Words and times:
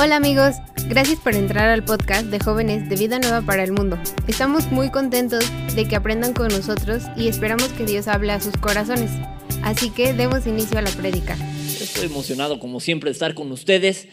Hola 0.00 0.16
amigos, 0.16 0.56
gracias 0.88 1.18
por 1.20 1.34
entrar 1.34 1.68
al 1.68 1.84
podcast 1.84 2.26
de 2.26 2.38
jóvenes 2.38 2.88
de 2.88 2.96
Vida 2.96 3.18
Nueva 3.18 3.42
para 3.42 3.64
el 3.64 3.72
Mundo. 3.72 3.98
Estamos 4.26 4.70
muy 4.70 4.90
contentos 4.90 5.44
de 5.74 5.88
que 5.88 5.96
aprendan 5.96 6.32
con 6.32 6.48
nosotros 6.48 7.02
y 7.16 7.28
esperamos 7.28 7.68
que 7.68 7.84
Dios 7.84 8.08
hable 8.08 8.32
a 8.32 8.40
sus 8.40 8.56
corazones. 8.56 9.10
Así 9.62 9.90
que 9.90 10.12
demos 10.12 10.46
inicio 10.46 10.78
a 10.78 10.82
la 10.82 10.90
prédica. 10.90 11.36
Estoy 11.80 12.06
emocionado 12.06 12.58
como 12.58 12.80
siempre 12.80 13.10
de 13.10 13.12
estar 13.12 13.34
con 13.34 13.50
ustedes 13.52 14.08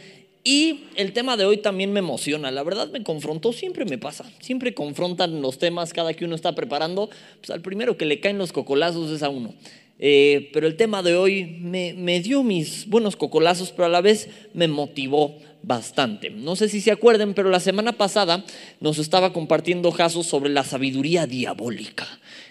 y 0.47 0.85
el 0.95 1.11
tema 1.11 1.37
de 1.37 1.45
hoy 1.45 1.57
también 1.57 1.91
me 1.91 1.99
emociona. 1.99 2.51
La 2.51 2.61
verdad 2.61 2.89
me 2.89 3.03
confrontó, 3.03 3.51
siempre 3.51 3.83
me 3.83 3.97
pasa. 3.97 4.25
Siempre 4.41 4.75
confrontan 4.75 5.41
los 5.41 5.57
temas 5.57 5.91
cada 5.91 6.13
que 6.13 6.23
uno 6.23 6.35
está 6.35 6.53
preparando. 6.53 7.09
Pues 7.39 7.49
al 7.49 7.61
primero 7.61 7.97
que 7.97 8.05
le 8.05 8.19
caen 8.19 8.37
los 8.37 8.51
cocolazos 8.51 9.09
es 9.09 9.23
a 9.23 9.29
uno. 9.29 9.55
Eh, 9.97 10.49
pero 10.51 10.67
el 10.67 10.75
tema 10.75 11.01
de 11.03 11.15
hoy 11.15 11.57
me, 11.61 12.19
dio 12.19 12.43
mis 12.43 12.87
buenos 12.87 13.15
cocolazos, 13.15 13.71
pero 13.71 13.85
a 13.85 13.89
la 13.89 14.01
vez 14.01 14.29
me 14.53 14.67
motivó 14.67 15.37
bastante. 15.63 16.29
No 16.29 16.55
sé 16.55 16.69
si 16.69 16.81
se 16.81 16.91
acuerden, 16.91 17.33
pero 17.33 17.49
la 17.49 17.59
semana 17.59 17.93
pasada 17.93 18.43
nos 18.81 18.99
estaba 18.99 19.31
compartiendo 19.33 19.91
Jasos 19.91 20.27
sobre 20.27 20.49
la 20.49 20.63
sabiduría 20.63 21.27
diabólica. 21.27 22.05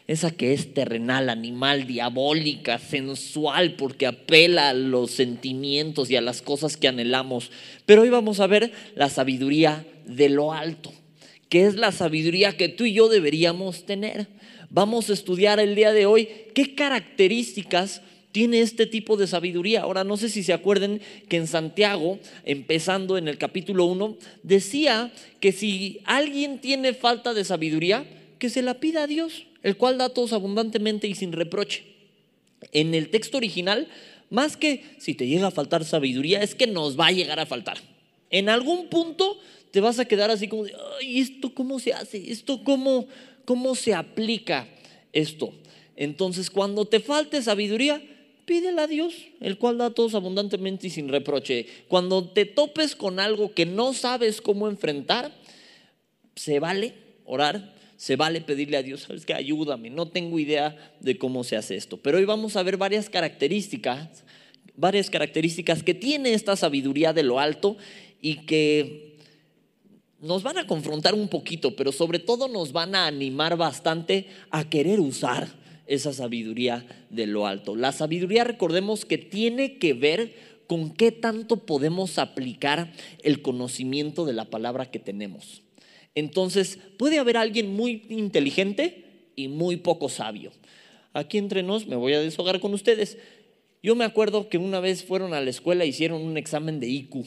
Esa 0.06 0.30
que 0.30 0.52
es 0.52 0.74
terrenal, 0.74 1.30
animal, 1.30 1.86
diabólica, 1.86 2.78
sensual, 2.78 3.74
porque 3.76 4.06
apela 4.06 4.70
a 4.70 4.74
los 4.74 5.12
sentimientos 5.12 6.10
y 6.10 6.16
a 6.16 6.20
las 6.20 6.42
cosas 6.42 6.76
que 6.76 6.88
anhelamos. 6.88 7.50
Pero 7.86 8.02
hoy 8.02 8.10
vamos 8.10 8.40
a 8.40 8.46
ver 8.46 8.72
la 8.96 9.08
sabiduría 9.08 9.86
de 10.06 10.28
lo 10.28 10.52
alto, 10.52 10.92
que 11.48 11.66
es 11.66 11.76
la 11.76 11.92
sabiduría 11.92 12.56
que 12.56 12.68
tú 12.68 12.84
y 12.84 12.94
yo 12.94 13.08
deberíamos 13.08 13.86
tener. 13.86 14.28
Vamos 14.74 15.08
a 15.08 15.12
estudiar 15.12 15.60
el 15.60 15.76
día 15.76 15.92
de 15.92 16.04
hoy 16.04 16.28
qué 16.52 16.74
características 16.74 18.02
tiene 18.32 18.58
este 18.58 18.86
tipo 18.86 19.16
de 19.16 19.28
sabiduría. 19.28 19.82
Ahora, 19.82 20.02
no 20.02 20.16
sé 20.16 20.28
si 20.28 20.42
se 20.42 20.52
acuerden 20.52 21.00
que 21.28 21.36
en 21.36 21.46
Santiago, 21.46 22.18
empezando 22.44 23.16
en 23.16 23.28
el 23.28 23.38
capítulo 23.38 23.84
1, 23.84 24.16
decía 24.42 25.12
que 25.38 25.52
si 25.52 26.00
alguien 26.06 26.58
tiene 26.58 26.92
falta 26.92 27.34
de 27.34 27.44
sabiduría, 27.44 28.04
que 28.40 28.50
se 28.50 28.62
la 28.62 28.80
pida 28.80 29.04
a 29.04 29.06
Dios, 29.06 29.46
el 29.62 29.76
cual 29.76 29.96
da 29.96 30.08
todos 30.08 30.32
abundantemente 30.32 31.06
y 31.06 31.14
sin 31.14 31.30
reproche. 31.30 31.84
En 32.72 32.96
el 32.96 33.10
texto 33.10 33.36
original, 33.36 33.86
más 34.28 34.56
que 34.56 34.82
si 34.98 35.14
te 35.14 35.28
llega 35.28 35.46
a 35.46 35.52
faltar 35.52 35.84
sabiduría, 35.84 36.42
es 36.42 36.56
que 36.56 36.66
nos 36.66 36.98
va 36.98 37.06
a 37.06 37.12
llegar 37.12 37.38
a 37.38 37.46
faltar. 37.46 37.78
En 38.28 38.48
algún 38.48 38.88
punto 38.88 39.38
te 39.70 39.80
vas 39.80 40.00
a 40.00 40.04
quedar 40.04 40.32
así 40.32 40.48
como 40.48 40.64
ay, 41.00 41.20
¿esto 41.20 41.54
cómo 41.54 41.78
se 41.78 41.92
hace? 41.92 42.32
¿Esto 42.32 42.64
cómo, 42.64 43.06
cómo 43.44 43.74
se 43.74 43.94
aplica 43.94 44.68
esto? 45.12 45.52
Entonces, 45.96 46.50
cuando 46.50 46.84
te 46.86 47.00
falte 47.00 47.42
sabiduría, 47.42 48.02
pídele 48.44 48.80
a 48.80 48.86
Dios, 48.86 49.14
el 49.40 49.58
cual 49.58 49.78
da 49.78 49.86
a 49.86 49.90
todos 49.90 50.14
abundantemente 50.14 50.86
y 50.86 50.90
sin 50.90 51.08
reproche. 51.08 51.66
Cuando 51.88 52.28
te 52.28 52.44
topes 52.44 52.96
con 52.96 53.20
algo 53.20 53.54
que 53.54 53.66
no 53.66 53.92
sabes 53.92 54.40
cómo 54.40 54.68
enfrentar, 54.68 55.32
se 56.34 56.58
vale 56.58 56.94
orar, 57.24 57.74
se 57.96 58.16
vale 58.16 58.40
pedirle 58.40 58.76
a 58.76 58.82
Dios, 58.82 59.02
sabes 59.02 59.24
que 59.24 59.34
ayúdame, 59.34 59.88
no 59.88 60.08
tengo 60.08 60.38
idea 60.38 60.94
de 61.00 61.16
cómo 61.16 61.44
se 61.44 61.56
hace 61.56 61.76
esto. 61.76 61.96
Pero 61.98 62.18
hoy 62.18 62.24
vamos 62.24 62.56
a 62.56 62.62
ver 62.62 62.76
varias 62.76 63.08
características, 63.08 64.24
varias 64.76 65.10
características 65.10 65.82
que 65.82 65.94
tiene 65.94 66.34
esta 66.34 66.56
sabiduría 66.56 67.12
de 67.12 67.22
lo 67.22 67.38
alto 67.38 67.76
y 68.20 68.46
que 68.46 69.13
nos 70.24 70.42
van 70.42 70.58
a 70.58 70.66
confrontar 70.66 71.14
un 71.14 71.28
poquito, 71.28 71.76
pero 71.76 71.92
sobre 71.92 72.18
todo 72.18 72.48
nos 72.48 72.72
van 72.72 72.94
a 72.94 73.06
animar 73.06 73.56
bastante 73.56 74.26
a 74.50 74.68
querer 74.68 74.98
usar 74.98 75.48
esa 75.86 76.12
sabiduría 76.14 76.86
de 77.10 77.26
lo 77.26 77.46
alto. 77.46 77.76
La 77.76 77.92
sabiduría, 77.92 78.42
recordemos 78.42 79.04
que 79.04 79.18
tiene 79.18 79.76
que 79.76 79.92
ver 79.92 80.34
con 80.66 80.90
qué 80.90 81.12
tanto 81.12 81.66
podemos 81.66 82.18
aplicar 82.18 82.90
el 83.22 83.42
conocimiento 83.42 84.24
de 84.24 84.32
la 84.32 84.46
palabra 84.46 84.90
que 84.90 84.98
tenemos. 84.98 85.62
Entonces, 86.14 86.78
puede 86.96 87.18
haber 87.18 87.36
alguien 87.36 87.74
muy 87.74 88.06
inteligente 88.08 89.04
y 89.36 89.48
muy 89.48 89.76
poco 89.76 90.08
sabio. 90.08 90.52
Aquí 91.12 91.36
entre 91.36 91.62
nos 91.62 91.86
me 91.86 91.96
voy 91.96 92.14
a 92.14 92.20
deshogar 92.20 92.60
con 92.60 92.72
ustedes. 92.72 93.18
Yo 93.82 93.94
me 93.94 94.04
acuerdo 94.04 94.48
que 94.48 94.56
una 94.56 94.80
vez 94.80 95.04
fueron 95.04 95.34
a 95.34 95.40
la 95.42 95.50
escuela 95.50 95.84
hicieron 95.84 96.22
un 96.22 96.38
examen 96.38 96.80
de 96.80 96.88
IQ 96.88 97.26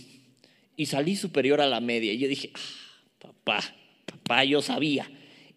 y 0.76 0.88
salí 0.88 1.16
superior 1.16 1.62
a 1.62 1.68
la 1.68 1.80
media. 1.80 2.12
Y 2.14 2.18
yo 2.18 2.28
dije, 2.28 2.52
ah, 2.56 2.87
papá, 4.06 4.44
yo 4.44 4.62
sabía. 4.62 5.10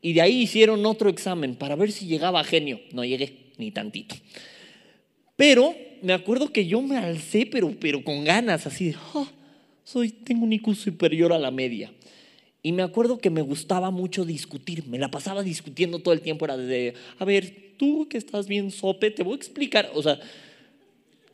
Y 0.02 0.14
de 0.14 0.22
ahí 0.22 0.42
hicieron 0.42 0.84
otro 0.86 1.10
examen 1.10 1.54
para 1.54 1.76
ver 1.76 1.92
si 1.92 2.06
llegaba 2.06 2.42
genio. 2.44 2.80
No 2.92 3.04
llegué, 3.04 3.52
ni 3.58 3.70
tantito. 3.70 4.14
Pero 5.36 5.74
me 6.02 6.12
acuerdo 6.12 6.52
que 6.52 6.66
yo 6.66 6.80
me 6.80 6.96
alcé, 6.96 7.46
pero, 7.46 7.74
pero 7.78 8.02
con 8.02 8.24
ganas, 8.24 8.66
así 8.66 8.90
de, 8.90 8.96
oh, 9.14 9.26
soy, 9.84 10.10
tengo 10.10 10.44
un 10.44 10.52
IQ 10.52 10.74
superior 10.74 11.32
a 11.32 11.38
la 11.38 11.50
media. 11.50 11.92
Y 12.62 12.72
me 12.72 12.82
acuerdo 12.82 13.18
que 13.18 13.30
me 13.30 13.40
gustaba 13.40 13.90
mucho 13.90 14.24
discutir, 14.24 14.86
me 14.86 14.98
la 14.98 15.10
pasaba 15.10 15.42
discutiendo 15.42 16.00
todo 16.00 16.12
el 16.12 16.20
tiempo, 16.20 16.44
era 16.44 16.56
de, 16.56 16.94
a 17.18 17.24
ver, 17.24 17.74
tú 17.78 18.06
que 18.08 18.18
estás 18.18 18.46
bien 18.46 18.70
sope, 18.70 19.10
te 19.10 19.22
voy 19.22 19.32
a 19.32 19.36
explicar, 19.36 19.90
o 19.94 20.02
sea, 20.02 20.20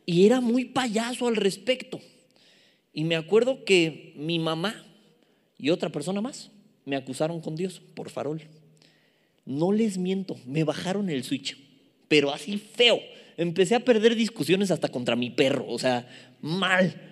y 0.05 0.25
era 0.25 0.39
muy 0.39 0.63
payaso 0.65 1.27
al 1.27 1.35
respecto. 1.35 1.99
Y 2.93 3.03
me 3.03 3.17
acuerdo 3.17 3.65
que 3.65 4.13
mi 4.15 4.39
mamá 4.39 4.86
y 5.57 5.69
otra 5.69 5.89
persona 5.89 6.21
más 6.21 6.51
me 6.85 6.95
acusaron 6.95 7.41
con 7.41 7.55
Dios 7.55 7.81
por 7.95 8.09
farol. 8.09 8.41
No 9.45 9.71
les 9.71 9.97
miento, 9.97 10.37
me 10.45 10.63
bajaron 10.63 11.09
el 11.09 11.23
switch, 11.23 11.57
pero 12.07 12.31
así 12.31 12.57
feo. 12.57 12.99
Empecé 13.37 13.75
a 13.75 13.81
perder 13.81 14.15
discusiones 14.15 14.71
hasta 14.71 14.89
contra 14.89 15.15
mi 15.15 15.29
perro, 15.29 15.65
o 15.67 15.77
sea, 15.77 16.07
mal. 16.41 17.07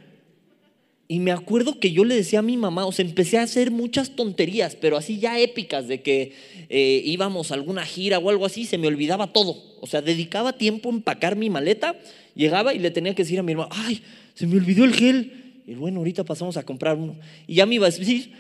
Y 1.08 1.20
me 1.20 1.32
acuerdo 1.32 1.80
que 1.80 1.92
yo 1.92 2.04
le 2.04 2.16
decía 2.16 2.40
a 2.40 2.42
mi 2.42 2.58
mamá, 2.58 2.86
o 2.86 2.92
sea, 2.92 3.06
empecé 3.06 3.38
a 3.38 3.44
hacer 3.44 3.70
muchas 3.70 4.16
tonterías, 4.16 4.76
pero 4.76 4.98
así 4.98 5.20
ya 5.20 5.40
épicas, 5.40 5.88
de 5.88 6.02
que 6.02 6.34
eh, 6.70 7.02
íbamos 7.06 7.52
a 7.52 7.54
alguna 7.54 7.86
gira 7.86 8.18
o 8.18 8.30
algo 8.30 8.46
así, 8.46 8.66
se 8.66 8.80
me 8.80 8.88
olvidaba 8.88 9.32
todo. 9.32 9.62
O 9.82 9.88
sea, 9.88 10.02
dedicaba 10.02 10.54
tiempo 10.54 10.90
a 10.90 10.94
empacar 10.94 11.36
mi 11.36 11.52
maleta, 11.52 11.96
llegaba 12.34 12.74
y 12.74 12.80
le 12.80 12.90
tenía 12.90 13.14
que 13.14 13.22
decir 13.22 13.38
a 13.40 13.44
mi 13.44 13.52
hermano, 13.52 13.70
ay, 13.72 14.02
se 14.34 14.48
me 14.48 14.56
olvidó 14.56 14.84
el 14.84 14.94
gel. 14.94 15.45
Y 15.68 15.74
bueno, 15.76 16.00
ahorita 16.00 16.24
pasamos 16.24 16.58
a 16.58 16.64
comprar 16.64 16.96
uno. 16.98 17.16
Y 17.48 17.56
ya 17.56 17.66
me 17.66 17.76
iba 17.76 17.88
a 17.88 17.90
decir, 17.90 18.32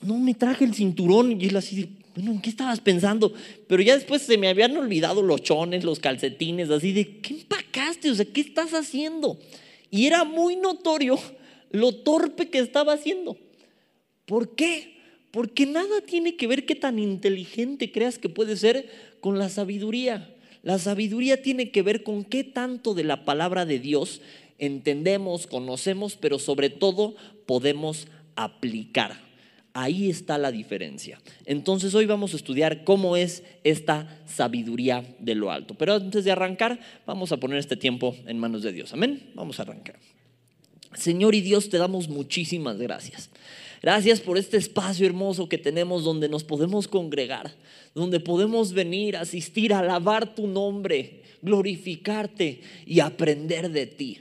no 0.00 0.18
me 0.18 0.34
traje 0.34 0.64
el 0.64 0.74
cinturón. 0.74 1.40
Y 1.40 1.46
él 1.46 1.56
así, 1.56 1.88
bueno, 2.14 2.32
¿en 2.32 2.40
qué 2.40 2.50
estabas 2.50 2.80
pensando? 2.80 3.32
Pero 3.66 3.82
ya 3.82 3.94
después 3.94 4.22
se 4.22 4.38
me 4.38 4.48
habían 4.48 4.76
olvidado 4.76 5.22
los 5.22 5.42
chones, 5.42 5.84
los 5.84 6.00
calcetines, 6.00 6.70
así 6.70 6.92
de, 6.92 7.18
¿qué 7.18 7.34
empacaste? 7.34 8.10
O 8.10 8.14
sea, 8.14 8.24
¿qué 8.24 8.40
estás 8.40 8.74
haciendo? 8.74 9.38
Y 9.90 10.06
era 10.06 10.24
muy 10.24 10.56
notorio 10.56 11.18
lo 11.70 11.94
torpe 11.94 12.48
que 12.48 12.58
estaba 12.58 12.92
haciendo. 12.92 13.36
¿Por 14.26 14.54
qué? 14.54 14.96
Porque 15.30 15.64
nada 15.66 16.02
tiene 16.06 16.36
que 16.36 16.46
ver 16.46 16.66
qué 16.66 16.74
tan 16.74 16.98
inteligente 16.98 17.90
creas 17.90 18.18
que 18.18 18.28
puede 18.28 18.56
ser 18.56 18.90
con 19.20 19.38
la 19.38 19.48
sabiduría. 19.48 20.34
La 20.62 20.78
sabiduría 20.78 21.42
tiene 21.42 21.70
que 21.70 21.82
ver 21.82 22.02
con 22.02 22.24
qué 22.24 22.44
tanto 22.44 22.94
de 22.94 23.04
la 23.04 23.24
palabra 23.24 23.66
de 23.66 23.78
Dios 23.78 24.20
entendemos, 24.62 25.48
conocemos, 25.48 26.16
pero 26.16 26.38
sobre 26.38 26.70
todo 26.70 27.16
podemos 27.46 28.06
aplicar. 28.36 29.20
Ahí 29.74 30.08
está 30.08 30.38
la 30.38 30.52
diferencia. 30.52 31.20
Entonces 31.46 31.94
hoy 31.94 32.06
vamos 32.06 32.32
a 32.32 32.36
estudiar 32.36 32.84
cómo 32.84 33.16
es 33.16 33.42
esta 33.64 34.22
sabiduría 34.26 35.04
de 35.18 35.34
lo 35.34 35.50
alto. 35.50 35.74
Pero 35.74 35.94
antes 35.94 36.24
de 36.24 36.30
arrancar, 36.30 36.78
vamos 37.06 37.32
a 37.32 37.38
poner 37.38 37.58
este 37.58 37.76
tiempo 37.76 38.14
en 38.26 38.38
manos 38.38 38.62
de 38.62 38.72
Dios. 38.72 38.92
Amén. 38.92 39.32
Vamos 39.34 39.58
a 39.58 39.62
arrancar. 39.62 39.98
Señor 40.94 41.34
y 41.34 41.40
Dios, 41.40 41.68
te 41.68 41.78
damos 41.78 42.08
muchísimas 42.08 42.78
gracias. 42.78 43.30
Gracias 43.82 44.20
por 44.20 44.38
este 44.38 44.58
espacio 44.58 45.06
hermoso 45.06 45.48
que 45.48 45.58
tenemos 45.58 46.04
donde 46.04 46.28
nos 46.28 46.44
podemos 46.44 46.86
congregar, 46.86 47.52
donde 47.96 48.20
podemos 48.20 48.72
venir, 48.72 49.16
asistir, 49.16 49.74
alabar 49.74 50.36
tu 50.36 50.46
nombre, 50.46 51.22
glorificarte 51.40 52.60
y 52.86 53.00
aprender 53.00 53.70
de 53.70 53.86
ti. 53.86 54.18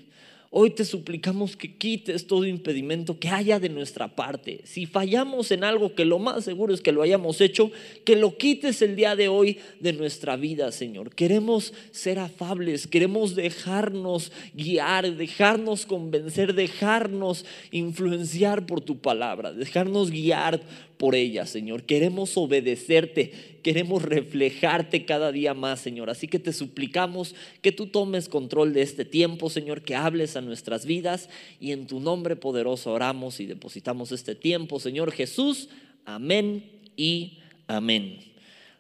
Hoy 0.54 0.72
te 0.72 0.84
suplicamos 0.84 1.56
que 1.56 1.78
quites 1.78 2.28
todo 2.28 2.46
impedimento 2.46 3.18
que 3.18 3.30
haya 3.30 3.58
de 3.58 3.70
nuestra 3.70 4.10
parte. 4.10 4.60
Si 4.66 4.86
fallamos 4.86 5.50
en 5.52 5.64
algo, 5.64 5.96
que 5.96 6.04
lo 6.04 6.20
más 6.20 6.44
seguro 6.44 6.74
es 6.74 6.82
que 6.82 6.92
lo 6.92 7.04
hayamos 7.04 7.40
hecho, 7.40 7.72
que 8.04 8.18
lo 8.18 8.36
quites 8.38 8.82
el 8.82 8.98
día 8.98 9.16
de 9.16 9.30
hoy 9.30 9.60
de 9.80 9.94
nuestra 9.94 10.36
vida, 10.36 10.74
Señor. 10.74 11.16
Queremos 11.16 11.74
ser 11.92 12.20
afables, 12.20 12.86
queremos 12.86 13.34
dejarnos 13.34 14.34
guiar, 14.54 15.16
dejarnos 15.16 15.86
convencer, 15.86 16.54
dejarnos 16.54 17.46
influenciar 17.72 18.66
por 18.66 18.82
tu 18.82 19.00
palabra, 19.00 19.54
dejarnos 19.54 20.12
guiar 20.12 20.60
por 21.02 21.16
ella, 21.16 21.48
Señor. 21.48 21.82
Queremos 21.82 22.38
obedecerte, 22.38 23.58
queremos 23.64 24.04
reflejarte 24.04 25.04
cada 25.04 25.32
día 25.32 25.56
más, 25.56 25.80
Señor. 25.80 26.12
Así 26.12 26.28
que 26.28 26.38
te 26.38 26.54
suplicamos 26.54 27.34
que 27.64 27.72
tú 27.72 27.88
tomes 27.88 28.30
control 28.30 28.72
de 28.72 28.84
este 28.84 29.04
tiempo, 29.04 29.50
Señor, 29.50 29.82
que 29.82 29.96
hables 29.96 30.36
a 30.36 30.42
nuestras 30.42 30.86
vidas 30.86 31.28
y 31.60 31.72
en 31.72 31.88
tu 31.88 32.00
nombre 32.00 32.36
poderoso 32.36 32.92
oramos 32.92 33.40
y 33.40 33.48
depositamos 33.48 34.12
este 34.12 34.36
tiempo, 34.36 34.80
Señor 34.80 35.12
Jesús. 35.12 35.70
Amén 36.06 36.66
y 36.96 37.40
amén. 37.66 38.20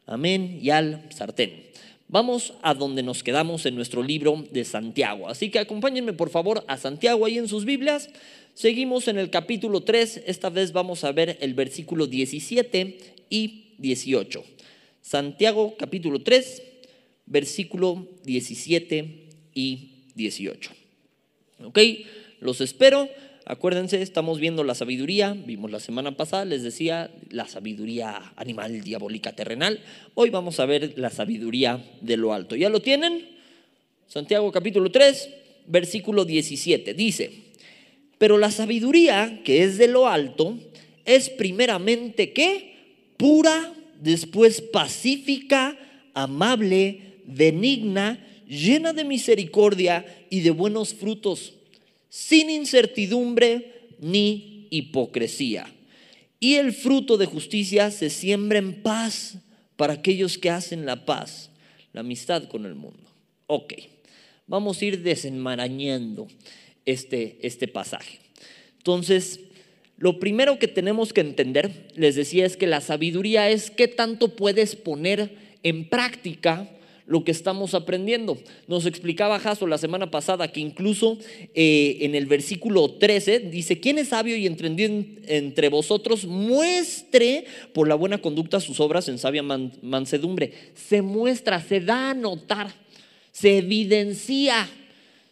Amén 0.05 0.59
y 0.61 0.69
al 0.69 1.03
sartén. 1.09 1.71
Vamos 2.07 2.53
a 2.61 2.75
donde 2.75 3.01
nos 3.01 3.23
quedamos 3.23 3.65
en 3.65 3.73
nuestro 3.73 4.03
libro 4.03 4.43
de 4.51 4.63
Santiago. 4.63 5.27
Así 5.27 5.49
que 5.49 5.57
acompáñenme 5.57 6.13
por 6.13 6.29
favor 6.29 6.63
a 6.67 6.77
Santiago 6.77 7.25
ahí 7.25 7.39
en 7.39 7.47
sus 7.47 7.65
Biblias. 7.65 8.09
Seguimos 8.53 9.07
en 9.07 9.17
el 9.17 9.29
capítulo 9.29 9.81
3. 9.81 10.23
Esta 10.25 10.49
vez 10.49 10.73
vamos 10.73 11.03
a 11.03 11.11
ver 11.11 11.37
el 11.39 11.53
versículo 11.53 12.05
17 12.05 12.97
y 13.29 13.75
18. 13.77 14.43
Santiago 15.01 15.75
capítulo 15.77 16.21
3, 16.21 16.61
versículo 17.25 18.07
17 18.25 19.29
y 19.53 19.91
18. 20.15 20.71
¿Ok? 21.63 21.79
Los 22.39 22.61
espero. 22.61 23.09
Acuérdense, 23.45 24.01
estamos 24.01 24.39
viendo 24.39 24.63
la 24.63 24.75
sabiduría, 24.75 25.33
vimos 25.33 25.71
la 25.71 25.79
semana 25.79 26.15
pasada, 26.15 26.45
les 26.45 26.61
decía 26.61 27.09
la 27.31 27.47
sabiduría 27.47 28.33
animal, 28.35 28.81
diabólica, 28.81 29.33
terrenal. 29.33 29.79
Hoy 30.13 30.29
vamos 30.29 30.59
a 30.59 30.67
ver 30.67 30.93
la 30.97 31.09
sabiduría 31.09 31.83
de 32.01 32.17
lo 32.17 32.33
alto. 32.33 32.55
¿Ya 32.55 32.69
lo 32.69 32.81
tienen? 32.81 33.29
Santiago 34.07 34.51
capítulo 34.51 34.91
3, 34.91 35.29
versículo 35.65 36.23
17. 36.23 36.93
Dice, 36.93 37.50
pero 38.21 38.37
la 38.37 38.51
sabiduría 38.51 39.41
que 39.43 39.63
es 39.63 39.79
de 39.79 39.87
lo 39.87 40.07
alto 40.07 40.55
es 41.05 41.27
primeramente 41.31 42.33
qué? 42.33 42.75
Pura, 43.17 43.73
después 43.99 44.61
pacífica, 44.61 45.75
amable, 46.13 47.15
benigna, 47.25 48.23
llena 48.47 48.93
de 48.93 49.05
misericordia 49.05 50.05
y 50.29 50.41
de 50.41 50.51
buenos 50.51 50.93
frutos 50.93 51.53
sin 52.09 52.51
incertidumbre 52.51 53.87
ni 53.99 54.67
hipocresía. 54.69 55.65
Y 56.39 56.57
el 56.57 56.73
fruto 56.73 57.17
de 57.17 57.25
justicia 57.25 57.89
se 57.89 58.11
siembra 58.11 58.59
en 58.59 58.83
paz 58.83 59.39
para 59.77 59.93
aquellos 59.93 60.37
que 60.37 60.51
hacen 60.51 60.85
la 60.85 61.07
paz, 61.07 61.49
la 61.91 62.01
amistad 62.01 62.43
con 62.49 62.67
el 62.67 62.75
mundo. 62.75 63.01
Ok, 63.47 63.73
vamos 64.45 64.79
a 64.79 64.85
ir 64.85 65.01
desenmarañando 65.01 66.27
este, 66.85 67.37
este 67.41 67.67
pasaje. 67.67 68.19
Entonces, 68.77 69.39
lo 69.97 70.19
primero 70.19 70.57
que 70.57 70.67
tenemos 70.67 71.13
que 71.13 71.21
entender, 71.21 71.87
les 71.95 72.15
decía, 72.15 72.45
es 72.45 72.57
que 72.57 72.65
la 72.65 72.81
sabiduría 72.81 73.49
es 73.49 73.69
qué 73.69 73.87
tanto 73.87 74.35
puedes 74.35 74.75
poner 74.75 75.35
en 75.61 75.87
práctica 75.87 76.67
lo 77.05 77.23
que 77.23 77.31
estamos 77.31 77.73
aprendiendo. 77.73 78.39
Nos 78.67 78.85
explicaba 78.85 79.37
Jaso 79.37 79.67
la 79.67 79.77
semana 79.77 80.09
pasada 80.09 80.47
que 80.47 80.59
incluso 80.59 81.17
eh, 81.53 81.97
en 82.01 82.15
el 82.15 82.25
versículo 82.25 82.89
13 82.93 83.39
dice, 83.39 83.79
¿quién 83.79 83.97
es 83.97 84.07
sabio 84.07 84.35
y 84.37 84.47
entendido 84.47 85.03
entre 85.27 85.69
vosotros? 85.69 86.25
Muestre 86.25 87.45
por 87.73 87.87
la 87.87 87.95
buena 87.95 88.19
conducta 88.19 88.59
sus 88.59 88.79
obras 88.79 89.09
en 89.09 89.17
sabia 89.17 89.43
mansedumbre. 89.43 90.53
Se 90.73 91.01
muestra, 91.01 91.61
se 91.61 91.81
da 91.81 92.11
a 92.11 92.13
notar, 92.13 92.73
se 93.31 93.57
evidencia 93.57 94.69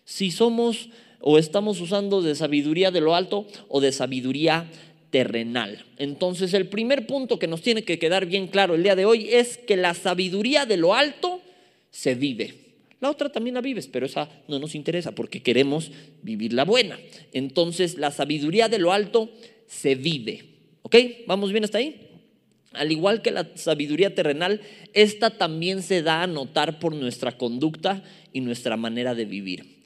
si 0.03 0.31
somos 0.31 0.89
o 1.21 1.37
estamos 1.37 1.81
usando 1.81 2.21
de 2.21 2.35
sabiduría 2.35 2.91
de 2.91 3.01
lo 3.01 3.15
alto 3.15 3.47
o 3.67 3.81
de 3.81 3.91
sabiduría 3.91 4.69
terrenal. 5.09 5.85
Entonces 5.97 6.53
el 6.53 6.67
primer 6.67 7.07
punto 7.07 7.39
que 7.39 7.47
nos 7.47 7.61
tiene 7.61 7.83
que 7.83 7.99
quedar 7.99 8.25
bien 8.25 8.47
claro 8.47 8.75
el 8.75 8.83
día 8.83 8.95
de 8.95 9.05
hoy 9.05 9.29
es 9.29 9.57
que 9.57 9.77
la 9.77 9.93
sabiduría 9.93 10.65
de 10.65 10.77
lo 10.77 10.93
alto 10.93 11.41
se 11.91 12.15
vive. 12.15 12.69
La 12.99 13.09
otra 13.09 13.29
también 13.29 13.55
la 13.55 13.61
vives, 13.61 13.87
pero 13.87 14.05
esa 14.05 14.29
no 14.47 14.59
nos 14.59 14.75
interesa 14.75 15.13
porque 15.13 15.41
queremos 15.41 15.91
vivir 16.21 16.53
la 16.53 16.65
buena. 16.65 16.99
Entonces 17.31 17.97
la 17.97 18.11
sabiduría 18.11 18.67
de 18.67 18.79
lo 18.79 18.91
alto 18.91 19.29
se 19.67 19.95
vive. 19.95 20.45
¿Ok? 20.81 20.95
¿Vamos 21.25 21.51
bien 21.51 21.63
hasta 21.63 21.77
ahí? 21.77 22.07
Al 22.73 22.91
igual 22.91 23.21
que 23.21 23.31
la 23.31 23.49
sabiduría 23.55 24.13
terrenal, 24.13 24.61
esta 24.93 25.31
también 25.31 25.81
se 25.81 26.03
da 26.03 26.23
a 26.23 26.27
notar 26.27 26.79
por 26.79 26.93
nuestra 26.93 27.37
conducta 27.37 28.03
y 28.31 28.41
nuestra 28.41 28.77
manera 28.77 29.15
de 29.15 29.25
vivir. 29.25 29.78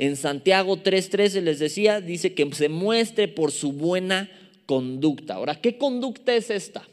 En 0.00 0.16
Santiago 0.16 0.78
3:13 0.78 1.42
les 1.42 1.58
decía, 1.58 2.00
dice 2.00 2.32
que 2.32 2.50
se 2.54 2.70
muestre 2.70 3.28
por 3.28 3.52
su 3.52 3.72
buena 3.72 4.30
conducta. 4.64 5.34
Ahora, 5.34 5.60
¿qué 5.60 5.76
conducta 5.76 6.34
es 6.34 6.48
esta? 6.48 6.88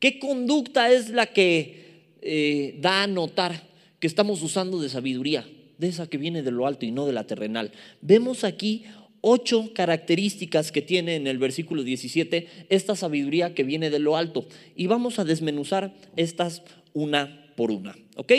¿Qué 0.00 0.18
conducta 0.18 0.90
es 0.90 1.10
la 1.10 1.26
que 1.26 2.14
eh, 2.22 2.76
da 2.80 3.02
a 3.02 3.06
notar? 3.06 3.66
que 3.98 4.06
estamos 4.06 4.42
usando 4.42 4.80
de 4.80 4.88
sabiduría, 4.88 5.46
de 5.78 5.88
esa 5.88 6.08
que 6.08 6.18
viene 6.18 6.42
de 6.42 6.50
lo 6.50 6.66
alto 6.66 6.86
y 6.86 6.90
no 6.90 7.06
de 7.06 7.12
la 7.12 7.26
terrenal. 7.26 7.72
Vemos 8.00 8.44
aquí 8.44 8.84
ocho 9.20 9.72
características 9.74 10.70
que 10.70 10.82
tiene 10.82 11.16
en 11.16 11.26
el 11.26 11.38
versículo 11.38 11.82
17 11.82 12.46
esta 12.68 12.94
sabiduría 12.94 13.54
que 13.54 13.64
viene 13.64 13.90
de 13.90 13.98
lo 13.98 14.16
alto. 14.16 14.46
Y 14.74 14.86
vamos 14.86 15.18
a 15.18 15.24
desmenuzar 15.24 15.94
estas 16.16 16.62
una 16.92 17.52
por 17.56 17.70
una. 17.70 17.96
¿Ok? 18.16 18.32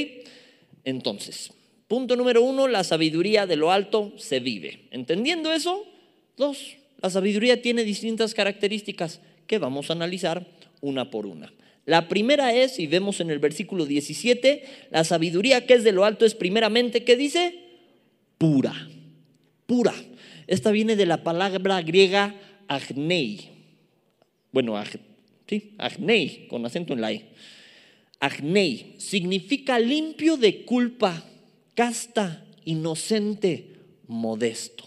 Entonces, 0.83 1.51
punto 1.87 2.15
número 2.15 2.41
uno, 2.41 2.67
la 2.67 2.83
sabiduría 2.83 3.45
de 3.45 3.55
lo 3.55 3.71
alto 3.71 4.13
se 4.17 4.39
vive. 4.39 4.87
¿Entendiendo 4.91 5.51
eso? 5.51 5.85
Dos, 6.37 6.77
la 7.01 7.09
sabiduría 7.09 7.61
tiene 7.61 7.83
distintas 7.83 8.33
características 8.33 9.21
que 9.47 9.57
vamos 9.57 9.89
a 9.89 9.93
analizar 9.93 10.45
una 10.81 11.09
por 11.09 11.25
una. 11.25 11.51
La 11.85 12.09
primera 12.09 12.53
es, 12.53 12.79
y 12.79 12.87
vemos 12.87 13.21
en 13.21 13.31
el 13.31 13.39
versículo 13.39 13.85
17, 13.85 14.63
la 14.91 15.03
sabiduría 15.05 15.65
que 15.65 15.75
es 15.75 15.83
de 15.85 15.93
lo 15.93 16.03
alto 16.03 16.25
es 16.25 16.35
primeramente, 16.35 17.05
¿qué 17.05 17.15
dice? 17.15 17.55
Pura, 18.37 18.89
pura. 19.65 19.93
Esta 20.47 20.71
viene 20.71 20.95
de 20.97 21.05
la 21.05 21.23
palabra 21.23 21.81
griega 21.81 22.35
agnei. 22.67 23.51
Bueno, 24.51 24.81
sí, 25.47 25.75
agnei, 25.77 26.47
con 26.49 26.65
acento 26.65 26.93
en 26.93 27.01
la 27.01 27.13
E. 27.13 27.25
Agnei 28.19 28.95
significa 28.97 29.79
limpio 29.79 30.37
de 30.37 30.65
culpa, 30.65 31.23
casta, 31.77 32.43
inocente, 32.65 33.77
modesto. 34.07 34.83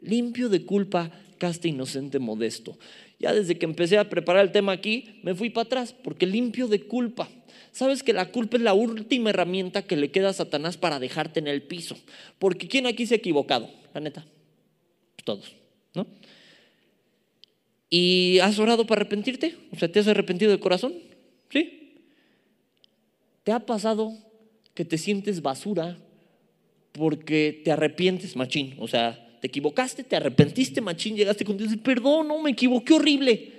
Limpio 0.00 0.48
de 0.48 0.64
culpa, 0.64 1.12
casta, 1.38 1.68
inocente, 1.68 2.18
modesto 2.18 2.76
ya 3.18 3.34
desde 3.34 3.58
que 3.58 3.64
empecé 3.64 3.98
a 3.98 4.08
preparar 4.08 4.44
el 4.44 4.52
tema 4.52 4.72
aquí, 4.72 5.20
me 5.22 5.34
fui 5.34 5.50
para 5.50 5.66
atrás, 5.66 5.94
porque 6.04 6.26
limpio 6.26 6.68
de 6.68 6.82
culpa. 6.82 7.28
Sabes 7.72 8.02
que 8.02 8.12
la 8.12 8.30
culpa 8.30 8.56
es 8.56 8.62
la 8.62 8.74
última 8.74 9.30
herramienta 9.30 9.82
que 9.82 9.96
le 9.96 10.10
queda 10.10 10.30
a 10.30 10.32
Satanás 10.32 10.76
para 10.76 11.00
dejarte 11.00 11.40
en 11.40 11.48
el 11.48 11.62
piso. 11.62 11.96
Porque 12.38 12.68
¿quién 12.68 12.86
aquí 12.86 13.06
se 13.06 13.14
ha 13.14 13.18
equivocado? 13.18 13.70
La 13.92 14.00
neta. 14.00 14.24
Todos, 15.24 15.54
¿no? 15.94 16.06
¿Y 17.90 18.38
has 18.40 18.58
orado 18.58 18.86
para 18.86 19.00
arrepentirte? 19.00 19.56
O 19.72 19.76
sea, 19.76 19.90
¿te 19.90 19.98
has 19.98 20.08
arrepentido 20.08 20.50
de 20.50 20.60
corazón? 20.60 20.94
¿Sí? 21.50 22.04
¿Te 23.42 23.52
ha 23.52 23.60
pasado 23.60 24.12
que 24.78 24.84
te 24.84 24.96
sientes 24.96 25.42
basura 25.42 25.98
porque 26.92 27.62
te 27.64 27.72
arrepientes, 27.72 28.36
machín? 28.36 28.76
O 28.78 28.86
sea, 28.86 29.36
te 29.40 29.48
equivocaste, 29.48 30.04
te 30.04 30.14
arrepentiste, 30.14 30.80
machín, 30.80 31.16
llegaste 31.16 31.44
con 31.44 31.56
Dios 31.56 31.72
y 31.72 31.78
perdón, 31.78 32.28
no, 32.28 32.40
me 32.40 32.50
equivoqué 32.50 32.94
horrible. 32.94 33.54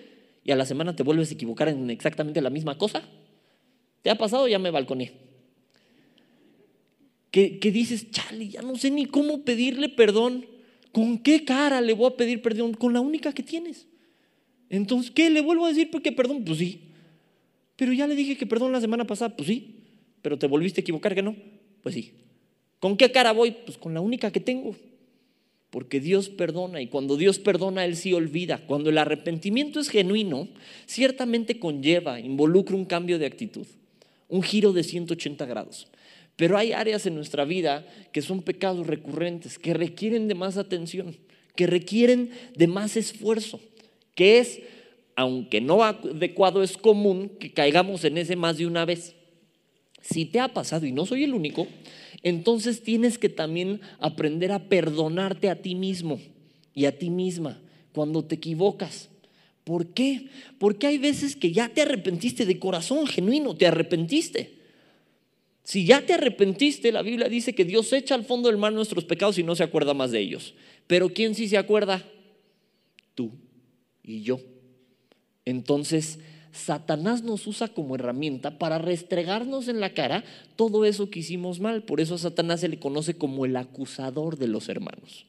Y 0.45 0.51
a 0.51 0.55
la 0.55 0.65
semana 0.65 0.95
te 0.95 1.03
vuelves 1.03 1.29
a 1.29 1.33
equivocar 1.33 1.67
en 1.67 1.89
exactamente 1.89 2.39
la 2.39 2.49
misma 2.49 2.77
cosa. 2.77 3.03
¿Te 4.01 4.09
ha 4.09 4.17
pasado? 4.17 4.47
Ya 4.47 4.59
me 4.59 4.71
balconé. 4.71 5.11
Que, 7.31 7.59
que 7.59 7.69
dices, 7.69 8.11
chale, 8.11 8.47
ya 8.47 8.61
no 8.61 8.77
sé 8.77 8.89
ni 8.89 9.05
cómo 9.05 9.43
pedirle 9.43 9.89
perdón. 9.89 10.45
¿Con 10.93 11.17
qué 11.17 11.43
cara 11.43 11.81
le 11.81 11.91
voy 11.91 12.07
a 12.07 12.15
pedir 12.15 12.41
perdón? 12.41 12.75
Con 12.75 12.93
la 12.93 13.01
única 13.01 13.33
que 13.33 13.43
tienes. 13.43 13.89
Entonces, 14.69 15.11
¿qué? 15.11 15.29
¿Le 15.29 15.41
vuelvo 15.41 15.65
a 15.65 15.69
decir 15.69 15.91
porque 15.91 16.13
perdón? 16.13 16.45
Pues 16.45 16.59
sí. 16.59 16.93
Pero 17.75 17.91
ya 17.91 18.07
le 18.07 18.15
dije 18.15 18.37
que 18.37 18.45
perdón 18.45 18.71
la 18.71 18.79
semana 18.79 19.05
pasada. 19.05 19.35
Pues 19.35 19.49
sí. 19.49 19.78
Pero 20.21 20.37
te 20.37 20.47
volviste 20.47 20.81
a 20.81 20.83
equivocar, 20.83 21.15
¿que 21.15 21.21
no? 21.21 21.35
Pues 21.81 21.95
sí. 21.95 22.13
¿Con 22.79 22.97
qué 22.97 23.11
cara 23.11 23.31
voy? 23.31 23.51
Pues 23.51 23.77
con 23.77 23.93
la 23.93 24.01
única 24.01 24.31
que 24.31 24.39
tengo. 24.39 24.75
Porque 25.69 25.99
Dios 25.99 26.29
perdona 26.29 26.81
y 26.81 26.87
cuando 26.87 27.15
Dios 27.15 27.37
perdona, 27.37 27.85
Él 27.85 27.95
sí 27.95 28.13
olvida. 28.13 28.65
Cuando 28.65 28.89
el 28.89 28.97
arrepentimiento 28.97 29.79
es 29.79 29.89
genuino, 29.89 30.47
ciertamente 30.87 31.59
conlleva, 31.59 32.19
involucra 32.19 32.75
un 32.75 32.85
cambio 32.85 33.19
de 33.19 33.27
actitud, 33.27 33.67
un 34.27 34.41
giro 34.41 34.73
de 34.73 34.83
180 34.83 35.45
grados. 35.45 35.87
Pero 36.35 36.57
hay 36.57 36.71
áreas 36.71 37.05
en 37.05 37.15
nuestra 37.15 37.45
vida 37.45 37.85
que 38.11 38.21
son 38.21 38.41
pecados 38.41 38.87
recurrentes, 38.87 39.59
que 39.59 39.73
requieren 39.73 40.27
de 40.27 40.35
más 40.35 40.57
atención, 40.57 41.17
que 41.55 41.67
requieren 41.67 42.31
de 42.55 42.67
más 42.67 42.95
esfuerzo, 42.95 43.59
que 44.15 44.39
es, 44.39 44.61
aunque 45.15 45.61
no 45.61 45.83
adecuado, 45.83 46.63
es 46.63 46.77
común 46.77 47.29
que 47.39 47.51
caigamos 47.51 48.05
en 48.05 48.17
ese 48.17 48.37
más 48.37 48.57
de 48.57 48.65
una 48.65 48.85
vez. 48.85 49.15
Si 50.09 50.25
te 50.25 50.39
ha 50.39 50.53
pasado, 50.53 50.85
y 50.85 50.91
no 50.91 51.05
soy 51.05 51.23
el 51.23 51.33
único, 51.33 51.67
entonces 52.23 52.81
tienes 52.81 53.17
que 53.17 53.29
también 53.29 53.81
aprender 53.99 54.51
a 54.51 54.67
perdonarte 54.67 55.49
a 55.49 55.61
ti 55.61 55.75
mismo 55.75 56.19
y 56.73 56.85
a 56.85 56.97
ti 56.97 57.09
misma 57.09 57.59
cuando 57.93 58.23
te 58.23 58.35
equivocas. 58.35 59.09
¿Por 59.63 59.87
qué? 59.87 60.27
Porque 60.57 60.87
hay 60.87 60.97
veces 60.97 61.35
que 61.35 61.51
ya 61.51 61.69
te 61.69 61.81
arrepentiste 61.81 62.45
de 62.45 62.57
corazón 62.57 63.05
genuino, 63.05 63.55
te 63.55 63.67
arrepentiste. 63.67 64.57
Si 65.63 65.85
ya 65.85 66.03
te 66.03 66.13
arrepentiste, 66.13 66.91
la 66.91 67.03
Biblia 67.03 67.29
dice 67.29 67.53
que 67.53 67.65
Dios 67.65 67.93
echa 67.93 68.15
al 68.15 68.25
fondo 68.25 68.49
del 68.49 68.57
mar 68.57 68.73
nuestros 68.73 69.05
pecados 69.05 69.37
y 69.37 69.43
no 69.43 69.55
se 69.55 69.63
acuerda 69.63 69.93
más 69.93 70.09
de 70.09 70.19
ellos. 70.19 70.55
Pero 70.87 71.09
¿quién 71.09 71.35
sí 71.35 71.47
se 71.47 71.57
acuerda? 71.57 72.03
Tú 73.13 73.31
y 74.03 74.23
yo. 74.23 74.39
Entonces, 75.45 76.17
Satanás 76.51 77.23
nos 77.23 77.45
usa 77.47 77.67
como 77.67 77.95
herramienta 77.95 78.57
para 78.57 78.79
restregarnos 78.79 79.67
en 79.67 79.79
la 79.79 79.93
cara 79.93 80.23
todo 80.55 80.85
eso 80.85 81.09
que 81.09 81.19
hicimos 81.19 81.59
mal. 81.59 81.83
Por 81.83 82.01
eso 82.01 82.15
a 82.15 82.19
Satanás 82.19 82.61
se 82.61 82.67
le 82.67 82.79
conoce 82.79 83.15
como 83.15 83.45
el 83.45 83.55
acusador 83.55 84.37
de 84.37 84.47
los 84.47 84.69
hermanos. 84.69 85.25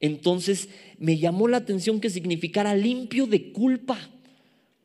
Entonces 0.00 0.68
me 0.98 1.18
llamó 1.18 1.48
la 1.48 1.58
atención 1.58 2.00
que 2.00 2.10
significara 2.10 2.74
limpio 2.74 3.26
de 3.26 3.52
culpa. 3.52 3.98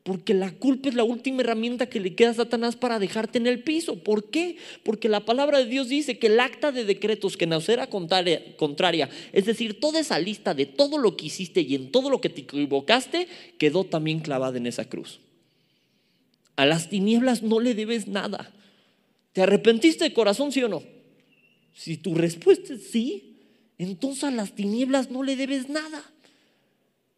Porque 0.02 0.34
la 0.34 0.52
culpa 0.52 0.88
es 0.88 0.94
la 0.94 1.02
última 1.02 1.42
herramienta 1.42 1.86
que 1.86 1.98
le 1.98 2.14
queda 2.14 2.30
a 2.30 2.34
Satanás 2.34 2.76
para 2.76 3.00
dejarte 3.00 3.38
en 3.38 3.48
el 3.48 3.64
piso. 3.64 4.04
¿Por 4.04 4.30
qué? 4.30 4.56
Porque 4.84 5.08
la 5.08 5.24
palabra 5.24 5.58
de 5.58 5.66
Dios 5.66 5.88
dice 5.88 6.16
que 6.16 6.28
el 6.28 6.38
acta 6.38 6.70
de 6.70 6.84
decretos 6.84 7.36
que 7.36 7.48
nos 7.48 7.68
era 7.68 7.88
contraria, 7.88 9.10
es 9.32 9.46
decir, 9.46 9.80
toda 9.80 9.98
esa 9.98 10.20
lista 10.20 10.54
de 10.54 10.64
todo 10.64 10.98
lo 10.98 11.16
que 11.16 11.26
hiciste 11.26 11.62
y 11.62 11.74
en 11.74 11.90
todo 11.90 12.08
lo 12.08 12.20
que 12.20 12.28
te 12.28 12.42
equivocaste, 12.42 13.26
quedó 13.58 13.82
también 13.82 14.20
clavada 14.20 14.58
en 14.58 14.68
esa 14.68 14.84
cruz. 14.84 15.18
A 16.56 16.66
las 16.66 16.88
tinieblas 16.88 17.42
no 17.42 17.60
le 17.60 17.74
debes 17.74 18.08
nada. 18.08 18.52
¿Te 19.32 19.42
arrepentiste 19.42 20.04
de 20.04 20.12
corazón, 20.12 20.52
sí 20.52 20.62
o 20.62 20.68
no? 20.68 20.82
Si 21.74 21.96
tu 21.98 22.14
respuesta 22.14 22.74
es 22.74 22.88
sí, 22.90 23.36
entonces 23.78 24.24
a 24.24 24.30
las 24.30 24.54
tinieblas 24.54 25.10
no 25.10 25.22
le 25.22 25.36
debes 25.36 25.68
nada. 25.68 26.02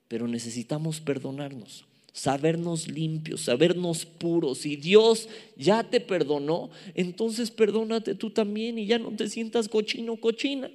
Pero 0.08 0.26
necesitamos 0.26 1.00
perdonarnos 1.00 1.84
sabernos 2.18 2.88
limpios, 2.88 3.42
sabernos 3.42 4.04
puros. 4.04 4.58
Si 4.58 4.76
Dios 4.76 5.28
ya 5.56 5.84
te 5.84 6.00
perdonó, 6.00 6.70
entonces 6.94 7.50
perdónate 7.50 8.14
tú 8.16 8.30
también 8.30 8.78
y 8.78 8.86
ya 8.86 8.98
no 8.98 9.12
te 9.12 9.28
sientas 9.28 9.68
cochino 9.68 10.16
cochina. 10.16 10.70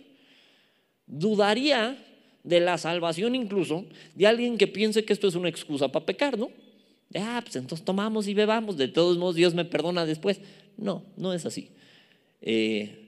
Dudaría 1.05 1.97
de 2.43 2.59
la 2.61 2.77
salvación 2.77 3.35
incluso 3.35 3.85
de 4.15 4.27
alguien 4.27 4.57
que 4.57 4.67
piense 4.67 5.03
que 5.03 5.13
esto 5.13 5.27
es 5.27 5.35
una 5.35 5.49
excusa 5.49 5.89
para 5.89 6.05
pecar, 6.05 6.37
¿no? 6.37 6.49
Ah, 7.15 7.41
pues 7.43 7.55
entonces 7.55 7.85
tomamos 7.85 8.27
y 8.27 8.33
bebamos, 8.33 8.77
de 8.77 8.87
todos 8.87 9.17
modos 9.17 9.35
Dios 9.35 9.53
me 9.53 9.65
perdona 9.65 10.05
después. 10.05 10.41
No, 10.77 11.03
no 11.17 11.33
es 11.33 11.45
así. 11.45 11.69
Eh, 12.41 13.03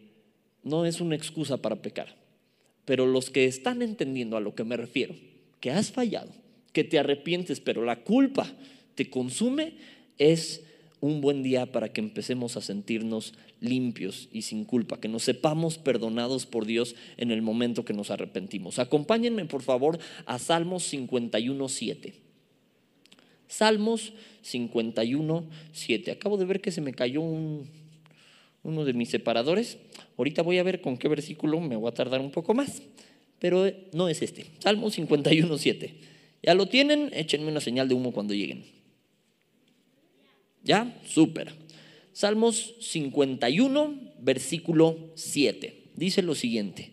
no 0.64 0.86
es 0.86 1.02
una 1.02 1.16
excusa 1.16 1.58
para 1.58 1.82
pecar. 1.82 2.16
Pero 2.86 3.06
los 3.06 3.30
que 3.30 3.46
están 3.46 3.82
entendiendo 3.82 4.38
a 4.38 4.42
lo 4.42 4.54
que 4.54 4.64
me 4.64 4.78
refiero, 4.78 5.16
que 5.60 5.72
has 5.72 5.92
fallado, 5.92 6.32
que 6.72 6.84
te 6.84 7.00
arrepientes, 7.00 7.60
pero 7.60 7.84
la 7.84 8.04
culpa 8.04 8.52
te 8.96 9.10
consume, 9.10 9.74
es 10.18 10.64
un 11.02 11.22
buen 11.22 11.44
día 11.44 11.72
para 11.72 11.92
que 11.92 12.02
empecemos 12.02 12.58
a 12.58 12.62
sentirnos 12.62 13.34
limpios 13.60 14.30
y 14.32 14.44
sin 14.44 14.66
culpa, 14.66 15.00
que 15.00 15.08
nos 15.08 15.24
sepamos 15.24 15.78
perdonados 15.78 16.46
por 16.46 16.66
Dios 16.66 16.96
en 17.18 17.32
el 17.32 17.42
momento 17.42 17.86
que 17.86 17.94
nos 17.94 18.12
arrepentimos. 18.12 18.80
Acompáñenme 18.80 19.46
por 19.46 19.62
favor 19.62 20.00
a 20.26 20.40
Salmos 20.40 20.84
51, 20.84 21.70
7. 21.70 22.25
Salmos 23.48 24.14
51, 24.42 25.44
7. 25.72 26.12
Acabo 26.12 26.38
de 26.38 26.46
ver 26.46 26.62
que 26.62 26.72
se 26.72 26.82
me 26.82 26.94
cayó 26.94 27.22
uno 27.22 28.86
de 28.86 28.94
mis 28.94 29.10
separadores. 29.10 29.78
Ahorita 30.18 30.42
voy 30.42 30.58
a 30.58 30.64
ver 30.64 30.82
con 30.82 30.98
qué 30.98 31.08
versículo 31.08 31.60
me 31.60 31.76
voy 31.76 31.90
a 31.90 31.94
tardar 31.94 32.22
un 32.22 32.32
poco 32.32 32.54
más, 32.54 32.82
pero 33.40 33.72
no 33.94 34.10
es 34.10 34.22
este. 34.22 34.46
Salmos 34.60 34.96
51, 34.96 35.58
7. 35.58 35.94
¿Ya 36.44 36.54
lo 36.54 36.68
tienen? 36.68 37.10
Échenme 37.14 37.50
una 37.50 37.62
señal 37.62 37.88
de 37.88 37.96
humo 37.96 38.12
cuando 38.12 38.34
lleguen. 38.34 38.66
¿Ya? 40.64 41.00
Súper. 41.06 41.54
Salmos 42.14 42.76
51, 42.80 44.14
versículo 44.20 45.12
7. 45.16 45.84
Dice 45.96 46.22
lo 46.22 46.36
siguiente. 46.36 46.92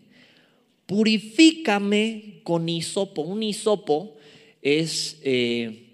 Purifícame 0.85 2.41
con 2.43 2.67
hisopo. 2.67 3.21
Un 3.21 3.41
hisopo 3.43 4.17
es, 4.61 5.19
eh, 5.23 5.92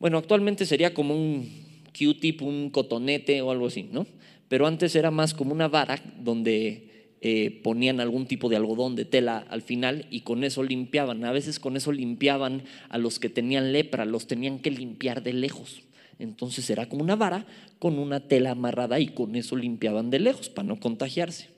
bueno, 0.00 0.18
actualmente 0.18 0.66
sería 0.66 0.94
como 0.94 1.14
un 1.14 1.48
Q-tip, 1.96 2.42
un 2.42 2.70
cotonete 2.70 3.42
o 3.42 3.50
algo 3.50 3.66
así, 3.66 3.88
¿no? 3.92 4.06
Pero 4.48 4.66
antes 4.66 4.96
era 4.96 5.10
más 5.10 5.34
como 5.34 5.52
una 5.52 5.68
vara 5.68 6.02
donde 6.18 7.14
eh, 7.20 7.60
ponían 7.62 8.00
algún 8.00 8.26
tipo 8.26 8.48
de 8.48 8.56
algodón 8.56 8.96
de 8.96 9.04
tela 9.04 9.44
al 9.50 9.60
final 9.60 10.06
y 10.10 10.22
con 10.22 10.42
eso 10.42 10.62
limpiaban. 10.62 11.24
A 11.24 11.32
veces 11.32 11.60
con 11.60 11.76
eso 11.76 11.92
limpiaban 11.92 12.62
a 12.88 12.96
los 12.96 13.18
que 13.18 13.28
tenían 13.28 13.72
lepra, 13.72 14.06
los 14.06 14.26
tenían 14.26 14.58
que 14.58 14.70
limpiar 14.70 15.22
de 15.22 15.34
lejos. 15.34 15.82
Entonces 16.18 16.68
era 16.70 16.88
como 16.88 17.02
una 17.02 17.16
vara 17.16 17.46
con 17.78 17.98
una 17.98 18.20
tela 18.20 18.52
amarrada 18.52 18.98
y 19.00 19.08
con 19.08 19.36
eso 19.36 19.54
limpiaban 19.54 20.10
de 20.10 20.18
lejos 20.18 20.48
para 20.48 20.66
no 20.66 20.80
contagiarse. 20.80 21.48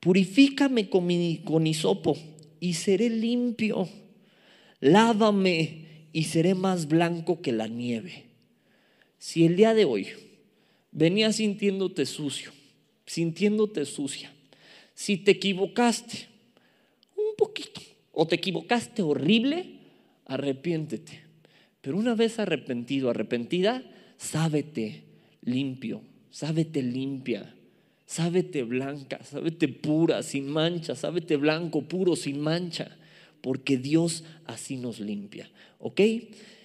Purifícame 0.00 0.90
con, 0.90 1.06
mi, 1.06 1.40
con 1.44 1.66
hisopo 1.66 2.16
y 2.60 2.74
seré 2.74 3.08
limpio. 3.08 3.88
Lávame 4.80 5.83
y 6.14 6.24
seré 6.24 6.54
más 6.54 6.86
blanco 6.86 7.42
que 7.42 7.50
la 7.50 7.66
nieve. 7.66 8.26
Si 9.18 9.44
el 9.44 9.56
día 9.56 9.74
de 9.74 9.84
hoy 9.84 10.06
venías 10.92 11.36
sintiéndote 11.36 12.06
sucio, 12.06 12.52
sintiéndote 13.04 13.84
sucia, 13.84 14.32
si 14.94 15.16
te 15.16 15.32
equivocaste 15.32 16.28
un 17.16 17.34
poquito 17.36 17.80
o 18.12 18.28
te 18.28 18.36
equivocaste 18.36 19.02
horrible, 19.02 19.80
arrepiéntete. 20.26 21.20
Pero 21.80 21.98
una 21.98 22.14
vez 22.14 22.38
arrepentido, 22.38 23.10
arrepentida, 23.10 23.82
sábete 24.16 25.02
limpio, 25.42 26.00
sábete 26.30 26.80
limpia, 26.80 27.56
sábete 28.06 28.62
blanca, 28.62 29.18
sábete 29.24 29.66
pura, 29.66 30.22
sin 30.22 30.46
mancha, 30.46 30.94
sábete 30.94 31.36
blanco, 31.36 31.82
puro, 31.82 32.14
sin 32.14 32.40
mancha, 32.40 32.96
porque 33.40 33.78
Dios 33.78 34.22
así 34.46 34.76
nos 34.76 35.00
limpia. 35.00 35.50
¿Ok? 35.84 36.00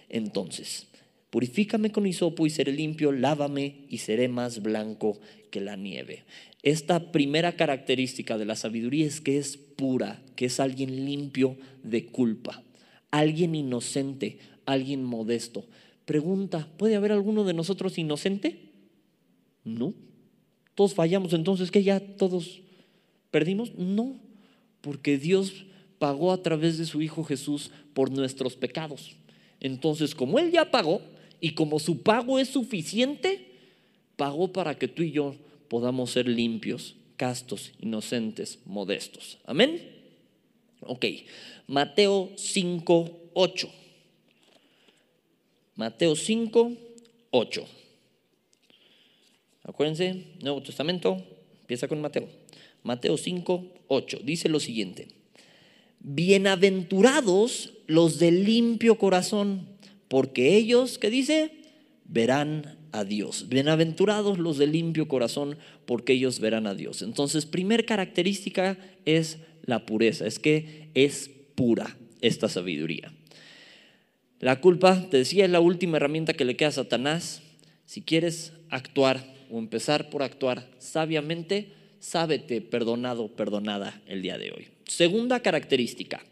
Entonces, 0.08 0.88
purifícame 1.30 1.92
con 1.92 2.08
hisopo 2.08 2.48
y 2.48 2.50
seré 2.50 2.72
limpio, 2.72 3.12
lávame 3.12 3.86
y 3.90 3.98
seré 3.98 4.30
más 4.30 4.62
blanco 4.62 5.20
que 5.52 5.60
la 5.60 5.76
nieve. 5.76 6.24
Esta 6.64 7.12
primera 7.12 7.58
característica 7.58 8.38
de 8.38 8.46
la 8.46 8.56
sabiduría 8.56 9.06
es 9.06 9.20
que 9.20 9.38
es 9.38 9.58
pura, 9.58 10.24
que 10.38 10.46
es 10.46 10.62
alguien 10.62 11.06
limpio 11.06 11.58
de 11.84 12.06
culpa, 12.06 12.64
alguien 13.12 13.56
inocente, 13.56 14.40
alguien 14.66 15.04
modesto. 15.04 15.68
Pregunta, 16.06 16.70
¿puede 16.78 16.96
haber 16.96 17.12
alguno 17.12 17.44
de 17.44 17.54
nosotros 17.54 17.98
inocente? 17.98 18.72
No. 19.66 19.94
¿Todos 20.76 20.94
fallamos 20.94 21.34
entonces 21.34 21.72
que 21.72 21.84
ya 21.84 22.00
todos 22.00 22.62
perdimos? 23.32 23.76
No, 23.76 24.18
porque 24.80 25.18
Dios 25.18 25.66
pagó 26.00 26.32
a 26.32 26.41
través 26.41 26.77
de 26.77 26.86
su 26.86 27.01
Hijo 27.01 27.24
Jesús 27.24 27.72
por 27.94 28.10
nuestros 28.10 28.56
pecados. 28.56 29.18
Entonces, 29.60 30.15
como 30.15 30.39
Él 30.39 30.51
ya 30.51 30.72
pagó 30.72 31.01
y 31.41 31.51
como 31.51 31.79
su 31.79 32.01
pago 32.01 32.39
es 32.39 32.50
suficiente, 32.50 33.51
pagó 34.15 34.51
para 34.51 34.77
que 34.77 34.88
tú 34.88 35.03
y 35.03 35.12
yo 35.12 35.36
podamos 35.68 36.12
ser 36.12 36.27
limpios, 36.27 36.96
castos, 37.18 37.74
inocentes, 37.79 38.60
modestos. 38.65 39.38
Amén. 39.46 40.00
Ok, 40.82 41.06
Mateo 41.68 42.32
5, 42.36 43.32
8. 43.34 43.70
Mateo 45.75 46.15
5, 46.15 46.72
8. 47.32 47.65
Acuérdense, 49.63 50.25
Nuevo 50.41 50.63
Testamento 50.63 51.24
empieza 51.62 51.88
con 51.88 52.01
Mateo. 52.01 52.27
Mateo 52.84 53.18
5, 53.18 53.65
8. 53.88 54.20
Dice 54.24 54.50
lo 54.50 54.60
siguiente. 54.60 55.19
Bienaventurados 56.00 57.74
los 57.88 58.20
de 58.20 58.32
limpio 58.32 58.98
corazón, 58.98 59.68
porque 60.08 60.56
ellos, 60.56 60.98
¿qué 60.98 61.10
dice? 61.10 61.51
Verán 62.06 62.77
a 62.91 63.03
Dios. 63.03 63.50
Bienaventurados 63.50 64.38
los 64.38 64.58
de 64.58 64.68
limpio 64.68 65.08
corazón, 65.08 65.58
porque 65.86 66.13
ellos 66.13 66.39
verán 66.39 66.68
a 66.68 66.74
Dios. 66.74 67.01
Entonces, 67.01 67.46
primer 67.46 67.86
característica 67.86 68.77
es 69.06 69.39
la 69.63 69.86
pureza, 69.86 70.25
es 70.25 70.39
que 70.39 70.89
es 70.94 71.29
pura 71.56 71.98
esta 72.22 72.48
sabiduría. 72.48 73.13
La 74.39 74.62
culpa, 74.62 75.06
te 75.10 75.18
decía, 75.18 75.44
es 75.44 75.51
la 75.51 75.60
última 75.60 75.98
herramienta 75.98 76.34
que 76.34 76.46
le 76.46 76.56
queda 76.56 76.70
a 76.70 76.74
Satanás. 76.74 77.41
Si 77.86 78.01
quieres 78.01 78.53
actuar 78.70 79.36
o 79.51 79.60
empezar 79.60 80.10
por 80.10 80.24
actuar 80.24 80.70
sabiamente, 80.77 81.74
sábete 82.00 82.62
perdonado, 82.62 83.27
perdonada 83.27 84.01
el 84.08 84.22
día 84.22 84.38
de 84.38 84.51
hoy. 84.51 84.68
Segunda 84.86 85.41
característica, 85.41 86.24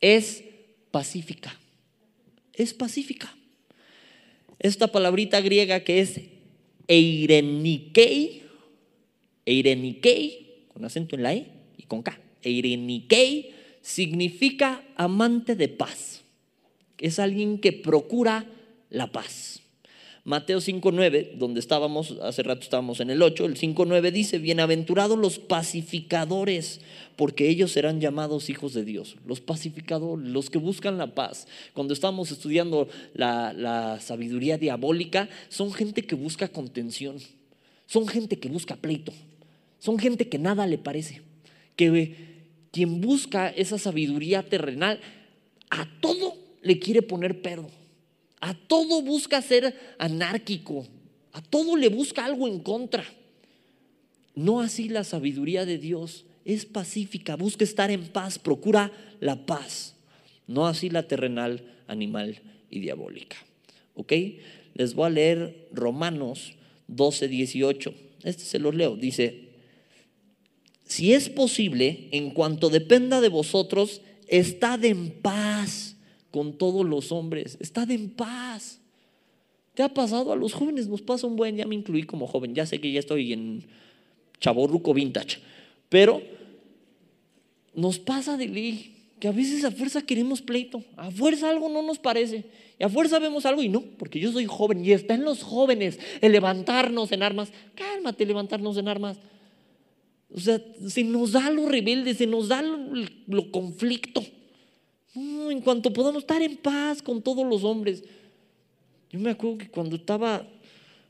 es 0.00 0.44
pacífica. 0.90 1.58
Es 2.52 2.74
pacífica. 2.74 3.34
Esta 4.58 4.88
palabrita 4.88 5.40
griega 5.40 5.80
que 5.80 6.00
es 6.00 6.20
eirenikei, 6.86 8.42
eirenikei, 9.44 10.66
con 10.72 10.84
acento 10.84 11.16
en 11.16 11.22
la 11.22 11.34
E 11.34 11.46
y 11.76 11.82
con 11.84 12.02
K, 12.02 12.18
eirenikei 12.42 13.54
significa 13.82 14.82
amante 14.96 15.56
de 15.56 15.68
paz. 15.68 16.22
Es 16.98 17.18
alguien 17.18 17.58
que 17.58 17.72
procura 17.72 18.46
la 18.90 19.10
paz. 19.10 19.63
Mateo 20.26 20.58
5.9, 20.58 21.32
donde 21.36 21.60
estábamos, 21.60 22.16
hace 22.22 22.42
rato 22.42 22.62
estábamos 22.62 23.00
en 23.00 23.10
el 23.10 23.20
8, 23.20 23.44
el 23.44 23.58
5.9 23.58 24.10
dice, 24.10 24.38
bienaventurados 24.38 25.18
los 25.18 25.38
pacificadores, 25.38 26.80
porque 27.16 27.50
ellos 27.50 27.72
serán 27.72 28.00
llamados 28.00 28.48
hijos 28.48 28.72
de 28.72 28.86
Dios. 28.86 29.16
Los 29.26 29.42
pacificadores, 29.42 30.26
los 30.26 30.48
que 30.48 30.56
buscan 30.56 30.96
la 30.96 31.14
paz. 31.14 31.46
Cuando 31.74 31.92
estamos 31.92 32.30
estudiando 32.30 32.88
la, 33.12 33.98
sabiduría 34.00 34.56
diabólica, 34.56 35.28
son 35.50 35.74
gente 35.74 36.06
que 36.06 36.14
busca 36.14 36.48
contención, 36.48 37.18
son 37.84 38.08
gente 38.08 38.38
que 38.38 38.48
busca 38.48 38.76
pleito, 38.76 39.12
son 39.78 39.98
gente 39.98 40.30
que 40.30 40.38
nada 40.38 40.66
le 40.66 40.78
parece, 40.78 41.20
que 41.76 42.16
quien 42.72 43.02
busca 43.02 43.50
esa 43.50 43.76
sabiduría 43.76 44.42
terrenal, 44.42 45.00
a 45.68 45.86
todo 46.00 46.34
le 46.62 46.78
quiere 46.78 47.02
poner 47.02 47.42
perdo. 47.42 47.83
A 48.44 48.52
todo 48.52 49.00
busca 49.00 49.40
ser 49.40 49.74
anárquico, 49.96 50.86
a 51.32 51.40
todo 51.40 51.78
le 51.78 51.88
busca 51.88 52.26
algo 52.26 52.46
en 52.46 52.58
contra. 52.58 53.02
No 54.34 54.60
así 54.60 54.90
la 54.90 55.02
sabiduría 55.02 55.64
de 55.64 55.78
Dios, 55.78 56.26
es 56.44 56.66
pacífica, 56.66 57.36
busca 57.36 57.64
estar 57.64 57.90
en 57.90 58.06
paz, 58.06 58.38
procura 58.38 58.92
la 59.20 59.46
paz. 59.46 59.96
No 60.46 60.66
así 60.66 60.90
la 60.90 61.04
terrenal, 61.04 61.64
animal 61.86 62.42
y 62.68 62.80
diabólica. 62.80 63.38
¿Ok? 63.94 64.12
Les 64.74 64.92
voy 64.92 65.06
a 65.06 65.10
leer 65.10 65.68
Romanos 65.72 66.52
12, 66.88 67.28
18. 67.28 67.94
Este 68.24 68.44
se 68.44 68.58
los 68.58 68.74
leo. 68.74 68.94
Dice, 68.94 69.52
si 70.84 71.14
es 71.14 71.30
posible, 71.30 72.10
en 72.12 72.28
cuanto 72.28 72.68
dependa 72.68 73.22
de 73.22 73.30
vosotros, 73.30 74.02
estad 74.28 74.84
en 74.84 75.12
paz 75.22 75.93
con 76.34 76.58
todos 76.58 76.84
los 76.84 77.12
hombres. 77.12 77.56
Estad 77.60 77.88
en 77.92 78.10
paz. 78.10 78.80
¿Te 79.72 79.84
ha 79.84 79.88
pasado? 79.88 80.32
A 80.32 80.36
los 80.36 80.52
jóvenes 80.52 80.88
nos 80.88 81.00
pasa 81.00 81.28
un 81.28 81.36
buen, 81.36 81.56
ya 81.56 81.64
me 81.64 81.76
incluí 81.76 82.02
como 82.02 82.26
joven, 82.26 82.56
ya 82.56 82.66
sé 82.66 82.80
que 82.80 82.90
ya 82.90 82.98
estoy 82.98 83.32
en 83.32 83.62
chaborruco 84.40 84.92
vintage, 84.92 85.38
pero 85.88 86.20
nos 87.72 88.00
pasa 88.00 88.36
de 88.36 88.48
ley 88.48 88.96
que 89.20 89.28
a 89.28 89.30
veces 89.30 89.64
a 89.64 89.70
fuerza 89.70 90.02
queremos 90.02 90.42
pleito, 90.42 90.82
a 90.96 91.08
fuerza 91.12 91.48
algo 91.48 91.68
no 91.68 91.82
nos 91.82 92.00
parece, 92.00 92.44
y 92.80 92.82
a 92.82 92.88
fuerza 92.88 93.20
vemos 93.20 93.46
algo 93.46 93.62
y 93.62 93.68
no, 93.68 93.82
porque 93.96 94.18
yo 94.18 94.32
soy 94.32 94.46
joven 94.46 94.84
y 94.84 94.90
está 94.90 95.14
en 95.14 95.22
los 95.22 95.44
jóvenes 95.44 96.00
el 96.20 96.32
levantarnos 96.32 97.12
en 97.12 97.22
armas. 97.22 97.52
Cálmate, 97.76 98.26
levantarnos 98.26 98.76
en 98.76 98.88
armas. 98.88 99.18
O 100.34 100.40
sea, 100.40 100.60
se 100.84 101.04
nos 101.04 101.30
da 101.30 101.48
lo 101.50 101.68
rebelde, 101.68 102.12
se 102.12 102.26
nos 102.26 102.48
da 102.48 102.60
lo, 102.60 102.76
lo 103.28 103.52
conflicto 103.52 104.24
en 105.14 105.60
cuanto 105.60 105.92
podamos 105.92 106.22
estar 106.22 106.42
en 106.42 106.56
paz 106.56 107.02
con 107.02 107.22
todos 107.22 107.46
los 107.46 107.64
hombres. 107.64 108.02
Yo 109.10 109.20
me 109.20 109.30
acuerdo 109.30 109.58
que 109.58 109.68
cuando 109.68 109.96
estaba 109.96 110.46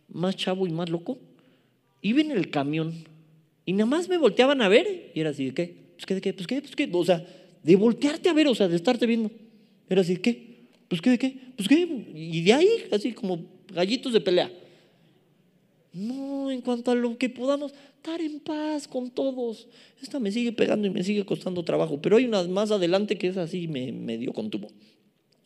más 0.09 0.37
chavo 0.37 0.67
y 0.67 0.71
más 0.71 0.91
loco, 0.91 1.19
iba 2.03 2.21
en 2.21 2.31
el 2.31 2.51
camión 2.51 2.93
y 3.65 3.73
nada 3.73 3.87
más 3.87 4.09
me 4.09 4.19
volteaban 4.19 4.61
a 4.61 4.69
ver 4.69 5.11
y 5.15 5.21
era 5.21 5.31
así, 5.31 5.47
¿de 5.47 5.55
qué? 5.55 5.77
Pues 5.97 6.07
qué, 6.07 6.15
de 6.15 6.21
qué, 6.21 6.33
pues 6.35 6.47
qué, 6.47 6.61
pues 6.61 6.77
qué, 6.77 6.91
o 6.93 7.05
sea, 7.05 7.25
de 7.63 7.77
voltearte 7.77 8.29
a 8.29 8.35
ver, 8.35 8.47
o 8.49 8.55
sea, 8.55 8.69
de 8.69 8.77
estarte 8.77 9.07
viendo. 9.07 9.31
Era 9.89 10.03
así, 10.03 10.17
¿qué? 10.19 10.67
Pues 10.89 11.01
qué, 11.01 11.11
de 11.11 11.19
qué, 11.19 11.37
pues 11.57 11.69
qué, 11.69 11.89
y 12.15 12.43
de 12.43 12.53
ahí, 12.53 12.69
así 12.93 13.13
como 13.13 13.45
gallitos 13.73 14.13
de 14.13 14.21
pelea. 14.21 14.51
No, 15.95 16.51
en 16.51 16.61
cuanto 16.61 16.91
a 16.91 16.95
lo 16.95 17.17
que 17.17 17.31
podamos 17.31 17.73
estar 17.97 18.21
en 18.21 18.41
paz 18.41 18.87
con 18.87 19.11
todos. 19.11 19.69
Esta 20.03 20.19
me 20.21 20.33
sigue 20.33 20.53
pegando 20.53 20.87
y 20.87 20.91
me 20.91 21.05
sigue 21.05 21.25
costando 21.25 21.65
trabajo, 21.65 22.03
pero 22.03 22.17
hay 22.17 22.27
una 22.27 22.43
más 22.45 22.71
adelante 22.71 23.17
que 23.17 23.29
es 23.29 23.37
así, 23.37 23.69
me, 23.69 23.93
me 23.93 24.19
dio 24.19 24.33
contuvo. 24.33 24.69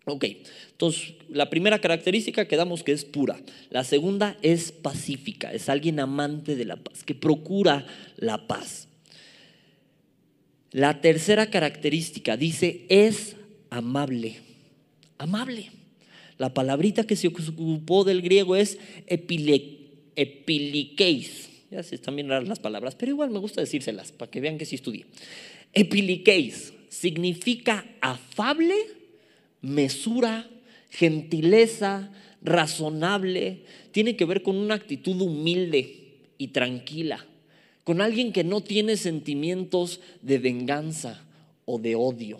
Ok, 0.06 0.24
entonces 0.70 1.14
la 1.28 1.50
primera 1.50 1.80
característica 1.80 2.48
quedamos 2.48 2.82
que 2.82 2.92
es 2.92 3.04
pura. 3.04 3.38
La 3.68 3.84
segunda 3.84 4.38
es 4.40 4.72
pacífica, 4.72 5.52
es 5.52 5.68
alguien 5.68 6.00
amante 6.00 6.56
de 6.56 6.64
la 6.64 6.76
paz, 6.76 7.04
que 7.04 7.14
procura 7.14 7.86
la 8.16 8.46
paz. 8.46 8.88
La 10.70 11.02
tercera 11.02 11.50
característica 11.50 12.38
dice 12.38 12.86
es 12.88 13.36
amable, 13.68 14.36
amable. 15.18 15.72
La 16.38 16.54
palabrita 16.54 17.04
que 17.04 17.16
se 17.16 17.28
ocupó 17.28 18.04
del 18.04 18.22
griego 18.22 18.56
es 18.56 18.78
epile, 19.06 19.77
epiliqueis. 20.18 21.48
Ya 21.70 21.82
se 21.82 21.94
están 21.94 22.16
bien 22.16 22.28
las 22.28 22.58
palabras, 22.58 22.94
pero 22.94 23.12
igual 23.12 23.30
me 23.30 23.38
gusta 23.38 23.60
decírselas 23.60 24.12
para 24.12 24.30
que 24.30 24.40
vean 24.40 24.58
que 24.58 24.64
sí 24.64 24.74
estudié. 24.74 25.06
Epiliqueis 25.72 26.72
significa 26.88 27.86
afable, 28.00 28.74
mesura, 29.60 30.48
gentileza, 30.90 32.10
razonable. 32.42 33.64
Tiene 33.92 34.16
que 34.16 34.24
ver 34.24 34.42
con 34.42 34.56
una 34.56 34.74
actitud 34.74 35.20
humilde 35.20 36.16
y 36.38 36.48
tranquila, 36.48 37.26
con 37.84 38.00
alguien 38.00 38.32
que 38.32 38.44
no 38.44 38.62
tiene 38.62 38.96
sentimientos 38.96 40.00
de 40.22 40.38
venganza 40.38 41.24
o 41.64 41.78
de 41.78 41.94
odio 41.94 42.38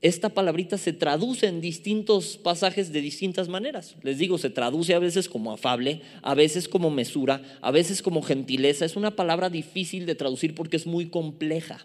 esta 0.00 0.28
palabrita 0.28 0.78
se 0.78 0.92
traduce 0.92 1.46
en 1.46 1.60
distintos 1.60 2.36
pasajes 2.36 2.92
de 2.92 3.00
distintas 3.00 3.48
maneras. 3.48 3.96
Les 4.02 4.18
digo, 4.18 4.38
se 4.38 4.48
traduce 4.48 4.94
a 4.94 5.00
veces 5.00 5.28
como 5.28 5.52
afable, 5.52 6.02
a 6.22 6.34
veces 6.34 6.68
como 6.68 6.90
mesura, 6.90 7.42
a 7.60 7.72
veces 7.72 8.00
como 8.00 8.22
gentileza. 8.22 8.84
Es 8.84 8.94
una 8.94 9.16
palabra 9.16 9.50
difícil 9.50 10.06
de 10.06 10.14
traducir 10.14 10.54
porque 10.54 10.76
es 10.76 10.86
muy 10.86 11.08
compleja, 11.08 11.84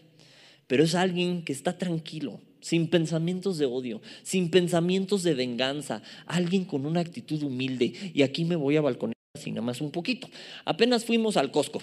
pero 0.67 0.83
es 0.83 0.93
alguien 0.93 1.43
que 1.43 1.53
está 1.53 1.79
tranquilo, 1.79 2.39
sin 2.61 2.87
pensamientos 2.87 3.57
de 3.57 3.65
odio, 3.65 3.99
sin 4.21 4.51
pensamientos 4.51 5.23
de 5.23 5.33
venganza, 5.33 6.03
alguien 6.27 6.65
con 6.65 6.85
una 6.85 6.99
actitud 6.99 7.41
humilde. 7.41 7.93
Y 8.13 8.21
aquí 8.21 8.45
me 8.45 8.55
voy 8.55 8.77
a 8.77 8.81
balconear 8.81 9.13
así 9.35 9.51
más 9.51 9.81
un 9.81 9.89
poquito. 9.89 10.29
Apenas 10.63 11.05
fuimos 11.05 11.37
al 11.37 11.49
Costco 11.49 11.81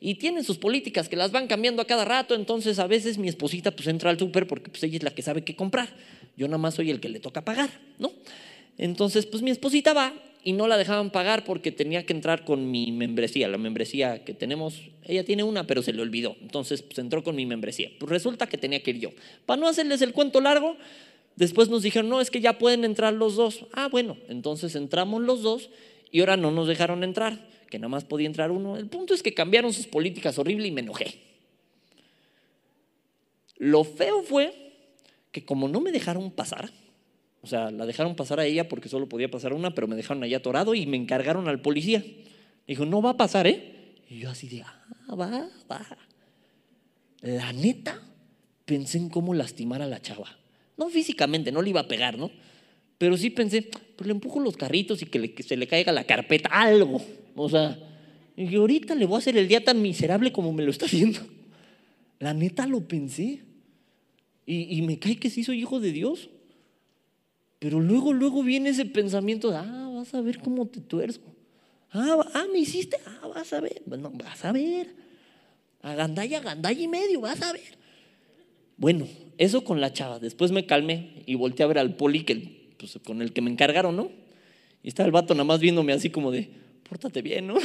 y 0.00 0.16
tienen 0.16 0.44
sus 0.44 0.58
políticas 0.58 1.08
que 1.08 1.16
las 1.16 1.32
van 1.32 1.46
cambiando 1.46 1.80
a 1.80 1.86
cada 1.86 2.04
rato, 2.04 2.34
entonces 2.34 2.78
a 2.78 2.86
veces 2.86 3.16
mi 3.16 3.26
esposita 3.26 3.70
pues 3.70 3.88
entra 3.88 4.10
al 4.10 4.18
súper 4.18 4.46
porque 4.46 4.68
pues 4.68 4.82
ella 4.82 4.98
es 4.98 5.02
la 5.02 5.10
que 5.10 5.22
sabe 5.22 5.42
qué 5.42 5.56
comprar, 5.56 5.88
yo 6.36 6.46
nada 6.46 6.58
más 6.58 6.74
soy 6.74 6.90
el 6.90 7.00
que 7.00 7.08
le 7.08 7.18
toca 7.18 7.42
pagar, 7.42 7.70
¿no? 7.98 8.12
Entonces 8.76 9.24
pues 9.24 9.42
mi 9.42 9.50
esposita 9.50 9.94
va 9.94 10.12
y 10.44 10.52
no 10.52 10.68
la 10.68 10.76
dejaban 10.76 11.08
pagar 11.08 11.44
porque 11.44 11.72
tenía 11.72 12.04
que 12.04 12.12
entrar 12.12 12.44
con 12.44 12.70
mi 12.70 12.92
membresía, 12.92 13.48
la 13.48 13.56
membresía 13.56 14.22
que 14.22 14.34
tenemos, 14.34 14.82
ella 15.06 15.24
tiene 15.24 15.42
una 15.42 15.66
pero 15.66 15.80
se 15.80 15.94
le 15.94 16.02
olvidó, 16.02 16.36
entonces 16.42 16.82
pues 16.82 16.98
entró 16.98 17.24
con 17.24 17.34
mi 17.34 17.46
membresía, 17.46 17.88
pues 17.98 18.10
resulta 18.10 18.46
que 18.46 18.58
tenía 18.58 18.82
que 18.82 18.90
ir 18.90 18.98
yo. 18.98 19.10
Para 19.46 19.58
no 19.58 19.68
hacerles 19.68 20.02
el 20.02 20.12
cuento 20.12 20.42
largo, 20.42 20.76
después 21.36 21.70
nos 21.70 21.80
dijeron, 21.80 22.10
no, 22.10 22.20
es 22.20 22.30
que 22.30 22.42
ya 22.42 22.58
pueden 22.58 22.84
entrar 22.84 23.14
los 23.14 23.36
dos. 23.36 23.64
Ah, 23.72 23.88
bueno, 23.88 24.18
entonces 24.28 24.74
entramos 24.74 25.22
los 25.22 25.40
dos 25.40 25.70
y 26.10 26.20
ahora 26.20 26.36
no 26.36 26.50
nos 26.50 26.66
dejaron 26.68 27.04
entrar 27.04 27.48
que 27.70 27.78
nada 27.78 27.88
más 27.88 28.04
podía 28.04 28.26
entrar 28.26 28.50
uno. 28.50 28.76
El 28.76 28.88
punto 28.88 29.14
es 29.14 29.22
que 29.22 29.32
cambiaron 29.32 29.72
sus 29.72 29.86
políticas 29.86 30.38
horrible 30.38 30.66
y 30.66 30.72
me 30.72 30.80
enojé. 30.80 31.20
Lo 33.56 33.84
feo 33.84 34.22
fue 34.22 34.52
que 35.32 35.44
como 35.44 35.68
no 35.68 35.80
me 35.80 35.92
dejaron 35.92 36.30
pasar, 36.32 36.70
o 37.42 37.46
sea, 37.46 37.70
la 37.70 37.86
dejaron 37.86 38.16
pasar 38.16 38.40
a 38.40 38.44
ella 38.44 38.68
porque 38.68 38.88
solo 38.88 39.08
podía 39.08 39.30
pasar 39.30 39.54
una, 39.54 39.74
pero 39.74 39.86
me 39.86 39.96
dejaron 39.96 40.22
allá 40.22 40.38
atorado 40.38 40.74
y 40.74 40.86
me 40.86 40.96
encargaron 40.96 41.48
al 41.48 41.60
policía. 41.60 42.04
Dijo, 42.66 42.84
no 42.84 43.00
va 43.00 43.10
a 43.10 43.16
pasar, 43.16 43.46
¿eh? 43.46 43.96
Y 44.08 44.18
yo 44.18 44.30
así 44.30 44.48
de, 44.48 44.62
ah, 44.62 45.14
va, 45.14 45.48
va. 45.70 45.86
La 47.20 47.52
neta, 47.52 48.02
pensé 48.64 48.98
en 48.98 49.08
cómo 49.08 49.32
lastimar 49.32 49.80
a 49.82 49.86
la 49.86 50.02
chava. 50.02 50.38
No 50.76 50.88
físicamente, 50.88 51.52
no 51.52 51.62
le 51.62 51.70
iba 51.70 51.80
a 51.80 51.88
pegar, 51.88 52.18
¿no? 52.18 52.30
Pero 53.00 53.16
sí 53.16 53.30
pensé, 53.30 53.62
pues 53.62 54.06
le 54.06 54.12
empujo 54.12 54.40
los 54.40 54.58
carritos 54.58 55.00
y 55.00 55.06
que, 55.06 55.42
se 55.42 55.56
le 55.56 55.66
caiga 55.66 55.90
la 55.90 56.04
carpeta, 56.04 56.50
algo. 56.50 57.00
O 57.34 57.48
sea, 57.48 57.78
y 58.36 58.54
ahorita 58.54 58.94
le 58.94 59.06
voy 59.06 59.14
a 59.14 59.18
hacer 59.20 59.38
el 59.38 59.48
día 59.48 59.64
tan 59.64 59.80
miserable 59.80 60.32
como 60.32 60.52
me 60.52 60.62
lo 60.62 60.70
está 60.70 60.84
haciendo. 60.84 61.18
La 62.18 62.34
neta 62.34 62.66
lo 62.66 62.86
pensé. 62.86 63.40
Y, 64.44 64.82
me 64.82 64.98
cae 64.98 65.16
que 65.16 65.30
sí 65.30 65.44
soy 65.44 65.60
hijo 65.60 65.80
de 65.80 65.92
Dios. 65.92 66.28
Pero 67.58 67.80
luego, 67.80 68.12
luego 68.12 68.42
viene 68.42 68.68
ese 68.68 68.84
pensamiento 68.84 69.50
de, 69.50 69.56
ah, 69.56 69.90
vas 69.94 70.12
a 70.12 70.20
ver 70.20 70.38
cómo 70.40 70.66
te 70.66 70.82
tuerzo. 70.82 71.22
Ah, 71.92 72.18
ah, 72.34 72.44
me 72.52 72.58
hiciste, 72.58 72.98
ah, 73.06 73.28
vas 73.34 73.50
a 73.54 73.62
ver. 73.62 73.80
Bueno, 73.86 74.10
vas 74.12 74.44
a 74.44 74.52
ver. 74.52 74.94
Agandalla, 75.80 76.36
agandalla 76.36 76.82
y 76.82 76.88
medio, 76.88 77.22
vas 77.22 77.40
a 77.40 77.54
ver. 77.54 77.78
Bueno, 78.76 79.08
eso 79.38 79.64
con 79.64 79.80
la 79.80 79.90
chava. 79.90 80.18
Después 80.18 80.52
me 80.52 80.66
calmé 80.66 81.22
y 81.24 81.36
volteé 81.36 81.64
a 81.64 81.68
ver 81.68 81.78
al 81.78 81.96
poli 81.96 82.24
que, 82.24 82.59
pues, 82.80 82.98
con 83.04 83.22
el 83.22 83.32
que 83.32 83.42
me 83.42 83.50
encargaron, 83.50 83.94
¿no? 83.94 84.10
Y 84.82 84.88
está 84.88 85.04
el 85.04 85.12
vato 85.12 85.34
nada 85.34 85.44
más 85.44 85.60
viéndome 85.60 85.92
así 85.92 86.10
como 86.10 86.30
de, 86.30 86.48
pórtate 86.88 87.22
bien, 87.22 87.46
¿no? 87.46 87.54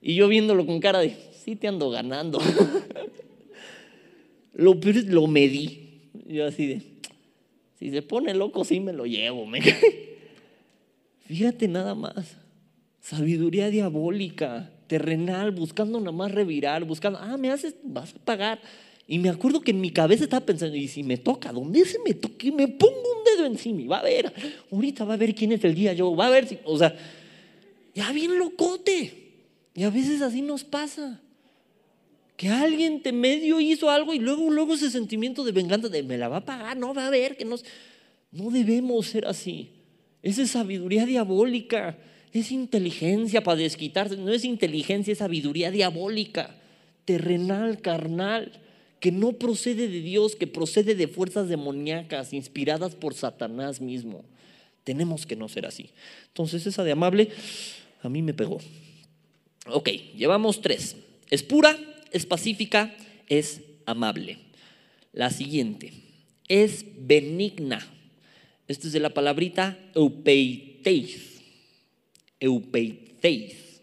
Y 0.00 0.14
yo 0.14 0.28
viéndolo 0.28 0.64
con 0.66 0.78
cara 0.78 1.00
de, 1.00 1.16
sí 1.44 1.56
te 1.56 1.66
ando 1.66 1.90
ganando. 1.90 2.38
Lo 4.54 4.78
peor 4.78 4.96
es, 4.96 5.06
lo 5.06 5.26
medí. 5.26 6.10
Yo 6.28 6.46
así 6.46 6.66
de, 6.66 6.82
si 7.78 7.90
se 7.90 8.02
pone 8.02 8.34
loco, 8.34 8.64
sí 8.64 8.80
me 8.80 8.92
lo 8.92 9.04
llevo. 9.04 9.46
Me. 9.46 9.60
Fíjate 11.26 11.68
nada 11.68 11.94
más. 11.94 12.38
Sabiduría 13.00 13.68
diabólica, 13.68 14.70
terrenal, 14.86 15.50
buscando 15.50 16.00
nada 16.00 16.12
más 16.12 16.32
revirar, 16.32 16.84
buscando, 16.84 17.18
ah, 17.18 17.36
me 17.36 17.50
haces, 17.50 17.76
vas 17.82 18.14
a 18.14 18.18
pagar. 18.18 18.60
Y 19.08 19.18
me 19.18 19.28
acuerdo 19.28 19.60
que 19.60 19.70
en 19.70 19.80
mi 19.80 19.90
cabeza 19.90 20.24
estaba 20.24 20.44
pensando, 20.44 20.76
y 20.76 20.88
si 20.88 21.02
me 21.02 21.16
toca, 21.16 21.52
¿dónde 21.52 21.84
se 21.84 21.98
me 22.00 22.14
toque? 22.14 22.50
Me 22.50 22.66
pongo 22.66 22.94
un 23.18 23.24
dedo 23.24 23.46
encima 23.46 23.80
y 23.80 23.86
va 23.86 23.98
a 23.98 24.02
ver, 24.02 24.32
ahorita 24.72 25.04
va 25.04 25.14
a 25.14 25.16
ver 25.16 25.34
quién 25.34 25.52
es 25.52 25.62
el 25.62 25.74
día 25.74 25.92
yo, 25.92 26.14
va 26.16 26.26
a 26.26 26.30
ver 26.30 26.48
si, 26.48 26.58
o 26.64 26.76
sea, 26.76 26.96
ya 27.94 28.12
bien 28.12 28.36
locote. 28.38 29.26
Y 29.74 29.84
a 29.84 29.90
veces 29.90 30.22
así 30.22 30.42
nos 30.42 30.64
pasa. 30.64 31.20
Que 32.36 32.48
alguien 32.48 33.02
te 33.02 33.12
medio 33.12 33.60
hizo 33.60 33.88
algo 33.90 34.12
y 34.12 34.18
luego, 34.18 34.50
luego 34.50 34.74
ese 34.74 34.90
sentimiento 34.90 35.44
de 35.44 35.52
venganza 35.52 35.88
de 35.88 36.02
me 36.02 36.18
la 36.18 36.28
va 36.28 36.38
a 36.38 36.44
pagar, 36.44 36.76
no 36.76 36.92
va 36.92 37.06
a 37.06 37.10
ver 37.10 37.36
que 37.36 37.44
nos... 37.44 37.64
No 38.32 38.50
debemos 38.50 39.06
ser 39.06 39.26
así. 39.26 39.70
Esa 40.22 40.42
es 40.42 40.50
sabiduría 40.50 41.06
diabólica. 41.06 41.96
Es 42.32 42.52
inteligencia 42.52 43.42
para 43.42 43.56
desquitarse. 43.56 44.16
No 44.16 44.32
es 44.32 44.44
inteligencia, 44.44 45.12
es 45.12 45.18
sabiduría 45.18 45.70
diabólica. 45.70 46.56
Terrenal, 47.06 47.80
carnal. 47.80 48.52
Que 49.06 49.12
no 49.12 49.34
procede 49.34 49.86
de 49.86 50.00
Dios, 50.00 50.34
que 50.34 50.48
procede 50.48 50.96
de 50.96 51.06
fuerzas 51.06 51.48
demoníacas 51.48 52.32
inspiradas 52.32 52.96
por 52.96 53.14
Satanás 53.14 53.80
mismo. 53.80 54.24
Tenemos 54.82 55.26
que 55.26 55.36
no 55.36 55.48
ser 55.48 55.64
así. 55.64 55.90
Entonces 56.26 56.66
esa 56.66 56.82
de 56.82 56.90
amable 56.90 57.28
a 58.02 58.08
mí 58.08 58.20
me 58.20 58.34
pegó. 58.34 58.58
Ok, 59.68 59.90
llevamos 60.16 60.60
tres. 60.60 60.96
Es 61.30 61.44
pura, 61.44 61.78
es 62.10 62.26
pacífica, 62.26 62.96
es 63.28 63.60
amable. 63.84 64.38
La 65.12 65.30
siguiente, 65.30 65.92
es 66.48 66.84
benigna. 66.98 67.86
Esto 68.66 68.88
es 68.88 68.92
de 68.92 68.98
la 68.98 69.10
palabrita 69.10 69.78
eupeiteis. 69.94 71.42
Eupeiteis. 72.40 73.82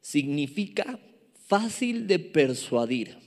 Significa 0.00 0.98
fácil 1.46 2.06
de 2.06 2.18
persuadir. 2.18 3.25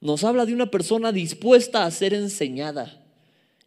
Nos 0.00 0.24
habla 0.24 0.46
de 0.46 0.54
una 0.54 0.70
persona 0.70 1.12
dispuesta 1.12 1.84
a 1.84 1.90
ser 1.90 2.14
enseñada 2.14 3.04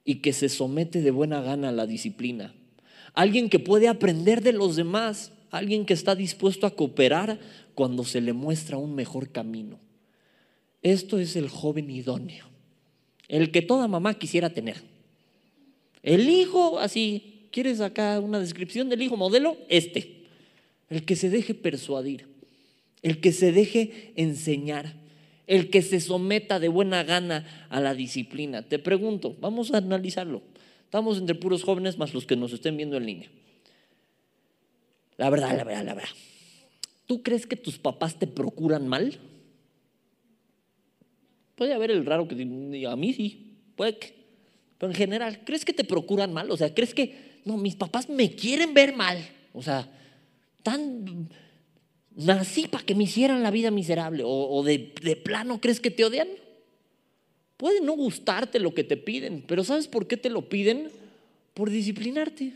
y 0.05 0.15
que 0.15 0.33
se 0.33 0.49
somete 0.49 1.01
de 1.01 1.11
buena 1.11 1.41
gana 1.41 1.69
a 1.69 1.73
la 1.73 1.85
disciplina. 1.85 2.53
Alguien 3.13 3.49
que 3.49 3.59
puede 3.59 3.87
aprender 3.87 4.41
de 4.41 4.53
los 4.53 4.75
demás 4.75 5.31
alguien 5.51 5.85
que 5.85 5.93
está 5.93 6.15
dispuesto 6.15 6.65
a 6.65 6.75
cooperar 6.75 7.39
cuando 7.75 8.03
se 8.03 8.21
le 8.21 8.33
muestra 8.33 8.77
un 8.77 8.95
mejor 8.95 9.31
camino. 9.31 9.79
Esto 10.81 11.19
es 11.19 11.35
el 11.35 11.49
joven 11.49 11.91
idóneo, 11.91 12.45
el 13.27 13.51
que 13.51 13.61
toda 13.61 13.87
mamá 13.87 14.17
quisiera 14.17 14.49
tener. 14.49 14.77
El 16.01 16.27
hijo, 16.29 16.79
así, 16.79 17.47
¿quieres 17.51 17.81
acá 17.81 18.19
una 18.19 18.39
descripción 18.39 18.89
del 18.89 19.03
hijo 19.03 19.17
modelo? 19.17 19.57
Este, 19.69 20.23
el 20.89 21.05
que 21.05 21.15
se 21.15 21.29
deje 21.29 21.53
persuadir, 21.53 22.27
el 23.03 23.19
que 23.19 23.31
se 23.31 23.51
deje 23.51 24.13
enseñar, 24.15 24.95
el 25.51 25.69
que 25.69 25.81
se 25.81 25.99
someta 25.99 26.61
de 26.61 26.69
buena 26.69 27.03
gana 27.03 27.67
a 27.67 27.81
la 27.81 27.93
disciplina. 27.93 28.61
Te 28.61 28.79
pregunto, 28.79 29.35
vamos 29.41 29.73
a 29.73 29.79
analizarlo. 29.79 30.43
Estamos 30.85 31.17
entre 31.17 31.35
puros 31.35 31.63
jóvenes 31.63 31.97
más 31.97 32.13
los 32.13 32.25
que 32.25 32.37
nos 32.37 32.53
estén 32.53 32.77
viendo 32.77 32.95
en 32.95 33.05
línea. 33.05 33.29
La 35.17 35.29
verdad, 35.29 35.57
la 35.57 35.65
verdad, 35.65 35.83
la 35.83 35.93
verdad. 35.93 36.09
¿Tú 37.05 37.21
crees 37.21 37.45
que 37.47 37.57
tus 37.57 37.77
papás 37.77 38.17
te 38.17 38.27
procuran 38.27 38.87
mal? 38.87 39.19
Puede 41.55 41.73
haber 41.73 41.91
el 41.91 42.05
raro 42.05 42.29
que 42.29 42.35
a 42.89 42.95
mí 42.95 43.13
sí, 43.13 43.57
puede 43.75 43.97
que. 43.97 44.15
Pero 44.77 44.93
en 44.93 44.95
general, 44.95 45.41
¿crees 45.43 45.65
que 45.65 45.73
te 45.73 45.83
procuran 45.83 46.31
mal? 46.31 46.49
O 46.49 46.55
sea, 46.55 46.73
¿crees 46.73 46.93
que, 46.93 47.41
no, 47.43 47.57
mis 47.57 47.75
papás 47.75 48.07
me 48.07 48.33
quieren 48.35 48.73
ver 48.73 48.95
mal? 48.95 49.17
O 49.51 49.61
sea, 49.61 49.85
tan, 50.63 51.27
nací 52.15 52.67
para 52.67 52.85
que 52.85 52.95
me 52.95 53.03
hicieran 53.03 53.43
la 53.43 53.51
vida 53.51 53.71
miserable. 53.71 54.23
O, 54.25 54.63
de, 54.63 54.93
de 55.01 55.15
plano, 55.15 55.59
¿crees 55.61 55.79
que 55.79 55.91
te 55.91 56.05
odian? 56.05 56.27
Puede 57.57 57.81
no 57.81 57.93
gustarte 57.93 58.59
lo 58.59 58.73
que 58.73 58.83
te 58.83 58.97
piden, 58.97 59.43
pero 59.47 59.63
¿sabes 59.63 59.87
por 59.87 60.07
qué 60.07 60.17
te 60.17 60.29
lo 60.29 60.49
piden? 60.49 60.89
Por 61.53 61.69
disciplinarte, 61.69 62.53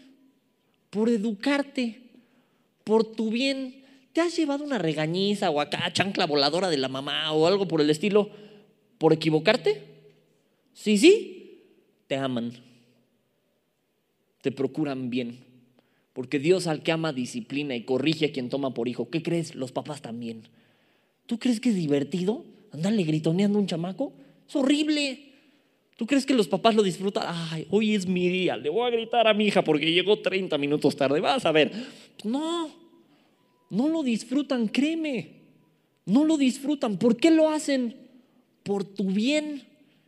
por 0.89 1.09
educarte 1.09 2.05
por 2.85 3.03
tu 3.03 3.31
bien, 3.31 3.83
¿te 4.13 4.21
has 4.21 4.37
llevado 4.37 4.63
una 4.63 4.77
regañiza 4.77 5.49
o 5.49 5.59
acá 5.59 5.91
chancla 5.91 6.27
voladora 6.27 6.69
de 6.69 6.77
la 6.77 6.87
mamá 6.87 7.33
o 7.33 7.47
algo 7.47 7.67
por 7.67 7.81
el 7.81 7.89
estilo 7.89 8.29
por 8.99 9.11
equivocarte? 9.11 9.81
Sí, 10.71 10.97
sí, 10.97 11.63
te 12.07 12.15
aman, 12.15 12.53
te 14.41 14.51
procuran 14.51 15.09
bien. 15.09 15.44
Porque 16.15 16.39
Dios 16.39 16.65
al 16.67 16.82
que 16.82 16.93
ama 16.93 17.12
disciplina 17.12 17.75
y 17.75 17.84
corrige 17.84 18.28
a 18.28 18.32
quien 18.32 18.47
toma 18.47 18.73
por 18.73 18.88
hijo. 18.88 19.10
¿Qué 19.10 19.21
crees? 19.21 19.54
Los 19.54 19.73
papás 19.73 20.01
también. 20.01 20.43
¿Tú 21.25 21.38
crees 21.39 21.60
que 21.60 21.69
es 21.69 21.75
divertido 21.75 22.45
andarle 22.71 23.04
gritoneando 23.04 23.60
a 23.60 23.62
un 23.62 23.67
chamaco? 23.67 24.13
Es 24.47 24.56
horrible. 24.56 25.34
¿Tú 25.97 26.08
crees 26.08 26.25
que 26.25 26.34
los 26.34 26.47
papás 26.47 26.73
lo 26.73 26.84
disfrutan? 26.84 27.25
Ay, 27.28 27.67
hoy 27.69 27.95
es 27.95 28.08
mi 28.08 28.30
día, 28.30 28.56
le 28.56 28.69
voy 28.69 28.88
a 28.88 28.91
gritar 28.91 29.28
a 29.28 29.34
mi 29.34 29.47
hija 29.47 29.62
porque 29.62 29.91
llegó 29.91 30.19
30 30.19 30.58
minutos 30.58 30.95
tarde. 30.95 31.19
Vas 31.19 31.45
a 31.45 31.51
ver. 31.51 31.73
No, 32.23 32.69
no 33.69 33.89
lo 33.89 34.01
disfrutan, 34.01 34.69
créeme. 34.69 35.32
No 36.06 36.23
lo 36.23 36.38
disfrutan. 36.38 36.97
¿Por 36.97 37.17
qué 37.17 37.30
lo 37.30 37.49
hacen? 37.49 37.93
Por 38.63 38.86
tu 38.86 39.12
bien 39.12 39.63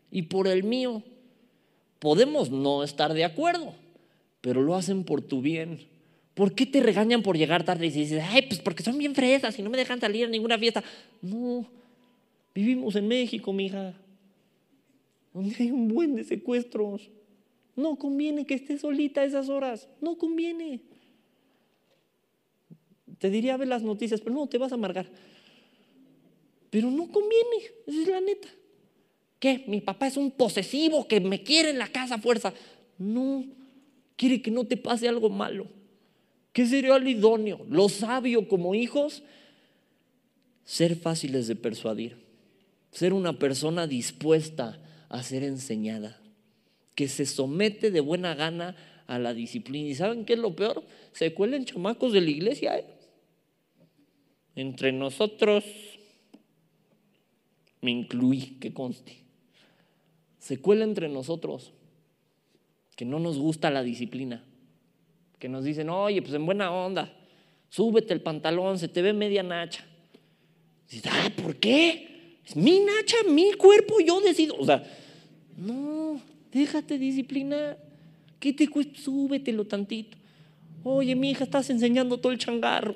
y 0.10 0.22
por 0.22 0.48
el 0.48 0.64
mío. 0.64 1.04
Podemos 2.00 2.50
no 2.50 2.86
estar 2.86 3.14
de 3.14 3.26
acuerdo, 3.26 3.74
pero 4.40 4.62
lo 4.62 4.74
hacen 4.74 5.04
por 5.04 5.22
tu 5.22 5.42
bien. 5.42 5.97
¿Por 6.38 6.54
qué 6.54 6.68
te 6.68 6.82
regañan 6.82 7.24
por 7.24 7.36
llegar 7.36 7.66
tarde 7.66 7.88
y 7.88 7.90
dices, 7.90 8.24
ay, 8.30 8.44
pues 8.44 8.60
porque 8.60 8.84
son 8.84 8.96
bien 8.96 9.16
fresas 9.16 9.58
y 9.58 9.64
no 9.64 9.72
me 9.72 9.78
dejan 9.78 10.00
salir 10.00 10.26
a 10.26 10.30
ninguna 10.30 10.60
fiesta? 10.60 10.84
No, 11.20 11.66
vivimos 12.54 12.96
en 12.96 13.08
México, 13.08 13.52
mija, 13.52 13.96
donde 15.34 15.56
hay 15.58 15.72
un 15.72 15.88
buen 15.88 16.16
de 16.16 16.24
secuestros. 16.24 17.10
No 17.76 17.96
conviene 17.96 18.46
que 18.46 18.54
estés 18.54 18.82
solita 18.82 19.22
a 19.22 19.24
esas 19.24 19.50
horas, 19.50 19.90
no 20.00 20.16
conviene. 20.20 20.82
Te 23.18 23.32
diría 23.32 23.58
ver 23.58 23.70
las 23.70 23.82
noticias, 23.82 24.22
pero 24.22 24.36
no, 24.36 24.46
te 24.46 24.60
vas 24.60 24.72
a 24.72 24.76
amargar. 24.76 25.10
Pero 26.70 26.92
no 26.92 27.08
conviene, 27.08 27.66
esa 27.88 28.00
es 28.00 28.08
la 28.10 28.22
neta. 28.22 28.48
¿Qué? 29.40 29.64
Mi 29.66 29.82
papá 29.82 30.06
es 30.06 30.18
un 30.18 30.30
posesivo 30.30 31.08
que 31.08 31.20
me 31.20 31.42
quiere 31.42 31.72
en 31.72 31.80
la 31.80 31.88
casa 31.88 32.14
a 32.16 32.22
fuerza. 32.22 32.54
No, 33.00 33.44
quiere 34.16 34.40
que 34.40 34.52
no 34.52 34.66
te 34.68 34.78
pase 34.78 35.08
algo 35.08 35.32
malo. 35.32 35.77
¿Qué 36.58 36.66
sería 36.66 36.96
el 36.96 37.08
idóneo? 37.08 37.64
Lo 37.70 37.88
sabio 37.88 38.48
como 38.48 38.74
hijos, 38.74 39.22
ser 40.66 40.96
fáciles 40.96 41.46
de 41.46 41.56
persuadir. 41.56 42.18
Ser 42.90 43.14
una 43.14 43.38
persona 43.38 43.86
dispuesta 43.86 44.82
a 45.08 45.22
ser 45.22 45.44
enseñada. 45.44 46.20
Que 46.96 47.08
se 47.10 47.28
somete 47.28 47.92
de 47.92 48.00
buena 48.00 48.34
gana 48.34 48.76
a 49.06 49.20
la 49.20 49.36
disciplina. 49.36 49.88
¿Y 49.88 49.94
saben 49.94 50.26
qué 50.26 50.34
es 50.34 50.40
lo 50.40 50.56
peor? 50.56 50.84
Se 51.12 51.32
cuelen 51.32 51.66
chamacos 51.66 52.12
de 52.12 52.22
la 52.22 52.32
iglesia. 52.32 52.80
¿eh? 52.80 52.86
Entre 54.56 54.92
nosotros, 54.92 55.64
me 57.82 57.92
incluí, 57.92 58.58
que 58.60 58.74
conste. 58.74 59.16
Se 60.40 60.58
cuela 60.58 60.86
entre 60.86 61.08
nosotros 61.08 61.72
que 62.96 63.06
no 63.06 63.20
nos 63.20 63.38
gusta 63.38 63.70
la 63.70 63.84
disciplina. 63.84 64.44
Que 65.40 65.50
nos 65.50 65.64
dicen, 65.64 65.90
oye, 65.90 66.22
pues 66.22 66.34
en 66.34 66.46
buena 66.46 66.72
onda, 66.72 67.14
súbete 67.70 68.14
el 68.14 68.22
pantalón, 68.22 68.80
se 68.80 68.88
te 68.88 69.02
ve 69.02 69.14
media 69.14 69.44
nacha. 69.44 69.86
Dices, 70.90 71.12
ah, 71.12 71.32
¿por 71.42 71.56
qué? 71.58 72.40
Es 72.46 72.56
mi 72.56 72.80
nacha, 72.80 73.18
mi 73.30 73.54
cuerpo, 73.54 74.00
yo 74.00 74.22
decido. 74.22 74.56
O 74.58 74.66
sea, 74.66 74.84
no, 75.58 76.20
déjate 76.52 76.98
disciplinar. 76.98 77.78
¿Qué 78.40 78.54
te 78.54 78.68
cuesta? 78.68 79.00
Súbetelo 79.00 79.66
tantito. 79.66 80.18
Oye, 80.84 81.16
mi 81.16 81.32
hija, 81.32 81.44
estás 81.44 81.70
enseñando 81.70 82.18
todo 82.18 82.32
el 82.32 82.38
changarro 82.38 82.96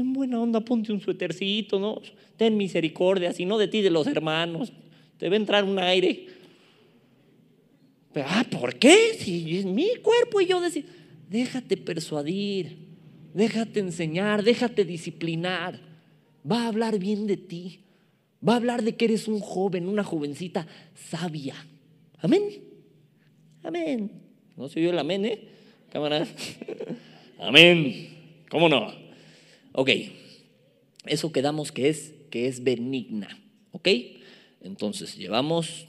en 0.00 0.12
buena 0.12 0.40
onda, 0.40 0.60
ponte 0.60 0.92
un 0.92 1.00
suétercito, 1.00 1.78
¿no? 1.78 2.00
Ten 2.36 2.56
misericordia, 2.56 3.32
si 3.32 3.46
no 3.46 3.56
de 3.56 3.66
ti, 3.66 3.80
de 3.80 3.90
los 3.90 4.06
hermanos. 4.06 4.70
Te 5.18 5.28
va 5.28 5.34
a 5.34 5.38
entrar 5.38 5.64
un 5.64 5.78
aire. 5.78 6.26
Pero, 8.12 8.26
ah, 8.28 8.44
¿por 8.50 8.78
qué? 8.78 9.14
Si 9.18 9.56
es 9.56 9.64
mi 9.64 9.96
cuerpo 10.02 10.40
y 10.40 10.46
yo 10.46 10.60
decir, 10.60 10.84
déjate 11.28 11.76
persuadir, 11.76 12.78
déjate 13.34 13.80
enseñar, 13.80 14.42
déjate 14.42 14.84
disciplinar. 14.84 15.80
Va 16.50 16.62
a 16.62 16.68
hablar 16.68 16.98
bien 16.98 17.26
de 17.26 17.36
ti. 17.36 17.80
Va 18.46 18.54
a 18.54 18.56
hablar 18.56 18.82
de 18.82 18.96
que 18.96 19.06
eres 19.06 19.28
un 19.28 19.40
joven, 19.40 19.88
una 19.88 20.04
jovencita 20.04 20.66
sabia. 20.94 21.54
Amén. 22.18 22.42
Amén. 23.62 24.10
No 24.56 24.68
se 24.68 24.80
oyó 24.80 24.90
el 24.90 24.98
amén, 24.98 25.24
¿eh? 25.24 25.48
Cámara. 25.90 26.26
amén. 27.38 28.44
¿Cómo 28.48 28.68
no? 28.68 28.92
Ok, 29.72 29.90
eso 31.04 31.32
quedamos 31.32 31.72
que 31.72 31.88
es, 31.88 32.14
que 32.30 32.46
es 32.46 32.62
benigna. 32.62 33.28
¿Ok? 33.72 33.88
Entonces, 34.62 35.16
llevamos 35.16 35.86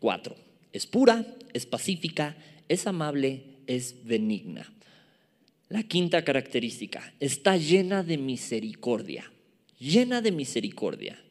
cuatro. 0.00 0.36
Es 0.72 0.86
pura, 0.86 1.26
es 1.52 1.66
pacífica, 1.66 2.36
es 2.68 2.86
amable, 2.86 3.42
es 3.66 4.04
benigna. 4.04 4.72
La 5.68 5.82
quinta 5.82 6.24
característica, 6.24 7.12
está 7.20 7.56
llena 7.56 8.02
de 8.02 8.16
misericordia. 8.16 9.30
Llena 9.78 10.22
de 10.22 10.32
misericordia. 10.32 11.22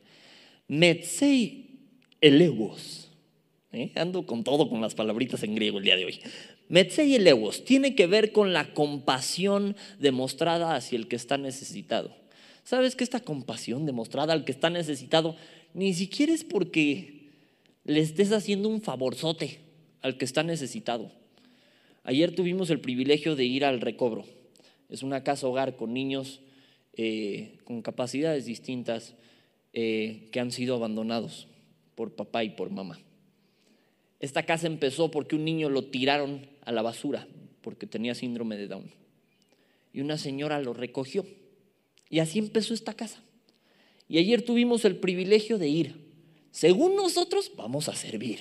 Metzei 0.67 1.79
elewos. 2.21 3.09
¿Eh? 3.71 3.91
Ando 3.95 4.25
con 4.25 4.43
todo 4.43 4.69
con 4.69 4.79
las 4.79 4.95
palabritas 4.95 5.43
en 5.43 5.55
griego 5.55 5.79
el 5.79 5.83
día 5.83 5.95
de 5.95 6.05
hoy. 6.05 6.19
Metsei 6.69 7.15
elewos 7.15 7.65
tiene 7.65 7.95
que 7.95 8.05
ver 8.05 8.31
con 8.31 8.53
la 8.53 8.73
compasión 8.73 9.75
demostrada 9.99 10.75
hacia 10.75 10.97
el 10.97 11.07
que 11.07 11.15
está 11.15 11.37
necesitado. 11.37 12.15
¿Sabes 12.63 12.95
que 12.95 13.03
esta 13.03 13.21
compasión 13.21 13.85
demostrada 13.85 14.33
al 14.33 14.45
que 14.45 14.51
está 14.51 14.69
necesitado 14.69 15.35
ni 15.73 15.93
siquiera 15.93 16.33
es 16.33 16.43
porque 16.43 17.31
le 17.85 18.01
estés 18.01 18.31
haciendo 18.31 18.69
un 18.69 18.81
favorzote 18.81 19.59
al 20.01 20.17
que 20.17 20.25
está 20.25 20.43
necesitado? 20.43 21.11
Ayer 22.07 22.33
tuvimos 22.33 22.69
el 22.69 22.79
privilegio 22.79 23.35
de 23.35 23.43
ir 23.43 23.65
al 23.65 23.81
recobro. 23.81 24.23
Es 24.87 25.03
una 25.03 25.25
casa 25.25 25.45
hogar 25.45 25.75
con 25.75 25.93
niños 25.93 26.39
eh, 26.93 27.57
con 27.65 27.81
capacidades 27.81 28.45
distintas 28.45 29.13
eh, 29.73 30.29
que 30.31 30.39
han 30.39 30.53
sido 30.53 30.75
abandonados 30.75 31.49
por 31.95 32.15
papá 32.15 32.45
y 32.45 32.51
por 32.51 32.69
mamá. 32.69 32.97
Esta 34.21 34.43
casa 34.43 34.67
empezó 34.67 35.11
porque 35.11 35.35
un 35.35 35.43
niño 35.43 35.69
lo 35.69 35.83
tiraron 35.83 36.47
a 36.63 36.71
la 36.71 36.81
basura 36.81 37.27
porque 37.61 37.87
tenía 37.87 38.15
síndrome 38.15 38.55
de 38.55 38.67
Down. 38.67 38.89
Y 39.91 39.99
una 39.99 40.17
señora 40.17 40.61
lo 40.61 40.73
recogió. 40.73 41.25
Y 42.09 42.19
así 42.19 42.39
empezó 42.39 42.73
esta 42.73 42.93
casa. 42.93 43.21
Y 44.07 44.17
ayer 44.17 44.43
tuvimos 44.43 44.85
el 44.85 44.95
privilegio 44.95 45.57
de 45.57 45.67
ir. 45.67 45.95
Según 46.51 46.95
nosotros, 46.95 47.51
vamos 47.57 47.89
a 47.89 47.95
servir. 47.95 48.39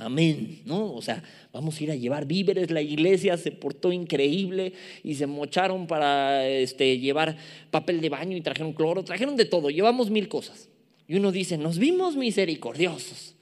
Amén, 0.00 0.62
¿no? 0.64 0.94
O 0.94 1.02
sea, 1.02 1.22
vamos 1.52 1.78
a 1.78 1.84
ir 1.84 1.90
a 1.90 1.94
llevar 1.94 2.24
víveres. 2.24 2.70
La 2.70 2.80
iglesia 2.80 3.36
se 3.36 3.52
portó 3.52 3.92
increíble 3.92 4.72
y 5.04 5.14
se 5.14 5.26
mocharon 5.26 5.86
para 5.86 6.48
este, 6.48 6.98
llevar 6.98 7.36
papel 7.70 8.00
de 8.00 8.08
baño 8.08 8.34
y 8.34 8.40
trajeron 8.40 8.72
cloro, 8.72 9.04
trajeron 9.04 9.36
de 9.36 9.44
todo. 9.44 9.68
Llevamos 9.68 10.08
mil 10.08 10.26
cosas. 10.26 10.70
Y 11.06 11.16
uno 11.16 11.30
dice, 11.30 11.58
nos 11.58 11.78
vimos 11.78 12.16
misericordiosos. 12.16 13.34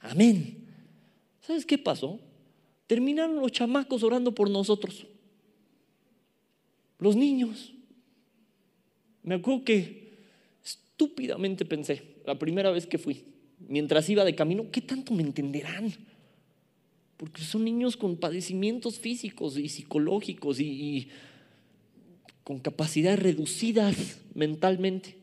Amén. 0.00 0.66
¿Sabes 1.42 1.64
qué 1.64 1.78
pasó? 1.78 2.18
Terminaron 2.88 3.36
los 3.36 3.52
chamacos 3.52 4.02
orando 4.02 4.34
por 4.34 4.50
nosotros. 4.50 5.06
Los 6.98 7.14
niños. 7.14 7.72
Me 9.22 9.36
acuerdo 9.36 9.64
que 9.64 10.10
estúpidamente 10.64 11.64
pensé, 11.64 12.02
la 12.26 12.36
primera 12.36 12.72
vez 12.72 12.84
que 12.84 12.98
fui, 12.98 13.22
mientras 13.70 14.10
iba 14.10 14.24
de 14.24 14.34
camino, 14.34 14.66
¿qué 14.70 14.82
tanto 14.82 15.14
me 15.14 15.22
entenderán? 15.22 15.94
Porque 17.16 17.42
son 17.42 17.64
niños 17.64 17.96
con 17.96 18.16
padecimientos 18.16 18.98
físicos 18.98 19.56
y 19.56 19.68
psicológicos 19.68 20.60
y, 20.60 21.08
con 22.42 22.58
capacidades 22.58 23.20
reducidas 23.20 24.18
mentalmente. 24.34 25.16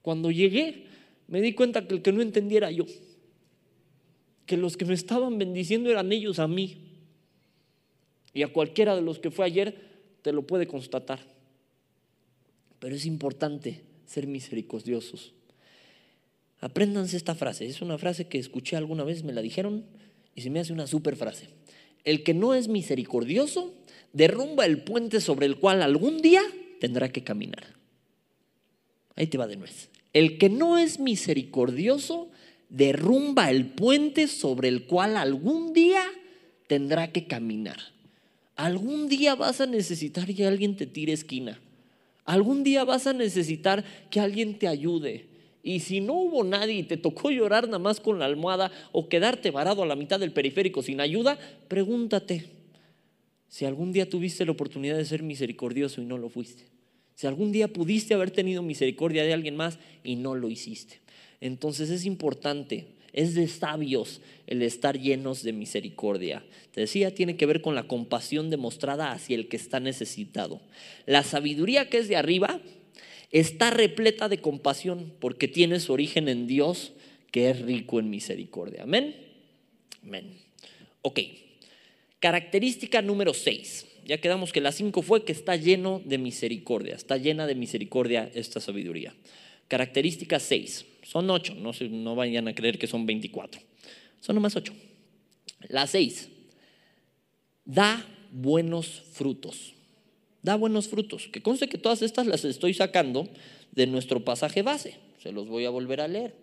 Cuando 0.00 0.30
llegué, 0.30 0.84
me 1.26 1.40
di 1.40 1.54
cuenta 1.54 1.88
que 1.88 1.94
el 1.94 2.02
que 2.02 2.12
no 2.12 2.22
entendiera 2.22 2.70
yo, 2.70 2.86
que 4.46 4.56
los 4.56 4.76
que 4.76 4.84
me 4.84 4.94
estaban 4.94 5.36
bendiciendo 5.38 5.90
eran 5.90 6.12
ellos 6.12 6.38
a 6.38 6.46
mí. 6.46 6.76
Y 8.32 8.42
a 8.42 8.52
cualquiera 8.52 8.94
de 8.94 9.02
los 9.02 9.18
que 9.18 9.32
fue 9.32 9.44
ayer 9.44 9.76
te 10.22 10.32
lo 10.32 10.46
puede 10.46 10.68
constatar. 10.68 11.18
Pero 12.78 12.94
es 12.94 13.06
importante 13.06 13.82
ser 14.06 14.28
misericordiosos. 14.28 15.32
Apréndanse 16.62 17.16
esta 17.16 17.34
frase. 17.34 17.66
Es 17.66 17.82
una 17.82 17.98
frase 17.98 18.28
que 18.28 18.38
escuché 18.38 18.76
alguna 18.76 19.02
vez, 19.02 19.24
me 19.24 19.32
la 19.32 19.42
dijeron 19.42 19.84
y 20.36 20.42
se 20.42 20.48
me 20.48 20.60
hace 20.60 20.72
una 20.72 20.86
super 20.86 21.16
frase. 21.16 21.48
El 22.04 22.22
que 22.22 22.34
no 22.34 22.54
es 22.54 22.68
misericordioso 22.68 23.74
derrumba 24.12 24.64
el 24.64 24.84
puente 24.84 25.20
sobre 25.20 25.46
el 25.46 25.56
cual 25.56 25.82
algún 25.82 26.22
día 26.22 26.40
tendrá 26.78 27.10
que 27.10 27.24
caminar. 27.24 27.64
Ahí 29.16 29.26
te 29.26 29.38
va 29.38 29.48
de 29.48 29.56
nuez. 29.56 29.90
El 30.12 30.38
que 30.38 30.50
no 30.50 30.78
es 30.78 31.00
misericordioso 31.00 32.30
derrumba 32.68 33.50
el 33.50 33.66
puente 33.66 34.28
sobre 34.28 34.68
el 34.68 34.84
cual 34.84 35.16
algún 35.16 35.72
día 35.72 36.04
tendrá 36.68 37.10
que 37.10 37.26
caminar. 37.26 37.78
Algún 38.54 39.08
día 39.08 39.34
vas 39.34 39.60
a 39.60 39.66
necesitar 39.66 40.32
que 40.32 40.46
alguien 40.46 40.76
te 40.76 40.86
tire 40.86 41.12
esquina. 41.12 41.60
Algún 42.24 42.62
día 42.62 42.84
vas 42.84 43.08
a 43.08 43.12
necesitar 43.12 43.84
que 44.10 44.20
alguien 44.20 44.60
te 44.60 44.68
ayude. 44.68 45.31
Y 45.62 45.80
si 45.80 46.00
no 46.00 46.14
hubo 46.14 46.42
nadie 46.42 46.74
y 46.74 46.82
te 46.82 46.96
tocó 46.96 47.30
llorar 47.30 47.66
nada 47.66 47.78
más 47.78 48.00
con 48.00 48.18
la 48.18 48.24
almohada 48.24 48.72
o 48.90 49.08
quedarte 49.08 49.50
varado 49.50 49.82
a 49.82 49.86
la 49.86 49.96
mitad 49.96 50.18
del 50.18 50.32
periférico 50.32 50.82
sin 50.82 51.00
ayuda, 51.00 51.38
pregúntate 51.68 52.46
si 53.48 53.64
algún 53.64 53.92
día 53.92 54.08
tuviste 54.08 54.44
la 54.44 54.52
oportunidad 54.52 54.96
de 54.96 55.04
ser 55.04 55.22
misericordioso 55.22 56.00
y 56.00 56.04
no 56.04 56.18
lo 56.18 56.28
fuiste. 56.28 56.64
Si 57.14 57.26
algún 57.26 57.52
día 57.52 57.68
pudiste 57.68 58.14
haber 58.14 58.30
tenido 58.30 58.62
misericordia 58.62 59.24
de 59.24 59.34
alguien 59.34 59.56
más 59.56 59.78
y 60.02 60.16
no 60.16 60.34
lo 60.34 60.48
hiciste. 60.48 61.00
Entonces 61.40 61.90
es 61.90 62.06
importante, 62.06 62.86
es 63.12 63.34
de 63.34 63.46
sabios 63.46 64.20
el 64.46 64.62
estar 64.62 64.98
llenos 64.98 65.42
de 65.42 65.52
misericordia. 65.52 66.42
Te 66.72 66.80
decía, 66.80 67.14
tiene 67.14 67.36
que 67.36 67.46
ver 67.46 67.60
con 67.60 67.74
la 67.74 67.86
compasión 67.86 68.48
demostrada 68.48 69.12
hacia 69.12 69.36
el 69.36 69.48
que 69.48 69.58
está 69.58 69.80
necesitado. 69.80 70.60
La 71.04 71.22
sabiduría 71.22 71.90
que 71.90 71.98
es 71.98 72.08
de 72.08 72.16
arriba 72.16 72.60
está 73.32 73.70
repleta 73.70 74.28
de 74.28 74.38
compasión 74.38 75.12
porque 75.18 75.48
tiene 75.48 75.80
su 75.80 75.92
origen 75.92 76.28
en 76.28 76.46
Dios 76.46 76.92
que 77.30 77.50
es 77.50 77.60
rico 77.60 77.98
en 77.98 78.10
misericordia. 78.10 78.84
Amén. 78.84 79.16
Amén. 80.02 80.38
Ok. 81.02 81.20
Característica 82.20 83.02
número 83.02 83.34
6 83.34 83.86
ya 84.04 84.18
quedamos 84.18 84.52
que 84.52 84.60
la 84.60 84.72
5 84.72 85.02
fue 85.02 85.24
que 85.24 85.32
está 85.32 85.56
lleno 85.56 86.02
de 86.04 86.18
misericordia, 86.18 86.94
está 86.94 87.16
llena 87.16 87.46
de 87.46 87.54
misericordia 87.54 88.30
esta 88.34 88.60
sabiduría. 88.60 89.14
Característica 89.68 90.38
6, 90.38 90.86
son 91.02 91.30
8, 91.30 91.54
no, 91.54 91.72
no 91.90 92.14
vayan 92.14 92.48
a 92.48 92.54
creer 92.54 92.78
que 92.78 92.86
son 92.86 93.06
24, 93.06 93.60
son 94.20 94.34
nomás 94.34 94.56
8. 94.56 94.74
La 95.68 95.86
6, 95.86 96.28
da 97.64 98.04
buenos 98.32 99.04
frutos, 99.12 99.74
da 100.42 100.56
buenos 100.56 100.88
frutos, 100.88 101.28
que 101.28 101.42
conste 101.42 101.68
que 101.68 101.78
todas 101.78 102.02
estas 102.02 102.26
las 102.26 102.44
estoy 102.44 102.74
sacando 102.74 103.28
de 103.72 103.86
nuestro 103.86 104.24
pasaje 104.24 104.62
base, 104.62 104.96
se 105.22 105.32
los 105.32 105.48
voy 105.48 105.64
a 105.64 105.70
volver 105.70 106.00
a 106.00 106.08
leer. 106.08 106.34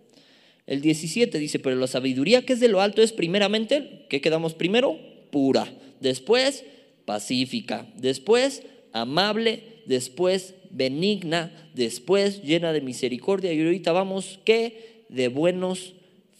El 0.65 0.81
17 0.81 1.37
dice, 1.39 1.59
pero 1.59 1.75
la 1.75 1.87
sabiduría 1.87 2.45
que 2.45 2.53
es 2.53 2.59
de 2.59 2.67
lo 2.67 2.81
alto 2.81 3.01
es 3.01 3.11
primeramente, 3.11 4.05
¿qué 4.09 4.21
quedamos 4.21 4.53
primero? 4.53 4.97
Pura. 5.31 5.71
Después, 5.99 6.63
pacífica, 7.05 7.87
después 7.97 8.63
amable, 8.93 9.81
después 9.85 10.55
benigna, 10.69 11.51
después 11.73 12.43
llena 12.43 12.71
de 12.71 12.81
misericordia 12.81 13.53
y 13.53 13.61
ahorita 13.61 13.91
vamos 13.91 14.39
que 14.45 15.05
de 15.09 15.27
buenos 15.27 15.93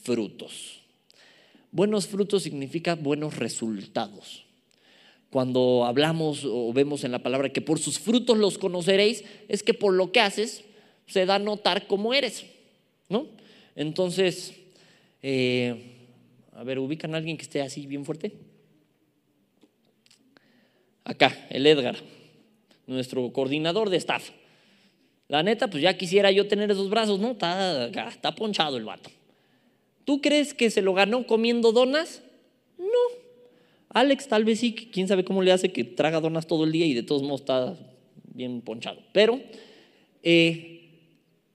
frutos. 0.03 0.81
Buenos 1.71 2.07
frutos 2.07 2.43
significa 2.43 2.95
buenos 2.95 3.37
resultados. 3.37 4.45
Cuando 5.29 5.85
hablamos 5.85 6.43
o 6.45 6.73
vemos 6.73 7.03
en 7.03 7.11
la 7.11 7.19
palabra 7.19 7.49
que 7.49 7.61
por 7.61 7.79
sus 7.79 7.99
frutos 7.99 8.37
los 8.37 8.57
conoceréis, 8.57 9.23
es 9.47 9.61
que 9.61 9.73
por 9.73 9.93
lo 9.93 10.11
que 10.11 10.21
haces 10.21 10.63
se 11.05 11.25
da 11.25 11.35
a 11.35 11.39
notar 11.39 11.87
cómo 11.87 12.13
eres, 12.13 12.45
¿no? 13.09 13.27
Entonces, 13.75 14.53
eh, 15.21 15.95
a 16.53 16.63
ver, 16.63 16.79
ubican 16.79 17.13
a 17.13 17.17
alguien 17.17 17.37
que 17.37 17.43
esté 17.43 17.61
así 17.61 17.85
bien 17.85 18.05
fuerte. 18.05 18.33
Acá, 21.03 21.47
el 21.49 21.65
Edgar, 21.65 21.97
nuestro 22.87 23.31
coordinador 23.31 23.89
de 23.89 23.97
staff. 23.97 24.29
La 25.27 25.43
neta, 25.43 25.69
pues 25.69 25.83
ya 25.83 25.95
quisiera 25.95 26.31
yo 26.31 26.47
tener 26.47 26.71
esos 26.71 26.89
brazos, 26.89 27.19
¿no? 27.19 27.31
Está, 27.31 27.87
está 27.87 28.33
ponchado 28.33 28.77
el 28.77 28.85
vato. 28.85 29.11
¿Tú 30.05 30.21
crees 30.21 30.55
que 30.55 30.71
se 30.71 30.81
lo 30.81 30.93
ganó 30.93 31.27
comiendo 31.27 31.71
donas? 31.71 32.23
No. 32.77 33.18
Alex 33.89 34.27
tal 34.27 34.45
vez 34.45 34.59
sí, 34.59 34.73
quién 34.73 35.07
sabe 35.07 35.23
cómo 35.23 35.41
le 35.41 35.51
hace 35.51 35.71
que 35.71 35.83
traga 35.83 36.21
donas 36.21 36.47
todo 36.47 36.63
el 36.63 36.71
día 36.71 36.85
y 36.85 36.93
de 36.93 37.03
todos 37.03 37.23
modos 37.23 37.41
está 37.41 37.75
bien 38.33 38.61
ponchado. 38.61 39.01
Pero 39.11 39.41
eh, 40.21 40.89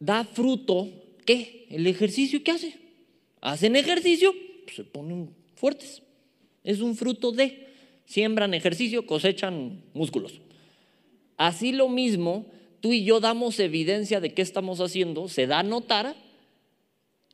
da 0.00 0.24
fruto, 0.24 0.88
¿qué? 1.24 1.66
El 1.70 1.86
ejercicio 1.86 2.42
que 2.42 2.50
hace. 2.50 2.74
Hacen 3.40 3.76
ejercicio, 3.76 4.34
pues 4.64 4.76
se 4.76 4.84
ponen 4.84 5.30
fuertes. 5.54 6.02
Es 6.64 6.80
un 6.80 6.96
fruto 6.96 7.30
de 7.30 7.68
siembran 8.06 8.54
ejercicio, 8.54 9.06
cosechan 9.06 9.82
músculos. 9.92 10.40
Así 11.36 11.72
lo 11.72 11.88
mismo, 11.88 12.46
tú 12.80 12.92
y 12.92 13.04
yo 13.04 13.20
damos 13.20 13.58
evidencia 13.60 14.20
de 14.20 14.34
qué 14.34 14.42
estamos 14.42 14.80
haciendo, 14.80 15.28
se 15.28 15.46
da 15.46 15.60
a 15.60 15.62
notar 15.62 16.16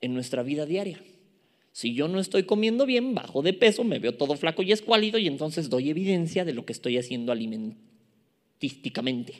en 0.00 0.14
nuestra 0.14 0.42
vida 0.42 0.66
diaria. 0.66 1.00
Si 1.72 1.94
yo 1.94 2.08
no 2.08 2.18
estoy 2.18 2.44
comiendo 2.44 2.86
bien, 2.86 3.14
bajo 3.14 3.42
de 3.42 3.52
peso, 3.52 3.84
me 3.84 3.98
veo 3.98 4.14
todo 4.14 4.36
flaco 4.36 4.62
y 4.62 4.72
escuálido 4.72 5.18
y 5.18 5.26
entonces 5.26 5.70
doy 5.70 5.90
evidencia 5.90 6.44
de 6.44 6.52
lo 6.52 6.66
que 6.66 6.72
estoy 6.72 6.98
haciendo 6.98 7.32
alimentísticamente. 7.32 9.34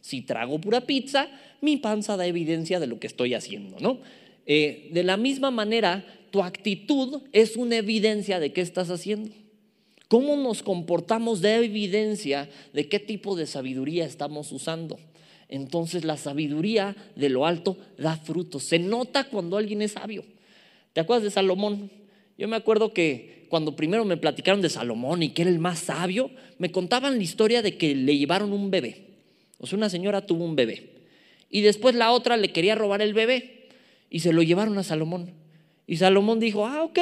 Si 0.00 0.22
trago 0.22 0.60
pura 0.60 0.82
pizza, 0.82 1.28
mi 1.60 1.76
panza 1.76 2.16
da 2.16 2.26
evidencia 2.26 2.80
de 2.80 2.86
lo 2.86 3.00
que 3.00 3.06
estoy 3.06 3.34
haciendo, 3.34 3.78
¿no? 3.80 4.00
Eh, 4.46 4.88
de 4.92 5.02
la 5.02 5.16
misma 5.16 5.50
manera, 5.50 6.04
tu 6.30 6.42
actitud 6.42 7.22
es 7.32 7.56
una 7.56 7.76
evidencia 7.76 8.40
de 8.40 8.52
qué 8.52 8.60
estás 8.60 8.90
haciendo. 8.90 9.30
¿Cómo 10.08 10.36
nos 10.36 10.62
comportamos 10.62 11.40
de 11.40 11.56
evidencia 11.56 12.48
de 12.72 12.88
qué 12.88 12.98
tipo 12.98 13.36
de 13.36 13.46
sabiduría 13.46 14.04
estamos 14.04 14.50
usando? 14.50 14.98
Entonces 15.48 16.04
la 16.04 16.16
sabiduría 16.16 16.96
de 17.14 17.28
lo 17.28 17.46
alto 17.46 17.76
da 17.96 18.16
frutos. 18.16 18.64
Se 18.64 18.78
nota 18.78 19.24
cuando 19.24 19.56
alguien 19.56 19.82
es 19.82 19.92
sabio. 19.92 20.24
¿Te 20.92 21.00
acuerdas 21.00 21.24
de 21.24 21.30
Salomón? 21.30 21.90
Yo 22.36 22.48
me 22.48 22.56
acuerdo 22.56 22.92
que 22.92 23.46
cuando 23.48 23.76
primero 23.76 24.04
me 24.04 24.16
platicaron 24.16 24.62
de 24.62 24.68
Salomón 24.68 25.22
y 25.22 25.30
que 25.30 25.42
era 25.42 25.50
el 25.50 25.58
más 25.58 25.80
sabio, 25.80 26.30
me 26.58 26.70
contaban 26.70 27.16
la 27.16 27.22
historia 27.22 27.62
de 27.62 27.76
que 27.76 27.94
le 27.94 28.16
llevaron 28.16 28.52
un 28.52 28.70
bebé. 28.70 29.08
O 29.58 29.66
sea, 29.66 29.76
una 29.76 29.90
señora 29.90 30.24
tuvo 30.24 30.44
un 30.44 30.56
bebé. 30.56 30.90
Y 31.50 31.60
después 31.62 31.94
la 31.94 32.12
otra 32.12 32.36
le 32.36 32.52
quería 32.52 32.74
robar 32.74 33.02
el 33.02 33.12
bebé 33.12 33.68
y 34.08 34.20
se 34.20 34.32
lo 34.32 34.42
llevaron 34.42 34.78
a 34.78 34.82
Salomón. 34.82 35.32
Y 35.86 35.96
Salomón 35.96 36.38
dijo, 36.38 36.66
ah, 36.66 36.82
ok, 36.84 36.98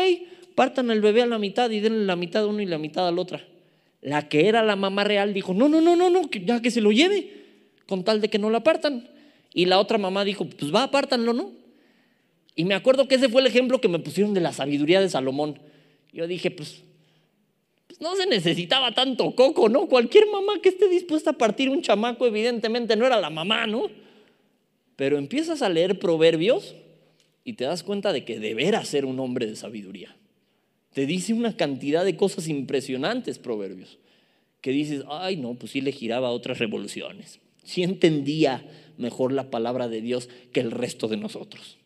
partan 0.54 0.90
el 0.90 1.00
bebé 1.00 1.22
a 1.22 1.26
la 1.26 1.38
mitad 1.38 1.70
y 1.70 1.80
denle 1.80 2.04
la 2.06 2.16
mitad 2.16 2.44
a 2.44 2.46
uno 2.46 2.60
y 2.62 2.66
la 2.66 2.78
mitad 2.78 3.06
a 3.06 3.12
la 3.12 3.20
otra. 3.20 3.44
La 4.00 4.28
que 4.28 4.48
era 4.48 4.62
la 4.62 4.76
mamá 4.76 5.04
real 5.04 5.34
dijo, 5.34 5.52
no, 5.54 5.68
no, 5.68 5.80
no, 5.80 5.96
no, 5.96 6.08
no, 6.08 6.22
ya 6.30 6.62
que 6.62 6.70
se 6.70 6.80
lo 6.80 6.90
lleve, 6.92 7.30
con 7.86 8.04
tal 8.04 8.20
de 8.20 8.28
que 8.28 8.38
no 8.38 8.48
la 8.48 8.64
partan. 8.64 9.08
Y 9.52 9.66
la 9.66 9.78
otra 9.78 9.98
mamá 9.98 10.24
dijo, 10.24 10.46
pues 10.46 10.74
va, 10.74 10.84
apártanlo, 10.84 11.32
¿no? 11.32 11.52
Y 12.58 12.64
me 12.64 12.74
acuerdo 12.74 13.06
que 13.06 13.14
ese 13.14 13.28
fue 13.28 13.40
el 13.40 13.46
ejemplo 13.46 13.80
que 13.80 13.86
me 13.86 14.00
pusieron 14.00 14.34
de 14.34 14.40
la 14.40 14.52
sabiduría 14.52 15.00
de 15.00 15.08
Salomón. 15.08 15.60
Yo 16.12 16.26
dije, 16.26 16.50
pues, 16.50 16.82
pues 17.86 18.00
no 18.00 18.16
se 18.16 18.26
necesitaba 18.26 18.90
tanto 18.90 19.32
coco, 19.36 19.68
¿no? 19.68 19.86
Cualquier 19.86 20.26
mamá 20.26 20.54
que 20.60 20.70
esté 20.70 20.88
dispuesta 20.88 21.30
a 21.30 21.32
partir 21.34 21.68
un 21.68 21.82
chamaco, 21.82 22.26
evidentemente 22.26 22.96
no 22.96 23.06
era 23.06 23.20
la 23.20 23.30
mamá, 23.30 23.68
¿no? 23.68 23.88
Pero 24.96 25.18
empiezas 25.18 25.62
a 25.62 25.68
leer 25.68 26.00
proverbios 26.00 26.74
y 27.44 27.52
te 27.52 27.62
das 27.62 27.84
cuenta 27.84 28.12
de 28.12 28.24
que 28.24 28.40
deberá 28.40 28.84
ser 28.84 29.04
un 29.04 29.20
hombre 29.20 29.46
de 29.46 29.54
sabiduría. 29.54 30.16
Te 30.92 31.06
dice 31.06 31.34
una 31.34 31.56
cantidad 31.56 32.04
de 32.04 32.16
cosas 32.16 32.48
impresionantes, 32.48 33.38
proverbios, 33.38 33.98
que 34.62 34.72
dices, 34.72 35.04
ay, 35.08 35.36
no, 35.36 35.54
pues 35.54 35.70
sí 35.70 35.80
le 35.80 35.92
giraba 35.92 36.30
otras 36.30 36.58
revoluciones. 36.58 37.38
Sí 37.62 37.84
entendía 37.84 38.66
mejor 38.96 39.32
la 39.32 39.48
palabra 39.48 39.86
de 39.86 40.00
Dios 40.00 40.28
que 40.52 40.58
el 40.58 40.72
resto 40.72 41.06
de 41.06 41.18
nosotros. 41.18 41.78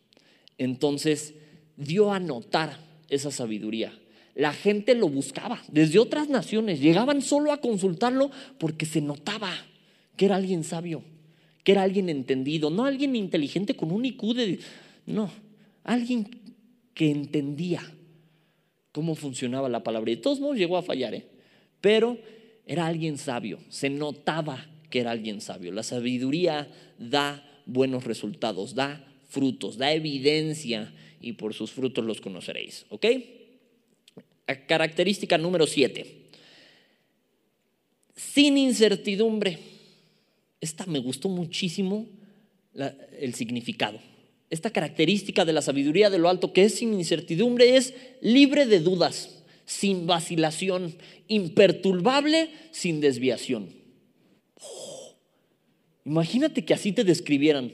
Entonces 0.57 1.35
dio 1.77 2.11
a 2.11 2.19
notar 2.19 2.77
esa 3.09 3.31
sabiduría. 3.31 3.93
La 4.35 4.53
gente 4.53 4.95
lo 4.95 5.09
buscaba 5.09 5.61
desde 5.71 5.99
otras 5.99 6.29
naciones, 6.29 6.79
llegaban 6.79 7.21
solo 7.21 7.51
a 7.51 7.61
consultarlo 7.61 8.31
porque 8.57 8.85
se 8.85 9.01
notaba 9.01 9.51
que 10.17 10.25
era 10.25 10.35
alguien 10.35 10.63
sabio, 10.63 11.03
que 11.63 11.73
era 11.73 11.83
alguien 11.83 12.09
entendido, 12.09 12.69
no 12.69 12.85
alguien 12.85 13.15
inteligente 13.15 13.75
con 13.75 13.91
un 13.91 14.05
IQ 14.05 14.33
de... 14.33 14.59
No, 15.05 15.29
alguien 15.83 16.27
que 16.93 17.11
entendía 17.11 17.81
cómo 18.91 19.15
funcionaba 19.15 19.69
la 19.69 19.83
palabra. 19.83 20.11
Y 20.11 20.15
de 20.15 20.21
todos 20.21 20.39
modos 20.39 20.57
llegó 20.57 20.77
a 20.77 20.83
fallar, 20.83 21.13
¿eh? 21.13 21.27
pero 21.81 22.17
era 22.65 22.87
alguien 22.87 23.17
sabio, 23.17 23.59
se 23.69 23.89
notaba 23.89 24.65
que 24.89 25.01
era 25.01 25.11
alguien 25.11 25.41
sabio. 25.41 25.71
La 25.71 25.83
sabiduría 25.83 26.71
da 26.97 27.43
buenos 27.65 28.05
resultados, 28.05 28.75
da 28.75 29.05
frutos, 29.33 29.77
da 29.77 29.91
evidencia 29.91 30.93
y 31.19 31.33
por 31.33 31.53
sus 31.53 31.71
frutos 31.71 32.05
los 32.05 32.21
conoceréis. 32.21 32.85
¿Ok? 32.89 33.05
Característica 34.67 35.37
número 35.37 35.65
siete. 35.65 36.29
Sin 38.15 38.57
incertidumbre. 38.57 39.57
Esta 40.61 40.85
me 40.85 40.99
gustó 40.99 41.29
muchísimo 41.29 42.07
el 43.19 43.33
significado. 43.33 43.99
Esta 44.49 44.69
característica 44.69 45.45
de 45.45 45.53
la 45.53 45.63
sabiduría 45.63 46.11
de 46.11 46.19
lo 46.19 46.29
alto 46.29 46.53
que 46.53 46.65
es 46.65 46.75
sin 46.75 46.93
incertidumbre 46.93 47.75
es 47.75 47.95
libre 48.21 48.67
de 48.67 48.79
dudas, 48.81 49.43
sin 49.65 50.05
vacilación, 50.05 50.95
imperturbable, 51.27 52.51
sin 52.71 53.01
desviación. 53.01 53.69
Oh, 54.61 55.15
imagínate 56.05 56.63
que 56.63 56.75
así 56.75 56.91
te 56.91 57.03
describieran. 57.03 57.71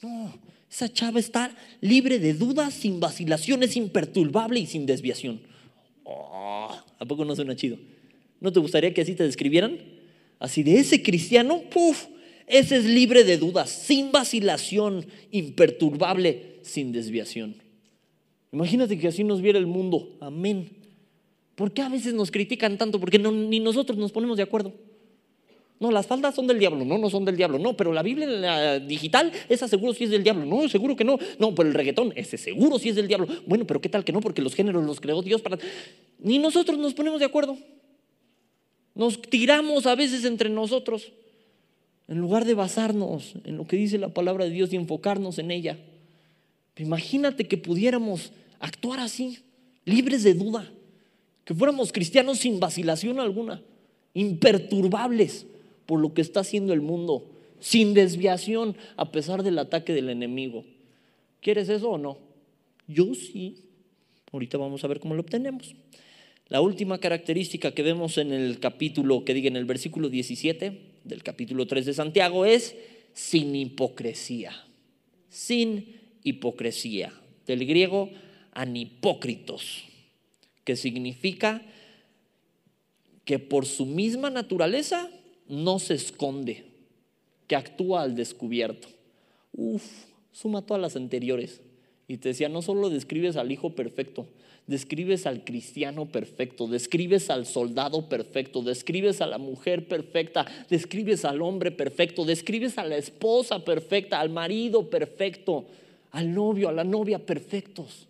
No, 0.00 0.38
esa 0.72 0.90
chava 0.90 1.20
está 1.20 1.54
libre 1.82 2.18
de 2.18 2.32
dudas, 2.32 2.72
sin 2.72 2.98
vacilaciones, 2.98 3.76
imperturbable 3.76 4.58
y 4.58 4.64
sin 4.64 4.86
desviación. 4.86 5.42
Oh, 6.02 6.74
¿A 6.98 7.04
poco 7.04 7.26
no 7.26 7.36
suena 7.36 7.54
chido? 7.54 7.76
¿No 8.40 8.50
te 8.54 8.58
gustaría 8.58 8.94
que 8.94 9.02
así 9.02 9.14
te 9.14 9.22
describieran? 9.22 9.78
Así 10.38 10.62
de 10.62 10.78
ese 10.78 11.02
cristiano, 11.02 11.60
¡puf! 11.70 12.06
Ese 12.46 12.78
es 12.78 12.86
libre 12.86 13.22
de 13.22 13.36
dudas, 13.36 13.68
sin 13.68 14.12
vacilación, 14.12 15.04
imperturbable, 15.30 16.56
sin 16.62 16.90
desviación. 16.90 17.56
Imagínate 18.50 18.98
que 18.98 19.08
así 19.08 19.24
nos 19.24 19.42
viera 19.42 19.58
el 19.58 19.66
mundo. 19.66 20.16
Amén. 20.20 20.70
¿Por 21.54 21.74
qué 21.74 21.82
a 21.82 21.90
veces 21.90 22.14
nos 22.14 22.30
critican 22.30 22.78
tanto? 22.78 22.98
Porque 22.98 23.18
ni 23.18 23.60
nosotros 23.60 23.98
nos 23.98 24.10
ponemos 24.10 24.38
de 24.38 24.44
acuerdo. 24.44 24.72
No, 25.80 25.90
las 25.90 26.06
faldas 26.06 26.36
son 26.36 26.46
del 26.46 26.60
diablo, 26.60 26.84
no, 26.84 26.96
no 26.96 27.10
son 27.10 27.24
del 27.24 27.36
diablo, 27.36 27.58
no, 27.58 27.76
pero 27.76 27.92
la 27.92 28.04
Biblia 28.04 28.78
digital, 28.78 29.32
esa 29.48 29.66
seguro 29.66 29.92
sí 29.94 30.04
es 30.04 30.10
del 30.10 30.22
diablo, 30.22 30.44
no, 30.44 30.68
seguro 30.68 30.94
que 30.94 31.02
no, 31.02 31.18
no, 31.40 31.54
pero 31.56 31.68
el 31.68 31.74
reggaetón, 31.74 32.12
ese 32.14 32.38
seguro 32.38 32.78
sí 32.78 32.90
es 32.90 32.94
del 32.94 33.08
diablo. 33.08 33.26
Bueno, 33.46 33.66
pero 33.66 33.80
¿qué 33.80 33.88
tal 33.88 34.04
que 34.04 34.12
no? 34.12 34.20
Porque 34.20 34.42
los 34.42 34.54
géneros 34.54 34.84
los 34.84 35.00
creó 35.00 35.22
Dios 35.22 35.42
para... 35.42 35.58
Ni 36.20 36.38
nosotros 36.38 36.78
nos 36.78 36.94
ponemos 36.94 37.18
de 37.18 37.26
acuerdo. 37.26 37.58
Nos 38.94 39.20
tiramos 39.20 39.86
a 39.86 39.96
veces 39.96 40.24
entre 40.24 40.50
nosotros, 40.50 41.12
en 42.06 42.18
lugar 42.18 42.44
de 42.44 42.54
basarnos 42.54 43.34
en 43.44 43.56
lo 43.56 43.66
que 43.66 43.76
dice 43.76 43.98
la 43.98 44.10
palabra 44.10 44.44
de 44.44 44.50
Dios 44.50 44.72
y 44.72 44.76
enfocarnos 44.76 45.38
en 45.40 45.50
ella. 45.50 45.78
Imagínate 46.76 47.48
que 47.48 47.56
pudiéramos 47.56 48.32
actuar 48.60 49.00
así, 49.00 49.38
libres 49.84 50.22
de 50.22 50.34
duda, 50.34 50.70
que 51.44 51.54
fuéramos 51.54 51.90
cristianos 51.90 52.38
sin 52.38 52.60
vacilación 52.60 53.18
alguna, 53.18 53.62
imperturbables 54.14 55.46
por 55.86 56.00
lo 56.00 56.14
que 56.14 56.22
está 56.22 56.40
haciendo 56.40 56.72
el 56.72 56.80
mundo, 56.80 57.30
sin 57.60 57.94
desviación, 57.94 58.76
a 58.96 59.12
pesar 59.12 59.42
del 59.42 59.58
ataque 59.58 59.92
del 59.92 60.10
enemigo. 60.10 60.64
¿Quieres 61.40 61.68
eso 61.68 61.90
o 61.90 61.98
no? 61.98 62.18
Yo 62.86 63.14
sí. 63.14 63.56
Ahorita 64.32 64.58
vamos 64.58 64.82
a 64.84 64.88
ver 64.88 65.00
cómo 65.00 65.14
lo 65.14 65.22
obtenemos. 65.22 65.74
La 66.48 66.60
última 66.60 66.98
característica 66.98 67.72
que 67.72 67.82
vemos 67.82 68.18
en 68.18 68.32
el 68.32 68.58
capítulo, 68.60 69.24
que 69.24 69.34
diga 69.34 69.48
en 69.48 69.56
el 69.56 69.64
versículo 69.64 70.08
17 70.08 70.80
del 71.04 71.22
capítulo 71.22 71.66
3 71.66 71.86
de 71.86 71.94
Santiago 71.94 72.44
es 72.44 72.76
sin 73.12 73.54
hipocresía. 73.54 74.52
Sin 75.28 76.00
hipocresía. 76.22 77.12
Del 77.46 77.66
griego 77.66 78.10
anipócritos, 78.52 79.84
que 80.64 80.76
significa 80.76 81.62
que 83.24 83.38
por 83.38 83.66
su 83.66 83.86
misma 83.86 84.30
naturaleza 84.30 85.10
no 85.52 85.78
se 85.78 85.92
esconde, 85.92 86.64
que 87.46 87.56
actúa 87.56 88.00
al 88.00 88.14
descubierto. 88.14 88.88
Uf, 89.52 89.84
suma 90.32 90.62
todas 90.62 90.80
las 90.80 90.96
anteriores. 90.96 91.60
Y 92.08 92.16
te 92.16 92.30
decía, 92.30 92.48
no 92.48 92.62
solo 92.62 92.88
describes 92.88 93.36
al 93.36 93.52
hijo 93.52 93.74
perfecto, 93.74 94.26
describes 94.66 95.26
al 95.26 95.44
cristiano 95.44 96.06
perfecto, 96.06 96.68
describes 96.68 97.28
al 97.28 97.44
soldado 97.44 98.08
perfecto, 98.08 98.62
describes 98.62 99.20
a 99.20 99.26
la 99.26 99.36
mujer 99.36 99.88
perfecta, 99.88 100.46
describes 100.70 101.26
al 101.26 101.42
hombre 101.42 101.70
perfecto, 101.70 102.24
describes 102.24 102.78
a 102.78 102.84
la 102.86 102.96
esposa 102.96 103.62
perfecta, 103.62 104.20
al 104.20 104.30
marido 104.30 104.88
perfecto, 104.88 105.66
al 106.12 106.32
novio, 106.32 106.70
a 106.70 106.72
la 106.72 106.84
novia 106.84 107.26
perfectos. 107.26 108.08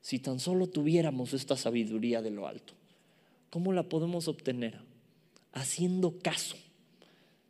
Si 0.00 0.20
tan 0.20 0.38
solo 0.38 0.68
tuviéramos 0.68 1.34
esta 1.34 1.56
sabiduría 1.56 2.22
de 2.22 2.30
lo 2.30 2.46
alto, 2.46 2.74
¿cómo 3.50 3.72
la 3.72 3.82
podemos 3.82 4.28
obtener? 4.28 4.83
Haciendo 5.54 6.18
caso, 6.18 6.56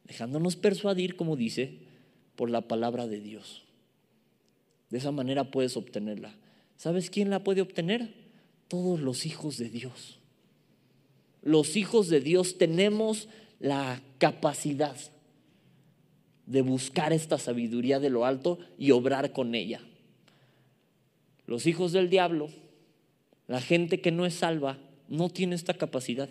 dejándonos 0.04 0.56
persuadir, 0.56 1.16
como 1.16 1.36
dice, 1.36 1.78
por 2.36 2.50
la 2.50 2.68
palabra 2.68 3.06
de 3.08 3.20
Dios. 3.20 3.62
De 4.90 4.98
esa 4.98 5.10
manera 5.10 5.50
puedes 5.50 5.76
obtenerla. 5.76 6.34
¿Sabes 6.76 7.10
quién 7.10 7.30
la 7.30 7.42
puede 7.42 7.62
obtener? 7.62 8.14
Todos 8.68 9.00
los 9.00 9.26
hijos 9.26 9.56
de 9.56 9.70
Dios. 9.70 10.18
Los 11.42 11.76
hijos 11.76 12.08
de 12.08 12.20
Dios 12.20 12.58
tenemos 12.58 13.28
la 13.58 14.00
capacidad 14.18 14.96
de 16.46 16.62
buscar 16.62 17.12
esta 17.12 17.38
sabiduría 17.38 18.00
de 18.00 18.10
lo 18.10 18.26
alto 18.26 18.58
y 18.78 18.90
obrar 18.90 19.32
con 19.32 19.54
ella. 19.54 19.80
Los 21.46 21.66
hijos 21.66 21.92
del 21.92 22.10
diablo, 22.10 22.50
la 23.46 23.62
gente 23.62 24.00
que 24.00 24.10
no 24.10 24.26
es 24.26 24.34
salva, 24.34 24.78
no 25.08 25.30
tiene 25.30 25.54
esta 25.54 25.74
capacidad 25.74 26.28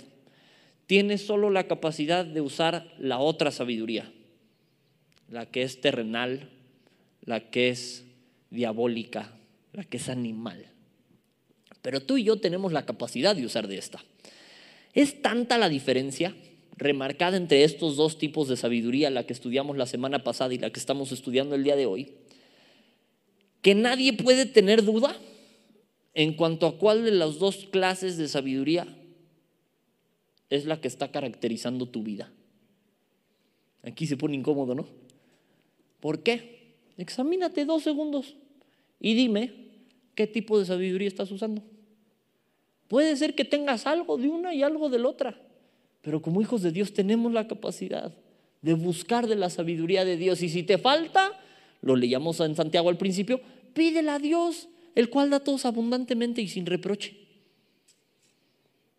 tiene 0.88 1.17
solo 1.17 1.50
la 1.50 1.67
capacidad 1.67 2.26
de 2.26 2.41
usar 2.41 2.93
la 2.98 3.19
otra 3.19 3.52
sabiduría, 3.52 4.12
la 5.30 5.46
que 5.46 5.63
es 5.63 5.82
terrenal, 5.82 6.50
la 7.26 7.50
que 7.50 7.69
es 7.69 8.06
diabólica, 8.50 9.32
la 9.72 9.84
que 9.84 9.98
es 9.98 10.10
animal. 10.10 10.67
Pero 11.82 12.02
tú 12.02 12.17
y 12.17 12.24
yo 12.24 12.38
tenemos 12.38 12.72
la 12.72 12.86
capacidad 12.86 13.36
de 13.36 13.46
usar 13.46 13.67
de 13.67 13.78
esta. 13.78 14.04
Es 14.93 15.22
tanta 15.22 15.58
la 15.58 15.69
diferencia 15.69 16.36
remarcada 16.78 17.38
entre 17.38 17.63
estos 17.63 17.96
dos 17.96 18.17
tipos 18.17 18.48
de 18.48 18.58
sabiduría, 18.58 19.10
la 19.10 19.26
que 19.26 19.34
estudiamos 19.34 19.78
la 19.78 19.86
semana 19.86 20.24
pasada 20.24 20.54
y 20.54 20.58
la 20.58 20.69
que 20.69 20.80
estamos 20.80 21.12
estudiando 21.12 21.56
el 21.56 21.63
día 21.63 21.76
de 21.76 21.86
hoy, 21.86 22.13
que 23.62 23.76
nadie 23.76 24.14
puede 24.14 24.45
tener 24.45 24.84
duda 24.84 25.16
en 26.14 26.34
cuanto 26.34 26.68
a 26.68 26.78
cuál 26.78 27.05
de 27.05 27.12
las 27.12 27.39
dos 27.39 27.68
clases 27.72 28.18
de 28.18 28.28
sabiduría 28.28 28.88
es 30.56 30.66
la 30.66 30.80
que 30.80 30.88
está 30.88 31.12
caracterizando 31.12 31.88
tu 31.88 32.04
vida. 32.04 32.32
Aquí 33.84 34.08
se 34.08 34.18
pone 34.18 34.36
incómodo, 34.36 34.76
¿no? 34.76 34.86
¿Por 35.99 36.24
qué? 36.24 36.76
Examínate 36.97 37.66
dos 37.66 37.84
segundos 37.84 38.36
y 38.99 39.14
dime 39.16 39.64
¿Qué 40.16 40.28
tipo 40.28 40.60
de 40.60 40.66
sabiduría 40.66 41.08
estás 41.08 41.32
usando? 41.32 41.64
Puede 42.88 43.16
ser 43.16 43.34
que 43.34 43.45
tengas 43.45 43.88
algo 43.88 44.18
de 44.18 44.28
una 44.28 44.54
y 44.54 44.62
algo 44.62 44.89
de 44.89 44.99
la 44.99 45.10
otra, 45.10 45.39
pero 46.01 46.22
como 46.22 46.41
hijos 46.41 46.62
de 46.62 46.72
Dios 46.72 46.93
tenemos 46.93 47.34
la 47.34 47.47
capacidad 47.47 48.14
de 48.62 48.74
buscar 48.74 49.28
de 49.28 49.36
la 49.36 49.49
sabiduría 49.49 50.06
de 50.06 50.18
Dios. 50.18 50.41
Y 50.43 50.49
si 50.49 50.64
te 50.64 50.78
falta, 50.78 51.32
lo 51.82 51.95
leíamos 51.95 52.39
en 52.39 52.56
Santiago 52.56 52.89
al 52.89 52.97
principio, 52.97 53.41
pídela 53.74 54.16
a 54.16 54.20
Dios, 54.20 54.70
el 54.95 55.10
cual 55.10 55.32
da 55.32 55.39
todos 55.39 55.66
abundantemente 55.66 56.41
y 56.41 56.47
sin 56.47 56.66
reproche. 56.66 57.18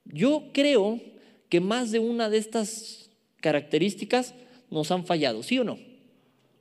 Yo 0.04 0.50
creo 0.52 1.00
que 1.54 1.60
más 1.60 1.92
de 1.92 2.00
una 2.00 2.28
de 2.28 2.38
estas 2.38 3.08
características 3.36 4.34
nos 4.72 4.90
han 4.90 5.06
fallado, 5.06 5.40
¿sí 5.44 5.56
o 5.56 5.62
no? 5.62 5.78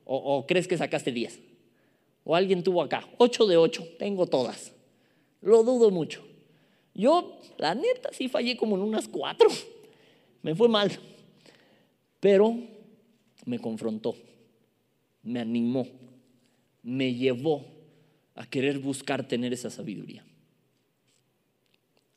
¿O, 0.04 0.46
crees 0.46 0.68
que 0.68 0.78
sacaste 0.78 1.10
10? 1.10 1.40
¿O 2.22 2.36
alguien 2.36 2.62
tuvo 2.62 2.80
acá? 2.80 3.04
8 3.18 3.46
de 3.46 3.56
8, 3.56 3.88
tengo 3.98 4.28
todas. 4.28 4.70
Lo 5.40 5.64
dudo 5.64 5.90
mucho. 5.90 6.24
Yo, 6.94 7.40
la 7.58 7.74
neta, 7.74 8.10
sí 8.12 8.28
fallé 8.28 8.56
como 8.56 8.76
en 8.76 8.82
unas 8.82 9.08
4. 9.08 9.48
Me 10.42 10.54
fue 10.54 10.68
mal. 10.68 10.96
Pero 12.20 12.56
me 13.46 13.58
confrontó, 13.58 14.14
me 15.24 15.40
animó, 15.40 15.88
me 16.84 17.12
llevó 17.12 17.66
a 18.36 18.46
querer 18.46 18.78
buscar 18.78 19.26
tener 19.26 19.52
esa 19.52 19.70
sabiduría, 19.70 20.24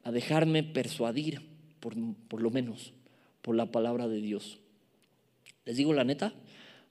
a 0.03 0.11
dejarme 0.11 0.61
persuadir, 0.61 1.56
por, 1.80 2.41
lo 2.41 2.51
menos, 2.51 2.93
por 3.41 3.55
la 3.55 3.71
palabra 3.71 4.07
de 4.07 4.21
Dios. 4.21 4.59
Les 5.65 5.78
digo 5.78 5.93
la 5.93 6.03
neta, 6.03 6.34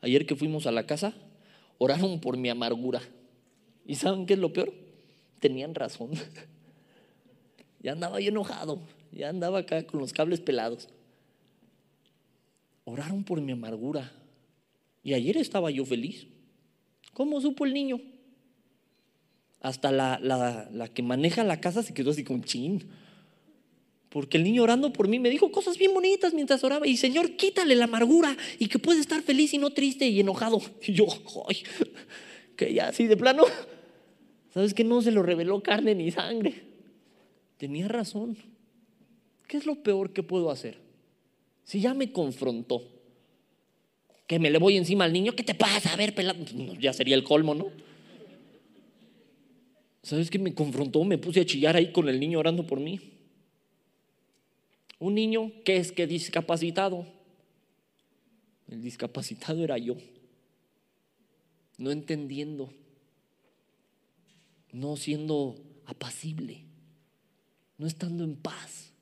ayer 0.00 0.26
que 0.26 0.36
fuimos 0.36 0.66
a 0.66 0.72
la 0.72 0.86
casa, 0.86 1.14
oraron 1.78 2.20
por 2.20 2.36
mi 2.36 2.48
amargura. 2.48 3.00
¿Y 3.86 3.96
saben 3.96 4.26
qué 4.26 4.34
es 4.34 4.38
lo 4.38 4.52
peor? 4.52 4.72
Tenían 5.40 5.74
razón. 5.74 6.10
ya 7.82 7.92
andaba 7.92 8.20
yo 8.20 8.28
enojado, 8.28 8.80
ya 9.12 9.28
andaba 9.28 9.60
acá 9.60 9.86
con 9.86 10.00
los 10.00 10.12
cables 10.12 10.40
pelados. 10.40 10.88
Oraron 12.84 13.24
por 13.24 13.40
mi 13.40 13.52
amargura. 13.52 14.12
Y 15.02 15.14
ayer 15.14 15.36
estaba 15.36 15.70
yo 15.70 15.84
feliz. 15.84 16.26
¿Cómo 17.12 17.40
supo 17.40 17.64
el 17.64 17.72
niño? 17.72 18.00
Hasta 19.60 19.90
la, 19.90 20.18
la, 20.20 20.88
que 20.88 21.02
maneja 21.02 21.42
la 21.42 21.60
casa 21.60 21.82
se 21.82 21.94
quedó 21.94 22.10
así 22.10 22.24
con 22.24 22.44
chin. 22.44 22.88
Porque 24.16 24.38
el 24.38 24.44
niño 24.44 24.62
orando 24.62 24.94
por 24.94 25.08
mí 25.08 25.18
me 25.18 25.28
dijo 25.28 25.52
cosas 25.52 25.76
bien 25.76 25.92
bonitas 25.92 26.32
mientras 26.32 26.64
oraba. 26.64 26.86
Y 26.86 26.96
Señor, 26.96 27.36
quítale 27.36 27.74
la 27.74 27.84
amargura 27.84 28.34
y 28.58 28.68
que 28.68 28.78
puede 28.78 28.98
estar 28.98 29.20
feliz 29.20 29.52
y 29.52 29.58
no 29.58 29.68
triste 29.68 30.08
y 30.08 30.20
enojado. 30.20 30.62
Y 30.86 30.94
yo, 30.94 31.04
ay, 31.46 31.62
que 32.56 32.72
ya 32.72 32.88
así 32.88 33.06
de 33.06 33.18
plano. 33.18 33.44
¿Sabes 34.54 34.72
que 34.72 34.84
no 34.84 35.02
se 35.02 35.10
lo 35.10 35.22
reveló 35.22 35.62
carne 35.62 35.94
ni 35.94 36.10
sangre? 36.10 36.62
Tenía 37.58 37.88
razón. 37.88 38.38
¿Qué 39.46 39.58
es 39.58 39.66
lo 39.66 39.82
peor 39.82 40.14
que 40.14 40.22
puedo 40.22 40.50
hacer? 40.50 40.78
Si 41.64 41.82
ya 41.82 41.92
me 41.92 42.10
confrontó, 42.10 42.84
que 44.26 44.38
me 44.38 44.48
le 44.50 44.56
voy 44.56 44.78
encima 44.78 45.04
al 45.04 45.12
niño, 45.12 45.36
¿qué 45.36 45.42
te 45.42 45.54
pasa? 45.54 45.92
A 45.92 45.96
ver, 45.96 46.14
pelado. 46.14 46.38
Ya 46.80 46.94
sería 46.94 47.16
el 47.16 47.22
colmo, 47.22 47.54
¿no? 47.54 47.66
¿Sabes 50.02 50.30
qué 50.30 50.38
me 50.38 50.54
confrontó? 50.54 51.04
Me 51.04 51.18
puse 51.18 51.40
a 51.40 51.44
chillar 51.44 51.76
ahí 51.76 51.92
con 51.92 52.08
el 52.08 52.18
niño 52.18 52.38
orando 52.38 52.66
por 52.66 52.80
mí. 52.80 53.12
Un 54.98 55.14
niño 55.14 55.52
que 55.64 55.76
es 55.76 55.92
que 55.92 56.06
discapacitado. 56.06 57.06
El 58.68 58.82
discapacitado 58.82 59.62
era 59.62 59.78
yo. 59.78 59.96
No 61.78 61.90
entendiendo. 61.90 62.72
No 64.72 64.96
siendo 64.96 65.56
apacible. 65.84 66.64
No 67.78 67.86
estando 67.86 68.24
en 68.24 68.36
paz. 68.36 68.92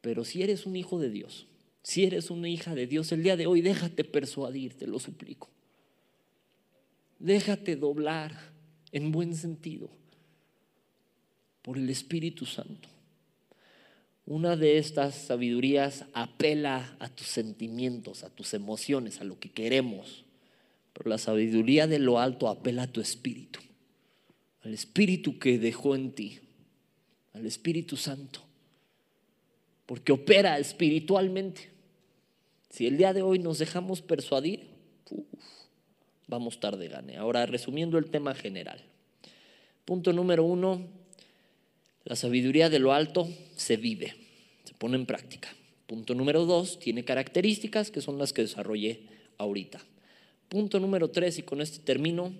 Pero 0.00 0.24
si 0.24 0.42
eres 0.42 0.64
un 0.64 0.76
hijo 0.76 0.98
de 0.98 1.10
Dios, 1.10 1.46
si 1.82 2.04
eres 2.04 2.30
una 2.30 2.48
hija 2.48 2.74
de 2.74 2.86
Dios, 2.86 3.12
el 3.12 3.22
día 3.22 3.36
de 3.36 3.46
hoy 3.46 3.60
déjate 3.60 4.04
persuadir, 4.04 4.74
te 4.74 4.86
lo 4.86 4.98
suplico. 4.98 5.50
Déjate 7.18 7.76
doblar 7.76 8.34
en 8.92 9.12
buen 9.12 9.34
sentido 9.34 9.90
por 11.62 11.76
el 11.76 11.90
Espíritu 11.90 12.46
Santo. 12.46 12.88
Una 14.30 14.54
de 14.54 14.78
estas 14.78 15.16
sabidurías 15.16 16.04
apela 16.12 16.96
a 17.00 17.08
tus 17.08 17.26
sentimientos, 17.26 18.22
a 18.22 18.30
tus 18.30 18.54
emociones, 18.54 19.20
a 19.20 19.24
lo 19.24 19.38
que 19.40 19.50
queremos. 19.50 20.24
Pero 20.92 21.10
la 21.10 21.18
sabiduría 21.18 21.86
de 21.86 21.98
lo 21.98 22.20
alto 22.20 22.48
apela 22.48 22.84
a 22.84 22.92
tu 22.92 23.00
espíritu, 23.00 23.58
al 24.62 24.72
espíritu 24.72 25.38
que 25.38 25.58
dejó 25.58 25.96
en 25.96 26.12
ti, 26.12 26.38
al 27.32 27.44
Espíritu 27.44 27.96
Santo 27.96 28.40
porque 29.90 30.12
opera 30.12 30.56
espiritualmente. 30.60 31.68
Si 32.68 32.86
el 32.86 32.96
día 32.96 33.12
de 33.12 33.22
hoy 33.22 33.40
nos 33.40 33.58
dejamos 33.58 34.02
persuadir, 34.02 34.68
vamos 36.28 36.60
tarde 36.60 36.86
gane. 36.86 37.16
Ahora, 37.16 37.44
resumiendo 37.44 37.98
el 37.98 38.08
tema 38.08 38.36
general. 38.36 38.80
Punto 39.84 40.12
número 40.12 40.44
uno, 40.44 40.86
la 42.04 42.14
sabiduría 42.14 42.70
de 42.70 42.78
lo 42.78 42.92
alto 42.92 43.28
se 43.56 43.78
vive, 43.78 44.14
se 44.80 44.86
pone 44.86 44.96
en 44.96 45.04
práctica. 45.04 45.54
Punto 45.86 46.14
número 46.14 46.46
dos, 46.46 46.78
tiene 46.78 47.04
características 47.04 47.90
que 47.90 48.00
son 48.00 48.16
las 48.16 48.32
que 48.32 48.42
desarrollé 48.42 49.02
ahorita. 49.36 49.78
Punto 50.48 50.80
número 50.80 51.10
tres, 51.10 51.38
y 51.38 51.42
con 51.42 51.60
este 51.60 51.80
termino, 51.80 52.32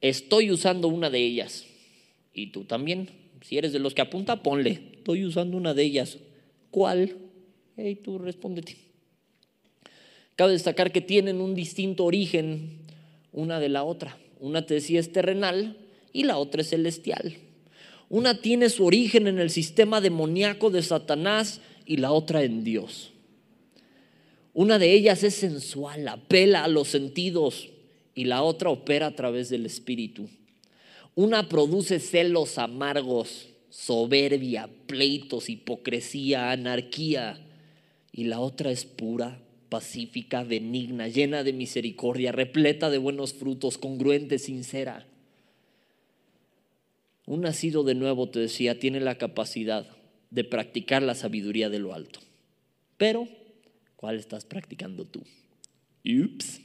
estoy 0.00 0.50
usando 0.50 0.88
una 0.88 1.08
de 1.08 1.20
ellas. 1.20 1.66
Y 2.34 2.48
tú 2.48 2.64
también. 2.64 3.10
Si 3.42 3.56
eres 3.56 3.72
de 3.72 3.78
los 3.78 3.94
que 3.94 4.02
apunta, 4.02 4.42
ponle. 4.42 4.80
Estoy 4.96 5.24
usando 5.24 5.56
una 5.56 5.72
de 5.72 5.84
ellas. 5.84 6.18
¿Cuál? 6.72 7.16
Hey, 7.76 8.00
tú 8.02 8.18
respóndete. 8.18 8.76
Cabe 10.34 10.52
destacar 10.52 10.90
que 10.90 11.00
tienen 11.00 11.40
un 11.40 11.54
distinto 11.54 12.04
origen 12.04 12.80
una 13.32 13.60
de 13.60 13.68
la 13.68 13.84
otra. 13.84 14.18
Una 14.40 14.66
te 14.66 14.74
decía 14.74 14.98
es 14.98 15.12
terrenal 15.12 15.76
y 16.12 16.24
la 16.24 16.38
otra 16.38 16.62
es 16.62 16.70
celestial. 16.70 17.36
Una 18.08 18.40
tiene 18.40 18.68
su 18.68 18.84
origen 18.84 19.26
en 19.26 19.38
el 19.38 19.50
sistema 19.50 20.00
demoníaco 20.00 20.70
de 20.70 20.82
Satanás 20.82 21.60
y 21.84 21.96
la 21.96 22.12
otra 22.12 22.44
en 22.44 22.62
Dios. 22.62 23.12
Una 24.52 24.78
de 24.78 24.92
ellas 24.92 25.22
es 25.22 25.34
sensual, 25.34 26.06
apela 26.08 26.64
a 26.64 26.68
los 26.68 26.88
sentidos 26.88 27.68
y 28.14 28.24
la 28.24 28.42
otra 28.42 28.70
opera 28.70 29.08
a 29.08 29.14
través 29.14 29.50
del 29.50 29.66
espíritu. 29.66 30.28
Una 31.14 31.48
produce 31.48 31.98
celos 31.98 32.58
amargos, 32.58 33.48
soberbia, 33.70 34.70
pleitos, 34.86 35.50
hipocresía, 35.50 36.50
anarquía. 36.50 37.38
Y 38.12 38.24
la 38.24 38.40
otra 38.40 38.70
es 38.70 38.86
pura, 38.86 39.38
pacífica, 39.68 40.44
benigna, 40.44 41.08
llena 41.08 41.42
de 41.42 41.52
misericordia, 41.52 42.32
repleta 42.32 42.88
de 42.88 42.98
buenos 42.98 43.34
frutos, 43.34 43.76
congruente, 43.76 44.38
sincera. 44.38 45.06
Un 47.26 47.40
nacido 47.40 47.82
de 47.82 47.96
nuevo, 47.96 48.28
te 48.28 48.38
decía, 48.38 48.78
tiene 48.78 49.00
la 49.00 49.18
capacidad 49.18 49.86
de 50.30 50.44
practicar 50.44 51.02
la 51.02 51.14
sabiduría 51.14 51.68
de 51.68 51.80
lo 51.80 51.92
alto. 51.92 52.20
Pero, 52.96 53.28
¿cuál 53.96 54.16
estás 54.16 54.44
practicando 54.44 55.04
tú? 55.04 55.22
Ups. 56.04 56.60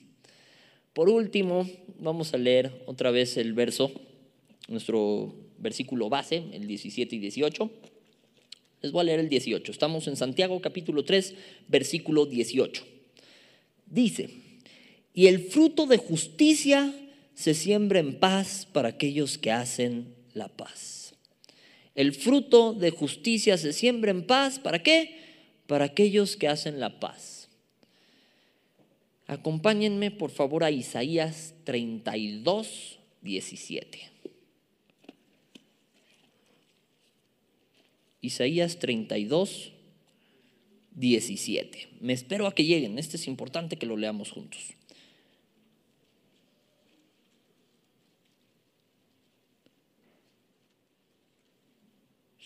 Por 0.94 1.10
último, 1.10 1.68
vamos 2.00 2.34
a 2.34 2.38
leer 2.38 2.84
otra 2.86 3.10
vez 3.12 3.38
el 3.38 3.54
verso 3.54 3.92
nuestro 4.68 5.34
versículo 5.58 6.10
base, 6.10 6.44
el 6.54 6.68
17 6.68 7.16
y 7.16 7.20
18. 7.20 7.72
Les 8.82 8.92
voy 8.92 9.02
a 9.02 9.04
leer 9.06 9.20
el 9.20 9.30
18. 9.30 9.72
Estamos 9.72 10.08
en 10.08 10.16
Santiago 10.16 10.60
capítulo 10.62 11.04
3, 11.04 11.36
versículo 11.68 12.26
18. 12.26 12.84
Dice, 13.88 14.30
y 15.14 15.28
el 15.28 15.40
fruto 15.40 15.86
de 15.86 15.98
justicia 15.98 16.94
se 17.34 17.54
siembra 17.54 18.00
en 18.00 18.20
paz 18.20 18.68
para 18.72 18.90
aquellos 18.90 19.38
que 19.38 19.52
hacen 19.52 20.21
la 20.34 20.48
paz. 20.48 21.14
El 21.96 22.14
fruto 22.14 22.74
de 22.74 22.92
justicia 22.92 23.58
se 23.58 23.74
siembra 23.74 24.12
en 24.12 24.26
paz, 24.26 24.60
¿para 24.60 24.82
qué? 24.82 25.18
Para 25.68 25.86
aquellos 25.86 26.38
que 26.38 26.48
hacen 26.48 26.80
la 26.80 27.00
paz. 27.00 27.50
Acompáñenme 29.28 30.12
por 30.12 30.32
favor 30.32 30.64
a 30.64 30.72
Isaías 30.72 31.54
32, 31.64 33.00
17. 33.22 34.12
Isaías 38.22 38.78
32, 38.80 39.72
17. 40.96 41.88
Me 42.02 42.14
espero 42.14 42.46
a 42.46 42.54
que 42.54 42.66
lleguen. 42.66 43.00
Este 43.00 43.18
es 43.18 43.28
importante 43.28 43.78
que 43.78 43.86
lo 43.86 43.98
leamos 43.98 44.32
juntos. 44.32 44.76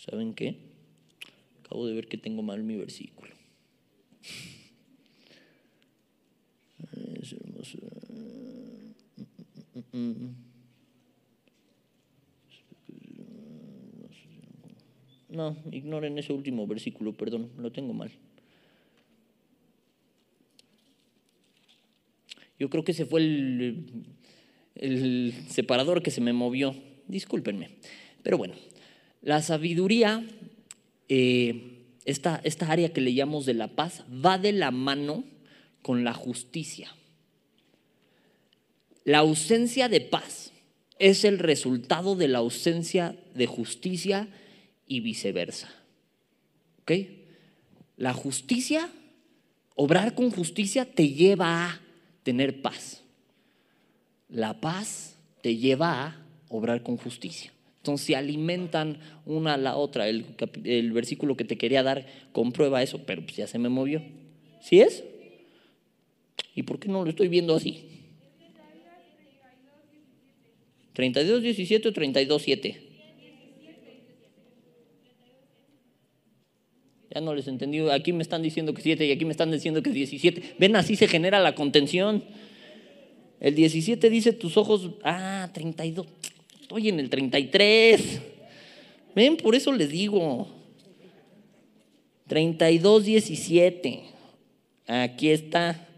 ¿saben 0.08 0.34
qué? 0.34 0.56
Acabo 1.60 1.86
de 1.86 1.94
ver 1.94 2.08
que 2.08 2.16
tengo 2.16 2.42
mal 2.42 2.62
mi 2.62 2.76
versículo. 2.76 3.34
No, 15.28 15.56
ignoren 15.70 16.18
ese 16.18 16.32
último 16.32 16.66
versículo, 16.66 17.12
perdón, 17.12 17.50
lo 17.58 17.70
tengo 17.70 17.92
mal. 17.92 18.10
Yo 22.58 22.70
creo 22.70 22.84
que 22.84 22.92
ese 22.92 23.04
fue 23.04 23.20
el 24.76 25.34
separador 25.48 26.02
que 26.02 26.10
se 26.10 26.22
me 26.22 26.32
movió. 26.32 26.74
Discúlpenme. 27.06 27.70
Pero 28.22 28.38
bueno, 28.38 28.54
la 29.26 29.42
sabiduría, 29.42 30.24
eh, 31.08 31.82
esta, 32.04 32.40
esta 32.44 32.70
área 32.70 32.92
que 32.92 33.00
le 33.00 33.12
llamamos 33.12 33.44
de 33.44 33.54
la 33.54 33.66
paz, 33.66 34.04
va 34.08 34.38
de 34.38 34.52
la 34.52 34.70
mano 34.70 35.24
con 35.82 36.04
la 36.04 36.14
justicia. 36.14 36.94
La 39.02 39.18
ausencia 39.18 39.88
de 39.88 40.00
paz 40.00 40.52
es 41.00 41.24
el 41.24 41.40
resultado 41.40 42.14
de 42.14 42.28
la 42.28 42.38
ausencia 42.38 43.16
de 43.34 43.46
justicia 43.46 44.28
y 44.86 45.00
viceversa. 45.00 45.74
¿Ok? 46.82 46.92
La 47.96 48.12
justicia, 48.12 48.88
obrar 49.74 50.14
con 50.14 50.30
justicia 50.30 50.84
te 50.84 51.08
lleva 51.08 51.66
a 51.66 51.80
tener 52.22 52.62
paz. 52.62 53.02
La 54.28 54.60
paz 54.60 55.16
te 55.42 55.56
lleva 55.56 56.06
a 56.06 56.26
obrar 56.48 56.84
con 56.84 56.96
justicia. 56.96 57.55
Entonces 57.86 58.06
se 58.08 58.16
alimentan 58.16 58.98
una 59.26 59.54
a 59.54 59.56
la 59.56 59.76
otra. 59.76 60.08
El, 60.08 60.26
el 60.64 60.90
versículo 60.90 61.36
que 61.36 61.44
te 61.44 61.56
quería 61.56 61.84
dar 61.84 62.04
comprueba 62.32 62.82
eso, 62.82 63.02
pero 63.06 63.22
pues 63.22 63.36
ya 63.36 63.46
se 63.46 63.60
me 63.60 63.68
movió. 63.68 64.02
¿Sí 64.60 64.80
es? 64.80 65.04
¿Y 66.56 66.64
por 66.64 66.80
qué 66.80 66.88
no 66.88 67.04
lo 67.04 67.10
estoy 67.10 67.28
viendo 67.28 67.54
así? 67.54 67.84
32, 70.94 71.42
17 71.42 71.88
o 71.88 71.92
32, 71.92 72.42
7. 72.42 72.80
Ya 77.14 77.20
no 77.20 77.34
les 77.34 77.46
entendí. 77.46 77.78
Aquí 77.90 78.12
me 78.12 78.22
están 78.22 78.42
diciendo 78.42 78.74
que 78.74 78.82
7 78.82 79.06
y 79.06 79.12
aquí 79.12 79.24
me 79.24 79.30
están 79.30 79.52
diciendo 79.52 79.80
que 79.80 79.90
17. 79.90 80.56
Ven, 80.58 80.74
así 80.74 80.96
se 80.96 81.06
genera 81.06 81.38
la 81.38 81.54
contención. 81.54 82.24
El 83.38 83.54
17 83.54 84.10
dice 84.10 84.32
tus 84.32 84.56
ojos. 84.56 84.90
Ah, 85.04 85.50
32. 85.54 86.06
Estoy 86.66 86.88
en 86.88 86.98
el 86.98 87.08
33. 87.08 88.22
Ven, 89.14 89.36
por 89.36 89.54
eso 89.54 89.70
les 89.70 89.88
digo. 89.88 90.48
32, 92.26 93.04
17. 93.04 94.02
Aquí 94.88 95.30
está. 95.30 95.88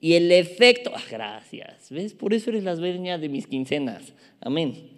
Y 0.00 0.14
el 0.14 0.32
efecto, 0.32 0.90
ah, 0.92 1.02
gracias, 1.08 1.88
¿ves? 1.90 2.14
Por 2.14 2.34
eso 2.34 2.50
eres 2.50 2.64
las 2.64 2.80
veñas 2.80 3.20
de 3.20 3.28
mis 3.28 3.46
quincenas. 3.46 4.12
Amén. 4.40 4.90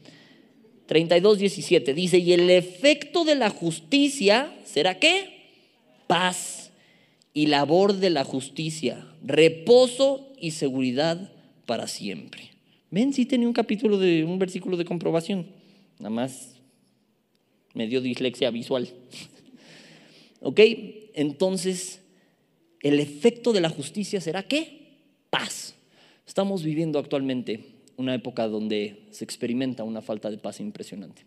32, 0.86 1.38
17 1.38 1.92
dice, 1.92 2.16
y 2.16 2.32
el 2.32 2.48
efecto 2.48 3.26
de 3.26 3.34
la 3.34 3.50
justicia 3.50 4.50
será 4.64 4.98
qué? 4.98 5.50
Paz 6.06 6.70
y 7.34 7.48
labor 7.48 7.92
de 7.96 8.08
la 8.08 8.24
justicia, 8.24 9.06
reposo 9.22 10.32
y 10.40 10.52
seguridad 10.52 11.30
para 11.66 11.88
siempre. 11.88 12.49
Ven, 12.90 13.12
sí 13.12 13.26
tenía 13.26 13.46
un 13.46 13.54
capítulo 13.54 13.98
de 13.98 14.24
un 14.24 14.38
versículo 14.38 14.76
de 14.76 14.84
comprobación. 14.84 15.46
Nada 15.98 16.10
más 16.10 16.56
me 17.74 17.86
dio 17.86 18.00
dislexia 18.00 18.50
visual. 18.50 18.88
¿Ok? 20.40 20.60
Entonces, 21.14 22.00
el 22.80 22.98
efecto 22.98 23.52
de 23.52 23.60
la 23.60 23.68
justicia 23.68 24.20
será 24.20 24.42
qué? 24.42 24.80
paz. 25.30 25.74
Estamos 26.26 26.62
viviendo 26.62 26.98
actualmente 26.98 27.64
una 27.96 28.14
época 28.14 28.48
donde 28.48 29.06
se 29.10 29.24
experimenta 29.24 29.84
una 29.84 30.02
falta 30.02 30.30
de 30.30 30.38
paz 30.38 30.60
impresionante, 30.60 31.22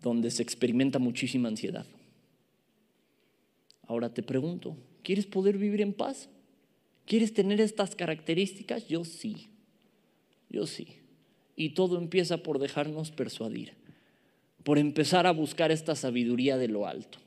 donde 0.00 0.30
se 0.30 0.42
experimenta 0.42 0.98
muchísima 0.98 1.48
ansiedad. 1.48 1.86
Ahora 3.86 4.12
te 4.12 4.22
pregunto, 4.22 4.76
¿quieres 5.02 5.26
poder 5.26 5.58
vivir 5.58 5.80
en 5.80 5.92
paz? 5.92 6.28
¿Quieres 7.06 7.32
tener 7.34 7.60
estas 7.60 7.94
características? 7.94 8.86
Yo 8.88 9.04
sí, 9.04 9.48
yo 10.52 10.66
sí. 10.66 10.86
Y 11.56 11.70
todo 11.70 11.98
empieza 11.98 12.38
por 12.38 12.60
dejarnos 12.60 13.10
persuadir, 13.10 13.72
por 14.62 14.78
empezar 14.78 15.26
a 15.26 15.32
buscar 15.32 15.72
esta 15.72 15.96
sabiduría 15.96 16.56
de 16.56 16.68
lo 16.68 16.86
alto. 16.86 17.18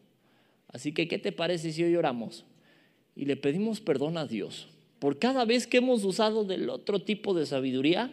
Así 0.69 0.93
que, 0.93 1.07
¿qué 1.07 1.17
te 1.17 1.31
parece 1.31 1.73
si 1.73 1.83
hoy 1.83 1.95
oramos? 1.95 2.45
y 3.15 3.25
le 3.25 3.37
pedimos 3.37 3.79
perdón 3.79 4.17
a 4.17 4.27
Dios 4.27 4.67
por 4.99 5.19
cada 5.19 5.45
vez 5.45 5.67
que 5.67 5.77
hemos 5.77 6.03
usado 6.03 6.43
del 6.43 6.69
otro 6.69 7.01
tipo 7.01 7.33
de 7.33 7.45
sabiduría 7.45 8.11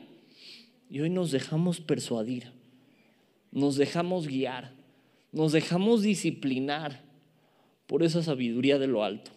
y 0.88 1.00
hoy 1.00 1.10
nos 1.10 1.30
dejamos 1.30 1.80
persuadir, 1.80 2.52
nos 3.50 3.76
dejamos 3.76 4.26
guiar, 4.26 4.74
nos 5.32 5.52
dejamos 5.52 6.02
disciplinar 6.02 7.02
por 7.86 8.02
esa 8.02 8.22
sabiduría 8.22 8.78
de 8.78 8.88
lo 8.88 9.04
alto, 9.04 9.30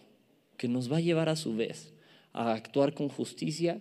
que 0.58 0.68
nos 0.68 0.92
va 0.92 0.98
a 0.98 1.00
llevar 1.00 1.28
a 1.28 1.36
su 1.36 1.56
vez 1.56 1.94
a 2.32 2.52
actuar 2.52 2.92
con 2.92 3.08
justicia, 3.08 3.80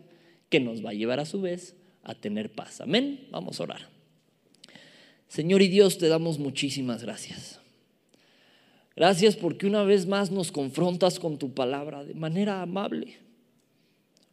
que 0.50 0.62
nos 0.62 0.86
va 0.86 0.92
a 0.92 0.94
llevar 0.94 1.20
a 1.20 1.26
su 1.26 1.42
vez 1.42 1.76
a 2.06 2.16
tener 2.16 2.52
paz. 2.52 2.80
Amén. 2.80 3.28
Vamos 3.32 3.60
a 3.60 3.64
orar. 3.64 3.90
Señor 5.28 5.62
y 5.62 5.68
Dios, 5.68 5.98
te 5.98 6.08
damos 6.08 6.40
muchísimas 6.40 7.04
gracias. 7.04 7.60
Gracias 8.96 9.36
porque 9.36 9.68
una 9.68 9.84
vez 9.84 10.08
más 10.08 10.32
nos 10.32 10.52
confrontas 10.52 11.20
con 11.20 11.38
tu 11.38 11.54
palabra 11.54 12.06
de 12.06 12.14
manera 12.14 12.62
amable, 12.62 13.18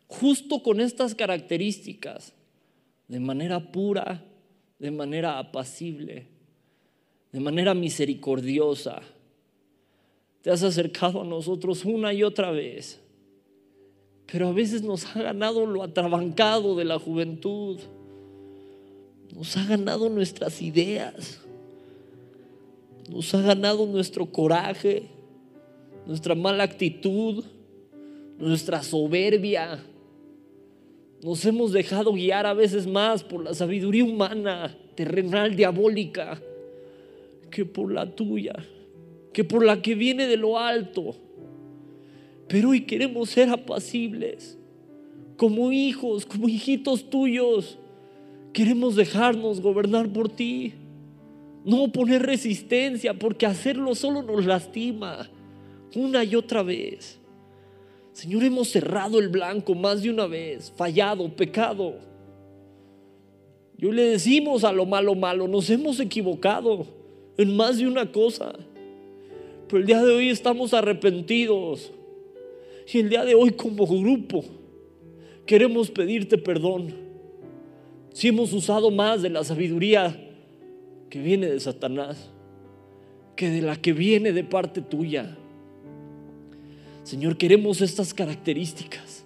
justo 0.06 0.62
con 0.62 0.80
estas 0.80 1.16
características, 1.16 2.32
de 3.08 3.18
manera 3.18 3.72
pura, 3.72 4.24
de 4.78 4.90
manera 4.92 5.38
apacible, 5.38 6.28
de 7.32 7.40
manera 7.40 7.74
misericordiosa. 7.74 9.02
Te 10.42 10.50
has 10.50 10.62
acercado 10.62 11.22
a 11.22 11.24
nosotros 11.24 11.84
una 11.84 12.12
y 12.12 12.22
otra 12.22 12.52
vez, 12.52 13.00
pero 14.30 14.48
a 14.48 14.52
veces 14.52 14.82
nos 14.82 15.04
ha 15.14 15.22
ganado 15.22 15.66
lo 15.66 15.82
atrabancado 15.82 16.76
de 16.76 16.84
la 16.84 16.98
juventud, 16.98 17.78
nos 19.34 19.56
ha 19.56 19.64
ganado 19.64 20.08
nuestras 20.08 20.60
ideas 20.62 21.42
nos 23.12 23.34
ha 23.34 23.42
ganado 23.42 23.86
nuestro 23.86 24.26
coraje, 24.26 25.02
nuestra 26.06 26.34
mala 26.34 26.64
actitud, 26.64 27.44
nuestra 28.38 28.82
soberbia. 28.82 29.84
Nos 31.22 31.44
hemos 31.44 31.72
dejado 31.72 32.12
guiar 32.12 32.46
a 32.46 32.54
veces 32.54 32.86
más 32.86 33.22
por 33.22 33.44
la 33.44 33.54
sabiduría 33.54 34.04
humana, 34.04 34.76
terrenal, 34.94 35.54
diabólica, 35.54 36.40
que 37.50 37.64
por 37.64 37.92
la 37.92 38.06
tuya, 38.14 38.54
que 39.32 39.44
por 39.44 39.64
la 39.64 39.82
que 39.82 39.94
viene 39.94 40.26
de 40.26 40.36
lo 40.36 40.58
alto. 40.58 41.14
Pero 42.52 42.68
hoy 42.68 42.82
queremos 42.82 43.30
ser 43.30 43.48
apacibles, 43.48 44.58
como 45.38 45.72
hijos, 45.72 46.26
como 46.26 46.50
hijitos 46.50 47.08
tuyos. 47.08 47.78
Queremos 48.52 48.94
dejarnos 48.94 49.62
gobernar 49.62 50.12
por 50.12 50.28
ti. 50.28 50.74
No 51.64 51.90
poner 51.90 52.20
resistencia, 52.20 53.14
porque 53.14 53.46
hacerlo 53.46 53.94
solo 53.94 54.22
nos 54.22 54.44
lastima 54.44 55.30
una 55.94 56.24
y 56.24 56.34
otra 56.34 56.62
vez. 56.62 57.18
Señor, 58.12 58.44
hemos 58.44 58.68
cerrado 58.68 59.18
el 59.18 59.30
blanco 59.30 59.74
más 59.74 60.02
de 60.02 60.10
una 60.10 60.26
vez, 60.26 60.70
fallado, 60.76 61.34
pecado. 61.34 61.94
Yo 63.78 63.92
le 63.92 64.02
decimos 64.02 64.62
a 64.64 64.72
lo 64.72 64.84
malo 64.84 65.14
malo, 65.14 65.48
nos 65.48 65.70
hemos 65.70 65.98
equivocado 66.00 66.84
en 67.38 67.56
más 67.56 67.78
de 67.78 67.86
una 67.86 68.12
cosa. 68.12 68.52
Pero 69.68 69.78
el 69.80 69.86
día 69.86 70.02
de 70.02 70.12
hoy 70.12 70.28
estamos 70.28 70.74
arrepentidos. 70.74 71.92
Y 72.92 72.98
el 72.98 73.08
día 73.08 73.24
de 73.24 73.34
hoy 73.34 73.50
como 73.50 73.86
grupo 73.86 74.44
queremos 75.46 75.90
pedirte 75.90 76.38
perdón. 76.38 76.94
Si 78.12 78.28
hemos 78.28 78.52
usado 78.52 78.90
más 78.90 79.22
de 79.22 79.30
la 79.30 79.44
sabiduría 79.44 80.18
que 81.08 81.20
viene 81.20 81.46
de 81.46 81.60
Satanás 81.60 82.30
que 83.36 83.50
de 83.50 83.62
la 83.62 83.76
que 83.76 83.92
viene 83.92 84.32
de 84.32 84.44
parte 84.44 84.80
tuya. 84.80 85.36
Señor, 87.02 87.36
queremos 87.36 87.80
estas 87.80 88.14
características. 88.14 89.24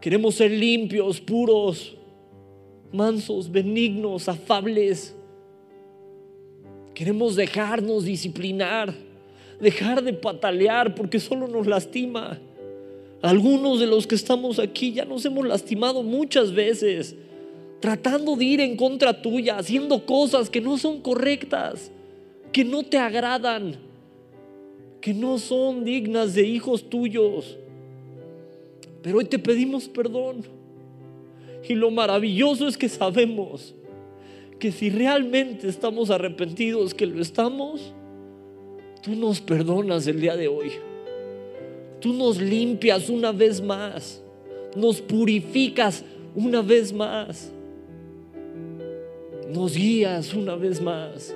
Queremos 0.00 0.36
ser 0.36 0.50
limpios, 0.50 1.20
puros, 1.20 1.96
mansos, 2.92 3.50
benignos, 3.50 4.28
afables. 4.28 5.14
Queremos 6.94 7.36
dejarnos 7.36 8.04
disciplinar, 8.04 8.94
dejar 9.60 10.02
de 10.02 10.12
patalear 10.12 10.94
porque 10.94 11.20
solo 11.20 11.48
nos 11.48 11.66
lastima. 11.66 12.38
Algunos 13.22 13.80
de 13.80 13.86
los 13.86 14.06
que 14.06 14.14
estamos 14.14 14.58
aquí 14.58 14.92
ya 14.92 15.04
nos 15.04 15.24
hemos 15.24 15.46
lastimado 15.46 16.02
muchas 16.02 16.52
veces 16.52 17.16
tratando 17.80 18.34
de 18.34 18.44
ir 18.46 18.60
en 18.60 18.76
contra 18.76 19.20
tuya, 19.20 19.58
haciendo 19.58 20.06
cosas 20.06 20.48
que 20.48 20.60
no 20.62 20.78
son 20.78 21.02
correctas, 21.02 21.90
que 22.50 22.64
no 22.64 22.82
te 22.82 22.96
agradan, 22.96 23.76
que 25.02 25.12
no 25.12 25.36
son 25.36 25.84
dignas 25.84 26.34
de 26.34 26.46
hijos 26.46 26.88
tuyos. 26.88 27.58
Pero 29.02 29.18
hoy 29.18 29.26
te 29.26 29.38
pedimos 29.38 29.86
perdón. 29.86 30.44
Y 31.68 31.74
lo 31.74 31.90
maravilloso 31.90 32.68
es 32.68 32.78
que 32.78 32.88
sabemos 32.88 33.74
que 34.58 34.72
si 34.72 34.88
realmente 34.88 35.68
estamos 35.68 36.10
arrepentidos, 36.10 36.94
que 36.94 37.04
lo 37.04 37.20
estamos, 37.20 37.92
tú 39.04 39.14
nos 39.14 39.40
perdonas 39.40 40.06
el 40.06 40.20
día 40.20 40.34
de 40.34 40.48
hoy. 40.48 40.72
Tú 42.00 42.12
nos 42.14 42.40
limpias 42.40 43.08
una 43.08 43.32
vez 43.32 43.62
más, 43.62 44.22
nos 44.74 45.00
purificas 45.00 46.04
una 46.34 46.62
vez 46.62 46.92
más, 46.92 47.52
nos 49.52 49.74
guías 49.74 50.34
una 50.34 50.54
vez 50.56 50.80
más. 50.80 51.34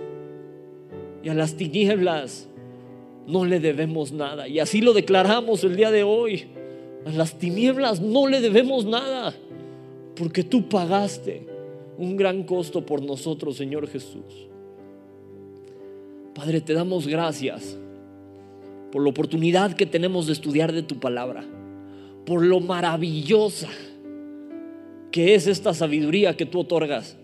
Y 1.23 1.29
a 1.29 1.35
las 1.35 1.55
tinieblas 1.55 2.49
no 3.27 3.45
le 3.45 3.61
debemos 3.61 4.13
nada. 4.13 4.49
Y 4.49 4.61
así 4.61 4.81
lo 4.81 4.93
declaramos 4.93 5.63
el 5.65 5.77
día 5.77 5.91
de 5.91 6.03
hoy. 6.03 6.47
A 7.05 7.11
las 7.11 7.39
tinieblas 7.39 8.01
no 8.01 8.27
le 8.27 8.41
debemos 8.41 8.85
nada, 8.85 9.35
porque 10.17 10.43
tú 10.43 10.69
pagaste 10.69 11.47
un 11.97 12.17
gran 12.17 12.45
costo 12.45 12.85
por 12.85 13.03
nosotros, 13.03 13.57
Señor 13.57 13.89
Jesús. 13.89 14.49
Padre, 16.39 16.61
te 16.61 16.73
damos 16.73 17.09
gracias 17.09 17.77
por 18.93 19.03
la 19.03 19.11
oportunidad 19.11 19.73
que 19.73 19.87
tenemos 19.87 20.29
de 20.29 20.35
estudiar 20.35 20.73
de 20.73 20.85
tu 20.85 21.01
palabra, 21.01 21.45
por 22.25 22.45
lo 22.45 22.61
maravillosa 22.61 23.69
que 25.11 25.35
es 25.35 25.49
esta 25.49 25.75
sabiduría 25.75 26.37
que 26.37 26.47
tú 26.47 26.61
otorgas. 26.61 27.17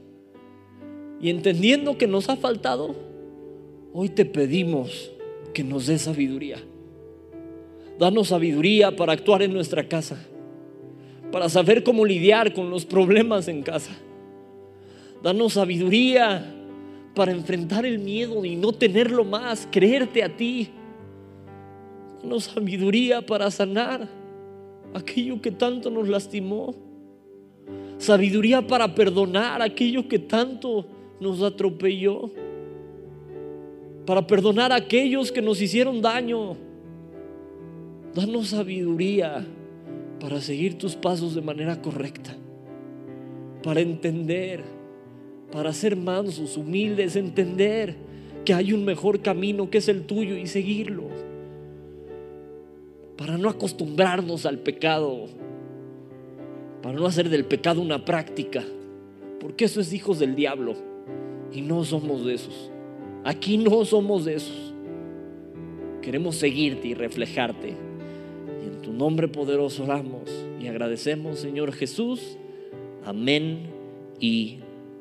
Y 1.21 1.31
entendiendo 1.31 1.97
que 1.97 2.09
nos 2.09 2.29
ha 2.29 2.35
faltado, 2.35 2.97
hoy 3.93 4.09
te 4.09 4.25
pedimos 4.25 5.13
que 5.53 5.63
nos 5.63 5.87
dé 5.87 5.97
sabiduría. 6.01 6.59
Danos 8.01 8.27
sabiduría 8.31 8.97
para 8.97 9.13
actuar 9.13 9.43
en 9.43 9.53
nuestra 9.53 9.87
casa, 9.87 10.27
para 11.31 11.49
saber 11.49 11.85
cómo 11.85 12.05
lidiar 12.05 12.53
con 12.53 12.69
los 12.69 12.85
problemas 12.85 13.47
en 13.47 13.63
casa. 13.63 13.93
Danos 15.23 15.53
sabiduría 15.53 16.64
para 17.15 17.33
enfrentar 17.33 17.87
el 17.87 17.99
miedo 17.99 18.45
y 18.45 18.57
no 18.57 18.73
tenerlo 18.73 19.25
más, 19.25 19.69
creerte 19.71 20.23
a 20.23 20.37
ti. 20.37 20.71
Danos 22.21 22.45
sabiduría 22.45 23.25
para 23.25 23.51
sanar 23.51 24.09
aquello 24.93 25.41
que 25.41 25.51
tanto 25.51 25.91
nos 25.91 26.09
lastimó. 26.09 26.75
Sabiduría 27.99 28.67
para 28.67 28.95
perdonar 28.95 29.63
aquello 29.63 30.09
que 30.09 30.19
tanto 30.19 30.87
nos 31.21 31.41
atropelló. 31.43 32.31
Para 34.07 34.27
perdonar 34.27 34.73
a 34.73 34.77
aquellos 34.77 35.31
que 35.31 35.41
nos 35.41 35.61
hicieron 35.61 36.03
daño. 36.03 36.57
Danos 38.15 38.49
sabiduría 38.49 39.47
para 40.19 40.41
seguir 40.41 40.79
tus 40.79 40.97
pasos 40.97 41.35
de 41.35 41.43
manera 41.43 41.81
correcta. 41.81 42.35
Para 43.63 43.81
entender 43.81 44.65
para 45.55 45.73
ser 45.73 45.95
mansos, 45.95 46.57
humildes, 46.57 47.15
entender 47.15 47.95
que 48.45 48.53
hay 48.53 48.73
un 48.73 48.85
mejor 48.85 49.21
camino 49.21 49.71
que 49.71 49.79
es 49.79 49.89
el 49.89 50.03
tuyo 50.03 50.37
y 50.37 50.49
seguirlo. 50.49 51.05
Para 53.17 53.39
no 53.39 53.49
acostumbrarnos 53.49 54.47
al 54.47 54.59
pecado, 54.59 55.29
para 56.83 56.99
no 56.99 57.07
hacer 57.07 57.29
del 57.29 57.45
pecado 57.45 57.81
una 57.81 58.05
práctica, 58.05 58.65
porque 59.39 59.67
eso 59.67 59.81
es 59.81 59.93
hijos 59.93 60.19
del 60.19 60.35
diablo 60.35 60.75
y 61.53 61.61
no 61.61 61.85
somos 61.85 62.25
de 62.27 62.35
esos. 62.35 62.73
Aquí 63.23 63.57
no 63.57 63.85
somos 63.85 64.25
de 64.25 64.35
esos. 64.35 64.75
Queremos 66.03 66.35
seguirte 66.35 66.89
y 66.89 66.95
reflejarte. 66.95 67.69
Y 67.69 68.67
en 68.67 68.83
tu 68.83 68.93
nombre 68.93 69.29
poderoso 69.29 69.85
oramos 69.85 70.29
y 70.61 70.67
agradecemos, 70.67 71.39
Señor 71.39 71.71
Jesús. 71.73 72.39
Amén 73.05 73.71
y 74.19 74.64